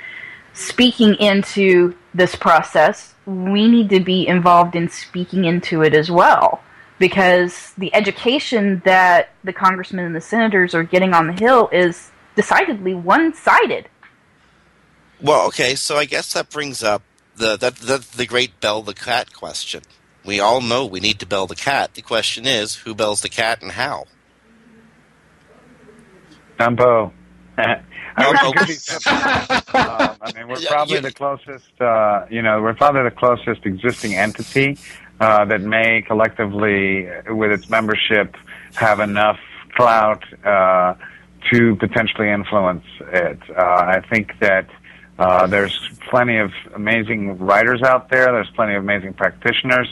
speaking 0.53 1.15
into 1.15 1.95
this 2.13 2.35
process. 2.35 3.13
We 3.25 3.67
need 3.67 3.89
to 3.89 3.99
be 3.99 4.27
involved 4.27 4.75
in 4.75 4.89
speaking 4.89 5.45
into 5.45 5.81
it 5.81 5.93
as 5.93 6.09
well 6.09 6.63
because 6.99 7.73
the 7.77 7.93
education 7.93 8.81
that 8.85 9.31
the 9.43 9.53
congressmen 9.53 10.05
and 10.05 10.15
the 10.15 10.21
senators 10.21 10.73
are 10.73 10.83
getting 10.83 11.13
on 11.13 11.27
the 11.27 11.33
Hill 11.33 11.69
is 11.71 12.11
decidedly 12.35 12.93
one 12.93 13.33
sided. 13.33 13.87
Well, 15.21 15.47
okay, 15.47 15.75
so 15.75 15.97
I 15.97 16.05
guess 16.05 16.33
that 16.33 16.49
brings 16.49 16.83
up 16.83 17.03
the 17.35 17.57
that, 17.57 17.75
that 17.77 18.01
the 18.11 18.25
great 18.25 18.59
bell 18.59 18.81
the 18.81 18.93
cat 18.93 19.33
question. 19.33 19.83
We 20.25 20.39
all 20.39 20.61
know 20.61 20.85
we 20.85 20.99
need 20.99 21.19
to 21.19 21.25
bell 21.25 21.47
the 21.47 21.55
cat. 21.55 21.93
The 21.95 22.01
question 22.01 22.45
is, 22.45 22.75
who 22.75 22.95
bells 22.95 23.21
the 23.21 23.29
cat 23.29 23.61
and 23.61 23.71
how? 23.71 24.05
SEMPO. 26.59 27.11
I 27.57 27.81
wish 28.29 28.39
SEMPO. 28.39 28.53
could 28.55 28.67
be 28.67 29.77
um, 29.77 30.17
I 30.21 30.31
mean, 30.35 30.47
we're 30.47 30.61
probably 30.61 30.99
the 30.99 31.11
closest. 31.11 31.81
Uh, 31.81 32.25
you 32.29 32.41
know, 32.41 32.61
we're 32.61 32.73
probably 32.73 33.03
the 33.03 33.11
closest 33.11 33.65
existing 33.65 34.15
entity 34.15 34.77
uh, 35.19 35.45
that 35.45 35.61
may 35.61 36.01
collectively, 36.01 37.07
with 37.29 37.51
its 37.51 37.69
membership, 37.69 38.35
have 38.75 38.99
enough 38.99 39.39
clout 39.75 40.23
uh, 40.45 40.93
to 41.51 41.75
potentially 41.75 42.29
influence 42.29 42.85
it. 43.11 43.39
Uh, 43.49 43.61
I 43.61 44.01
think 44.09 44.39
that 44.39 44.67
Uh, 45.19 45.45
there's 45.45 45.77
plenty 46.09 46.37
of 46.39 46.49
amazing 46.73 47.37
writers 47.37 47.83
out 47.83 48.09
there. 48.09 48.25
There's 48.31 48.49
plenty 48.55 48.73
of 48.73 48.81
amazing 48.83 49.13
practitioners. 49.13 49.87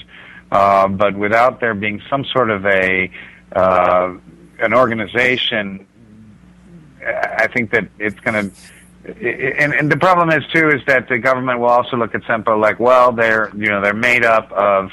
Uh, 0.52 0.88
but 0.88 1.16
without 1.16 1.60
there 1.60 1.74
being 1.74 2.02
some 2.10 2.26
sort 2.26 2.49
of 2.49 2.66
a 2.66 3.10
uh, 3.56 4.14
an 4.60 4.74
organization, 4.74 5.88
I 7.06 7.47
think 7.47 7.72
that 7.72 7.88
it's 7.99 8.20
going 8.20 8.49
to. 8.49 8.56
And, 9.04 9.74
and 9.74 9.91
the 9.91 9.97
problem 9.97 10.30
is 10.30 10.45
too 10.54 10.70
is 10.70 10.82
that 10.86 11.10
the 11.10 11.18
government 11.18 11.60
will 11.60 11.70
also 11.70 11.97
look 11.97 12.14
at 12.14 12.22
SEMPO 12.24 12.62
like, 12.62 12.80
well, 12.80 13.12
they're 13.12 13.49
you 13.56 13.68
know 13.68 13.82
they're 13.82 13.93
made 13.93 14.24
up 14.24 14.52
of 14.52 14.91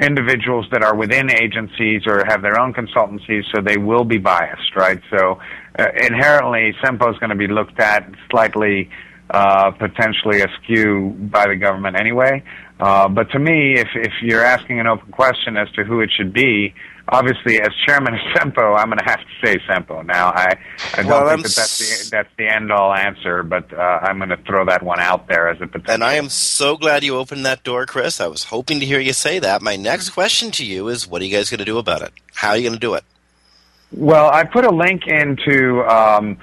individuals 0.00 0.66
that 0.70 0.82
are 0.82 0.94
within 0.94 1.30
agencies 1.30 2.02
or 2.06 2.24
have 2.26 2.42
their 2.42 2.58
own 2.58 2.72
consultancies, 2.72 3.44
so 3.54 3.60
they 3.60 3.76
will 3.76 4.04
be 4.04 4.18
biased, 4.18 4.76
right? 4.76 5.00
So 5.10 5.40
uh, 5.78 5.86
inherently, 5.96 6.74
SEMPO 6.82 7.12
is 7.14 7.18
going 7.18 7.30
to 7.30 7.36
be 7.36 7.46
looked 7.46 7.80
at 7.80 8.08
slightly, 8.30 8.90
uh, 9.30 9.70
potentially 9.72 10.42
askew 10.42 11.10
by 11.18 11.48
the 11.48 11.56
government 11.56 11.96
anyway. 11.98 12.42
Uh, 12.78 13.08
but 13.08 13.30
to 13.30 13.38
me, 13.38 13.78
if 13.78 13.88
if 13.94 14.12
you're 14.20 14.44
asking 14.44 14.80
an 14.80 14.86
open 14.86 15.10
question 15.10 15.56
as 15.56 15.70
to 15.72 15.84
who 15.84 16.00
it 16.00 16.10
should 16.14 16.32
be, 16.32 16.74
obviously, 17.08 17.58
as 17.60 17.68
chairman 17.86 18.14
of 18.14 18.20
SEMPO, 18.34 18.78
I'm 18.78 18.88
going 18.88 18.98
to 18.98 19.04
have 19.04 19.20
to 19.20 19.46
say 19.46 19.58
SEMPO. 19.66 20.04
Now, 20.04 20.28
I, 20.28 20.58
I 20.94 20.96
don't 21.02 21.06
Well, 21.06 21.20
think 21.20 21.30
I'm 21.30 21.42
that 21.42 21.54
that's 21.54 21.78
the 21.78 22.10
that's 22.10 22.28
the 22.36 22.46
end 22.46 22.70
all 22.70 22.92
answer, 22.92 23.42
but 23.42 23.72
uh, 23.72 23.80
I'm 23.80 24.18
going 24.18 24.28
to 24.28 24.36
throw 24.38 24.66
that 24.66 24.82
one 24.82 25.00
out 25.00 25.26
there 25.26 25.48
as 25.48 25.56
a 25.62 25.66
potential. 25.66 25.94
And 25.94 26.04
I 26.04 26.14
am 26.14 26.28
so 26.28 26.76
glad 26.76 27.02
you 27.02 27.16
opened 27.16 27.46
that 27.46 27.62
door, 27.64 27.86
Chris. 27.86 28.20
I 28.20 28.26
was 28.26 28.44
hoping 28.44 28.80
to 28.80 28.86
hear 28.86 29.00
you 29.00 29.14
say 29.14 29.38
that. 29.38 29.62
My 29.62 29.76
next 29.76 30.10
question 30.10 30.50
to 30.52 30.64
you 30.64 30.88
is 30.88 31.06
what 31.08 31.22
are 31.22 31.24
you 31.24 31.34
guys 31.34 31.48
going 31.48 31.58
to 31.58 31.64
do 31.64 31.78
about 31.78 32.02
it? 32.02 32.12
How 32.34 32.50
are 32.50 32.56
you 32.58 32.62
going 32.62 32.74
to 32.74 32.78
do 32.78 32.92
it? 32.94 33.04
Well, 33.92 34.28
I 34.30 34.44
put 34.44 34.66
a 34.66 34.70
link 34.70 35.06
into 35.06 35.80
um, 35.88 36.36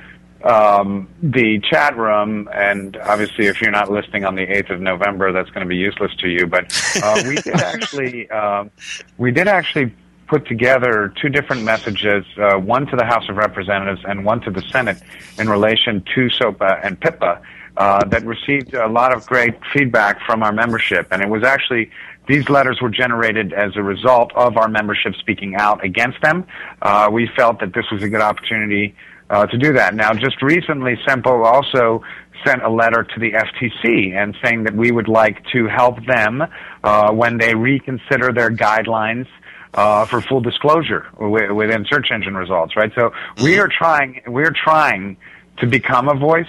um, 0.43 1.07
the 1.21 1.59
chat 1.59 1.97
room, 1.97 2.49
and 2.53 2.97
obviously, 2.97 3.47
if 3.47 3.61
you're 3.61 3.71
not 3.71 3.89
listening 3.89 4.25
on 4.25 4.35
the 4.35 4.45
8th 4.45 4.71
of 4.71 4.81
November, 4.81 5.31
that's 5.31 5.49
going 5.49 5.65
to 5.65 5.69
be 5.69 5.77
useless 5.77 6.13
to 6.19 6.27
you. 6.27 6.47
But 6.47 6.65
uh, 7.01 7.23
we 7.27 7.35
did 7.35 7.61
actually, 7.61 8.29
um, 8.29 8.71
we 9.17 9.31
did 9.31 9.47
actually 9.47 9.93
put 10.27 10.47
together 10.47 11.13
two 11.21 11.29
different 11.29 11.63
messages, 11.63 12.25
uh, 12.37 12.57
one 12.57 12.87
to 12.87 12.95
the 12.95 13.05
House 13.05 13.27
of 13.29 13.37
Representatives 13.37 14.01
and 14.05 14.25
one 14.25 14.41
to 14.41 14.51
the 14.51 14.61
Senate, 14.63 15.01
in 15.37 15.49
relation 15.49 16.03
to 16.15 16.29
SOPA 16.29 16.79
and 16.83 16.99
PIPA. 16.99 17.41
Uh, 17.75 18.05
that 18.05 18.23
received 18.23 18.75
a 18.75 18.87
lot 18.87 19.11
of 19.11 19.25
great 19.25 19.55
feedback 19.73 20.21
from 20.27 20.43
our 20.43 20.51
membership, 20.51 21.07
and 21.09 21.23
it 21.23 21.27
was 21.27 21.43
actually 21.43 21.89
these 22.27 22.47
letters 22.47 22.79
were 22.79 22.89
generated 22.89 23.51
as 23.51 23.75
a 23.75 23.81
result 23.81 24.31
of 24.35 24.57
our 24.57 24.67
membership 24.67 25.15
speaking 25.15 25.55
out 25.55 25.83
against 25.83 26.21
them. 26.21 26.45
Uh, 26.83 27.09
we 27.11 27.27
felt 27.35 27.59
that 27.61 27.73
this 27.73 27.85
was 27.91 28.03
a 28.03 28.09
good 28.09 28.21
opportunity 28.21 28.95
uh, 29.29 29.45
to 29.47 29.57
do 29.57 29.73
that. 29.73 29.95
Now, 29.95 30.13
just 30.13 30.41
recently, 30.41 30.95
SEMPO 31.07 31.45
also 31.45 32.03
sent 32.45 32.63
a 32.63 32.69
letter 32.69 33.03
to 33.03 33.19
the 33.19 33.31
FTC 33.31 34.13
and 34.15 34.35
saying 34.43 34.63
that 34.63 34.75
we 34.75 34.91
would 34.91 35.07
like 35.07 35.43
to 35.53 35.67
help 35.67 36.05
them 36.05 36.43
uh, 36.83 37.11
when 37.11 37.37
they 37.37 37.55
reconsider 37.55 38.33
their 38.33 38.49
guidelines 38.49 39.27
uh, 39.73 40.05
for 40.05 40.21
full 40.21 40.41
disclosure 40.41 41.07
w- 41.19 41.53
within 41.53 41.85
search 41.89 42.07
engine 42.11 42.35
results. 42.35 42.75
Right. 42.75 42.91
So 42.95 43.11
we 43.41 43.59
are 43.59 43.69
trying. 43.69 44.21
We're 44.27 44.53
trying 44.53 45.17
to 45.59 45.67
become 45.67 46.09
a 46.09 46.15
voice. 46.15 46.45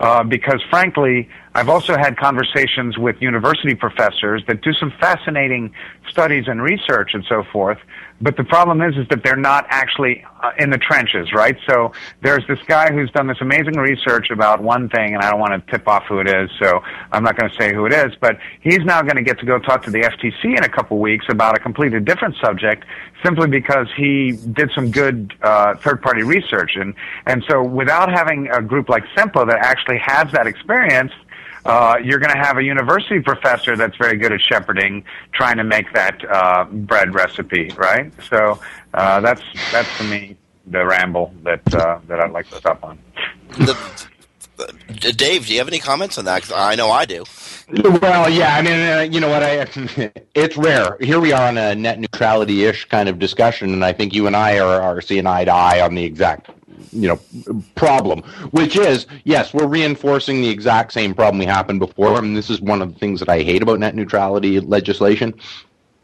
Uh, 0.00 0.22
because 0.22 0.62
frankly, 0.70 1.28
I've 1.58 1.68
also 1.68 1.96
had 1.96 2.16
conversations 2.16 2.98
with 2.98 3.20
university 3.20 3.74
professors 3.74 4.44
that 4.46 4.62
do 4.62 4.72
some 4.74 4.92
fascinating 5.00 5.74
studies 6.08 6.44
and 6.46 6.62
research 6.62 7.14
and 7.14 7.24
so 7.28 7.42
forth. 7.52 7.78
But 8.20 8.36
the 8.36 8.44
problem 8.44 8.80
is, 8.80 8.96
is 8.96 9.08
that 9.08 9.24
they're 9.24 9.34
not 9.34 9.66
actually 9.68 10.24
uh, 10.40 10.52
in 10.56 10.70
the 10.70 10.78
trenches, 10.78 11.32
right? 11.32 11.56
So 11.68 11.90
there's 12.22 12.46
this 12.46 12.60
guy 12.68 12.92
who's 12.92 13.10
done 13.10 13.26
this 13.26 13.38
amazing 13.40 13.74
research 13.74 14.30
about 14.30 14.62
one 14.62 14.88
thing, 14.88 15.14
and 15.14 15.22
I 15.24 15.32
don't 15.32 15.40
want 15.40 15.52
to 15.52 15.72
tip 15.72 15.88
off 15.88 16.04
who 16.08 16.20
it 16.20 16.28
is, 16.28 16.48
so 16.60 16.80
I'm 17.10 17.24
not 17.24 17.36
going 17.36 17.50
to 17.50 17.56
say 17.56 17.74
who 17.74 17.86
it 17.86 17.92
is. 17.92 18.12
But 18.20 18.38
he's 18.60 18.84
now 18.84 19.02
going 19.02 19.16
to 19.16 19.22
get 19.22 19.40
to 19.40 19.46
go 19.46 19.58
talk 19.58 19.82
to 19.84 19.90
the 19.90 20.02
FTC 20.02 20.56
in 20.56 20.62
a 20.62 20.68
couple 20.68 20.98
weeks 21.00 21.26
about 21.28 21.56
a 21.56 21.60
completely 21.60 21.98
different 21.98 22.36
subject, 22.40 22.84
simply 23.24 23.48
because 23.48 23.88
he 23.96 24.38
did 24.52 24.70
some 24.76 24.92
good 24.92 25.34
uh, 25.42 25.74
third-party 25.74 26.22
research. 26.22 26.76
And 26.76 26.94
and 27.26 27.44
so 27.48 27.64
without 27.64 28.12
having 28.12 28.48
a 28.52 28.62
group 28.62 28.88
like 28.88 29.02
SEMPO 29.16 29.48
that 29.48 29.58
actually 29.58 29.98
has 29.98 30.30
that 30.30 30.46
experience 30.46 31.10
uh, 31.64 31.96
you're 32.02 32.18
going 32.18 32.32
to 32.32 32.38
have 32.38 32.58
a 32.58 32.62
university 32.62 33.20
professor 33.20 33.76
that's 33.76 33.96
very 33.96 34.16
good 34.16 34.32
at 34.32 34.40
shepherding, 34.40 35.04
trying 35.32 35.56
to 35.56 35.64
make 35.64 35.92
that 35.94 36.18
uh, 36.30 36.64
bread 36.64 37.14
recipe, 37.14 37.70
right? 37.76 38.12
So 38.28 38.60
uh, 38.94 39.20
that's 39.20 39.42
that's 39.72 39.98
to 39.98 40.04
me 40.04 40.36
the 40.66 40.84
ramble 40.84 41.32
that 41.44 41.74
uh, 41.74 42.00
that 42.08 42.20
I'd 42.20 42.32
like 42.32 42.48
to 42.50 42.56
stop 42.56 42.84
on. 42.84 42.98
The, 43.50 43.76
Dave, 45.16 45.46
do 45.46 45.52
you 45.52 45.58
have 45.58 45.68
any 45.68 45.78
comments 45.78 46.18
on 46.18 46.24
that? 46.24 46.50
I 46.54 46.74
know 46.74 46.90
I 46.90 47.04
do. 47.04 47.24
Well, 47.70 48.30
yeah, 48.30 48.56
I 48.56 48.62
mean, 48.62 48.72
uh, 48.74 49.00
you 49.02 49.20
know 49.20 49.28
what? 49.28 49.42
I 49.42 49.66
it's 50.34 50.56
rare. 50.56 50.96
Here 51.00 51.20
we 51.20 51.32
are 51.32 51.48
on 51.48 51.58
a 51.58 51.74
net 51.74 52.00
neutrality 52.00 52.64
ish 52.64 52.86
kind 52.86 53.08
of 53.08 53.18
discussion, 53.18 53.72
and 53.74 53.84
I 53.84 53.92
think 53.92 54.14
you 54.14 54.26
and 54.26 54.34
I 54.34 54.58
are, 54.58 54.80
are 54.80 55.00
seeing 55.02 55.26
eye 55.26 55.44
to 55.44 55.52
eye 55.52 55.80
on 55.82 55.94
the 55.94 56.04
exact 56.04 56.50
you 56.92 57.08
know 57.08 57.20
problem 57.74 58.22
which 58.52 58.76
is 58.76 59.06
yes 59.24 59.52
we're 59.52 59.66
reinforcing 59.66 60.40
the 60.40 60.48
exact 60.48 60.92
same 60.92 61.14
problem 61.14 61.38
we 61.38 61.44
happened 61.44 61.80
before 61.80 62.18
and 62.18 62.36
this 62.36 62.50
is 62.50 62.60
one 62.60 62.80
of 62.80 62.92
the 62.92 62.98
things 62.98 63.20
that 63.20 63.28
i 63.28 63.42
hate 63.42 63.62
about 63.62 63.80
net 63.80 63.94
neutrality 63.94 64.60
legislation 64.60 65.34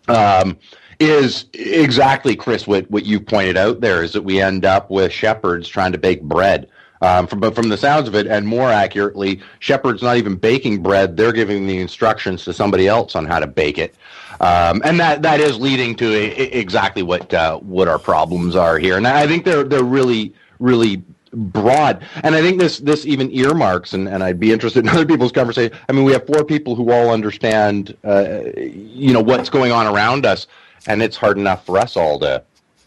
um, 0.08 0.56
is 1.00 1.46
exactly 1.54 2.36
chris 2.36 2.66
what, 2.66 2.90
what 2.90 3.06
you 3.06 3.20
pointed 3.20 3.56
out 3.56 3.80
there 3.80 4.02
is 4.02 4.12
that 4.12 4.22
we 4.22 4.40
end 4.40 4.64
up 4.64 4.90
with 4.90 5.12
shepherds 5.12 5.68
trying 5.68 5.92
to 5.92 5.98
bake 5.98 6.22
bread 6.22 6.68
um, 7.04 7.26
from, 7.26 7.40
but 7.40 7.54
from 7.54 7.68
the 7.68 7.76
sounds 7.76 8.08
of 8.08 8.14
it, 8.14 8.26
and 8.26 8.46
more 8.46 8.70
accurately, 8.70 9.40
Shepard's 9.58 10.02
not 10.02 10.16
even 10.16 10.36
baking 10.36 10.82
bread; 10.82 11.16
they're 11.16 11.32
giving 11.32 11.66
the 11.66 11.78
instructions 11.78 12.44
to 12.44 12.52
somebody 12.52 12.88
else 12.88 13.14
on 13.14 13.26
how 13.26 13.38
to 13.38 13.46
bake 13.46 13.78
it, 13.78 13.94
um, 14.40 14.80
and 14.84 14.98
that 15.00 15.22
that 15.22 15.40
is 15.40 15.58
leading 15.58 15.94
to 15.96 16.06
a, 16.06 16.30
a- 16.30 16.60
exactly 16.60 17.02
what 17.02 17.32
uh, 17.34 17.58
what 17.58 17.88
our 17.88 17.98
problems 17.98 18.56
are 18.56 18.78
here. 18.78 18.96
And 18.96 19.06
I 19.06 19.26
think 19.26 19.44
they're 19.44 19.64
they're 19.64 19.84
really 19.84 20.34
really 20.58 21.02
broad. 21.32 22.04
And 22.22 22.34
I 22.34 22.40
think 22.40 22.58
this 22.58 22.78
this 22.78 23.06
even 23.06 23.30
earmarks, 23.32 23.92
and, 23.92 24.08
and 24.08 24.22
I'd 24.22 24.40
be 24.40 24.52
interested 24.52 24.80
in 24.84 24.88
other 24.96 25.06
people's 25.06 25.32
conversation. 25.32 25.76
I 25.88 25.92
mean, 25.92 26.04
we 26.04 26.12
have 26.12 26.26
four 26.26 26.44
people 26.44 26.74
who 26.74 26.90
all 26.90 27.10
understand, 27.10 27.96
uh, 28.04 28.40
you 28.56 29.12
know, 29.12 29.20
what's 29.22 29.50
going 29.50 29.72
on 29.72 29.86
around 29.86 30.26
us, 30.26 30.46
and 30.86 31.02
it's 31.02 31.16
hard 31.16 31.38
enough 31.38 31.66
for 31.66 31.78
us 31.78 31.96
all 31.96 32.18
to 32.20 32.42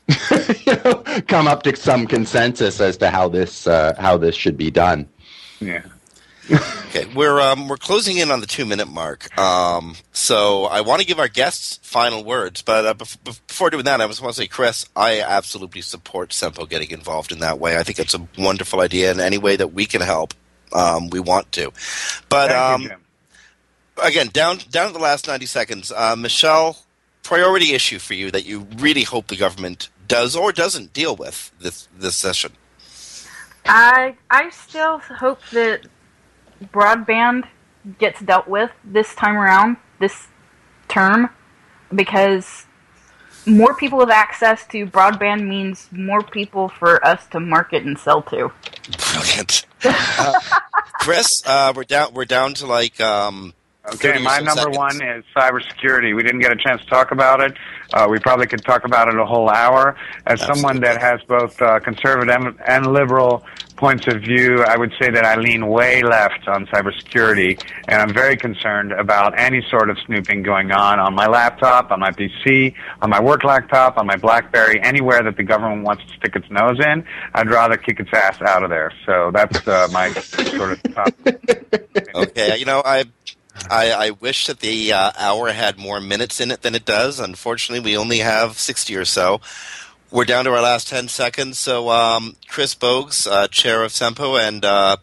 you 0.66 0.76
know, 0.84 1.04
come 1.28 1.48
up 1.48 1.64
to 1.64 1.76
some 1.76 2.08
consensus 2.08 2.80
as 2.80 2.98
to 2.98 3.10
how 3.10 3.28
this 3.28 3.68
uh, 3.68 3.94
how 4.00 4.18
this 4.18 4.36
should 4.36 4.58
be 4.58 4.72
done. 4.72 5.08
Yeah. 5.60 5.84
Okay, 6.50 7.06
we're 7.14 7.42
um, 7.42 7.68
we're 7.68 7.76
closing 7.76 8.18
in 8.18 8.32
on 8.32 8.40
the 8.40 8.48
two 8.48 8.66
minute 8.66 8.88
mark. 8.88 9.38
Um, 9.38 9.96
so 10.14 10.64
I 10.64 10.80
want 10.80 11.02
to 11.02 11.08
give 11.08 11.20
our 11.20 11.28
guests 11.28 11.80
final 11.84 12.24
words, 12.24 12.62
but 12.62 12.86
uh, 12.86 12.94
bef- 12.94 13.18
before 13.48 13.70
doing 13.70 13.84
that, 13.84 14.00
I 14.00 14.08
just 14.08 14.22
want 14.22 14.34
to 14.34 14.42
say, 14.42 14.48
Chris, 14.48 14.88
I 14.96 15.20
absolutely 15.20 15.82
support 15.82 16.30
Sempo 16.30 16.68
getting 16.70 16.92
involved 16.92 17.34
in 17.34 17.40
that 17.40 17.60
way. 17.60 17.78
I 17.78 17.84
think 17.84 18.00
it's 18.00 18.14
a 18.14 18.26
wonderful 18.38 18.80
idea, 18.80 19.12
and 19.12 19.20
any 19.20 19.38
way 19.38 19.58
that 19.58 19.74
we 19.74 19.86
can 19.86 20.00
help, 20.00 20.34
um, 20.72 21.10
we 21.10 21.20
want 21.20 21.52
to. 21.54 21.74
But 22.30 22.50
you, 22.82 22.92
um, 22.92 22.98
again, 24.02 24.28
down 24.28 24.60
down 24.72 24.88
to 24.88 24.94
the 24.94 25.04
last 25.04 25.28
ninety 25.28 25.48
seconds, 25.48 25.92
uh, 25.92 26.16
Michelle, 26.16 26.78
priority 27.24 27.74
issue 27.74 28.00
for 28.00 28.14
you 28.14 28.32
that 28.32 28.46
you 28.46 28.66
really 28.78 29.04
hope 29.04 29.28
the 29.28 29.36
government 29.36 29.90
does 30.08 30.36
or 30.36 30.52
doesn't 30.52 30.94
deal 30.94 31.16
with 31.16 31.52
this 31.60 31.88
this 31.98 32.16
session. 32.16 32.54
I 33.66 34.16
I 34.30 34.50
still 34.50 35.00
hope 35.00 35.40
that 35.52 35.88
broadband 36.74 37.48
gets 38.00 38.22
dealt 38.22 38.48
with 38.48 38.72
this 38.84 39.14
time 39.16 39.38
around, 39.38 39.78
this 40.00 40.28
term, 40.88 41.30
because 41.94 42.66
more 43.46 43.74
people 43.76 43.98
with 43.98 44.10
access 44.10 44.66
to 44.68 44.86
broadband 44.86 45.48
means 45.48 45.88
more 45.92 46.22
people 46.22 46.68
for 46.68 47.06
us 47.06 47.26
to 47.28 47.40
market 47.40 47.84
and 47.84 47.98
sell 47.98 48.22
to. 48.24 48.52
Brilliant. 49.12 49.66
Uh, 49.84 50.34
Chris, 51.00 51.44
uh, 51.46 51.72
we're 51.76 51.84
down. 51.84 52.14
We're 52.14 52.26
down 52.26 52.54
to 52.56 52.68
like. 52.68 53.00
Um, 53.00 53.54
Okay, 53.94 54.20
my 54.20 54.40
number 54.40 54.62
seconds. 54.62 54.78
one 54.78 55.02
is 55.02 55.24
cybersecurity. 55.36 56.16
We 56.16 56.22
didn't 56.22 56.42
get 56.42 56.52
a 56.52 56.58
chance 56.58 56.82
to 56.82 56.88
talk 56.88 57.12
about 57.12 57.42
it. 57.42 57.58
Uh, 57.94 58.08
we 58.10 58.20
probably 58.20 58.46
could 58.46 58.64
talk 58.64 58.84
about 58.84 59.08
it 59.08 59.18
a 59.18 59.26
whole 59.26 59.50
hour. 59.50 59.96
As 60.26 60.42
someone 60.42 60.82
that 60.82 61.00
has 61.02 61.22
both 61.28 61.62
uh, 61.62 61.80
conservative 61.80 62.36
and, 62.36 62.58
and 62.68 62.88
liberal 62.88 63.46
points 63.78 64.08
of 64.08 64.22
view, 64.22 64.64
I 64.64 64.76
would 64.76 64.92
say 65.00 65.10
that 65.12 65.24
I 65.24 65.36
lean 65.36 65.68
way 65.68 66.02
left 66.02 66.48
on 66.48 66.66
cybersecurity, 66.66 67.64
and 67.88 68.02
I'm 68.02 68.14
very 68.14 68.36
concerned 68.36 68.92
about 68.92 69.40
any 69.40 69.66
sort 69.70 69.90
of 69.90 69.98
snooping 70.06 70.44
going 70.44 70.72
on 70.72 71.00
on 71.00 71.14
my 71.16 71.28
laptop, 71.28 71.92
on 71.92 72.00
my 72.00 72.12
PC, 72.12 72.74
on 73.02 73.10
my 73.10 73.22
work 73.22 73.44
laptop, 73.44 73.98
on 73.98 74.06
my 74.06 74.18
BlackBerry, 74.18 74.82
anywhere 74.84 75.24
that 75.24 75.38
the 75.38 75.44
government 75.44 75.84
wants 75.84 76.04
to 76.06 76.10
stick 76.18 76.36
its 76.36 76.50
nose 76.50 76.80
in. 76.80 77.06
I'd 77.34 77.50
rather 77.50 77.78
kick 77.78 78.00
its 78.00 78.10
ass 78.12 78.42
out 78.42 78.64
of 78.64 78.70
there. 78.70 78.92
So 79.06 79.32
that's 79.32 79.66
uh, 79.68 79.88
my 79.92 80.12
sort 80.12 80.72
of 80.72 80.84
top. 80.94 81.14
okay, 82.16 82.58
you 82.58 82.66
know, 82.66 82.82
I, 82.84 83.06
I, 83.70 83.92
I 83.92 84.10
wish 84.12 84.48
that 84.48 84.60
the 84.60 84.94
uh, 84.94 85.12
hour 85.18 85.52
had 85.52 85.78
more 85.78 86.00
minutes 86.00 86.40
in 86.40 86.52
it 86.52 86.62
than 86.62 86.76
it 86.76 86.86
does. 86.86 87.20
Unfortunately, 87.20 87.84
we 87.84 87.98
only 87.98 88.20
have 88.20 88.58
sixty 88.58 88.96
or 88.96 89.06
so. 89.06 89.42
We're 90.10 90.26
down 90.26 90.46
to 90.46 90.52
our 90.52 90.62
last 90.62 90.88
ten 90.88 91.08
seconds. 91.08 91.58
So, 91.58 91.90
um, 91.90 92.36
Chris 92.48 92.76
Boggs, 92.76 93.28
uh, 93.28 93.48
chair 93.48 93.84
of 93.84 93.92
Sempo, 93.92 94.40
and 94.40 94.64
uh, 94.64 94.98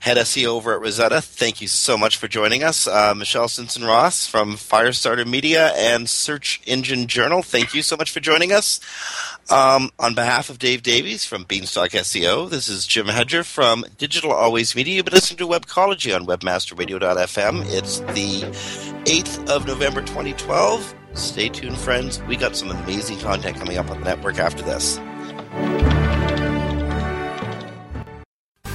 head 0.00 0.16
SEO 0.16 0.46
over 0.46 0.74
at 0.74 0.80
Rosetta. 0.80 1.20
Thank 1.20 1.60
you 1.60 1.68
so 1.68 1.98
much 1.98 2.16
for 2.16 2.28
joining 2.28 2.62
us. 2.62 2.86
Uh, 2.86 3.14
Michelle 3.14 3.48
Stinson 3.48 3.84
Ross 3.84 4.26
from 4.26 4.54
Firestarter 4.54 5.26
Media 5.26 5.72
and 5.74 6.08
Search 6.08 6.60
Engine 6.64 7.06
Journal. 7.06 7.42
Thank 7.42 7.74
you 7.74 7.82
so 7.82 7.96
much 7.96 8.10
for 8.10 8.20
joining 8.20 8.52
us. 8.52 8.80
Um, 9.48 9.90
on 9.98 10.14
behalf 10.14 10.50
of 10.50 10.58
Dave 10.58 10.82
Davies 10.82 11.24
from 11.24 11.44
Beanstalk 11.44 11.90
SEO, 11.90 12.50
this 12.50 12.68
is 12.68 12.84
Jim 12.84 13.06
Hedger 13.06 13.44
from 13.44 13.84
Digital 13.96 14.32
Always 14.32 14.74
Media. 14.74 14.96
You've 14.96 15.04
been 15.04 15.14
listening 15.14 15.38
to 15.38 15.46
Webcology 15.46 16.14
on 16.14 16.26
webmasterradio.fm. 16.26 17.64
It's 17.66 18.00
the 18.00 18.42
8th 19.04 19.48
of 19.48 19.64
November 19.66 20.00
2012. 20.00 20.94
Stay 21.14 21.48
tuned, 21.48 21.78
friends. 21.78 22.20
We 22.24 22.36
got 22.36 22.56
some 22.56 22.70
amazing 22.72 23.20
content 23.20 23.56
coming 23.56 23.78
up 23.78 23.88
on 23.88 24.00
the 24.00 24.04
network 24.04 24.40
after 24.40 24.64
this. 24.64 24.98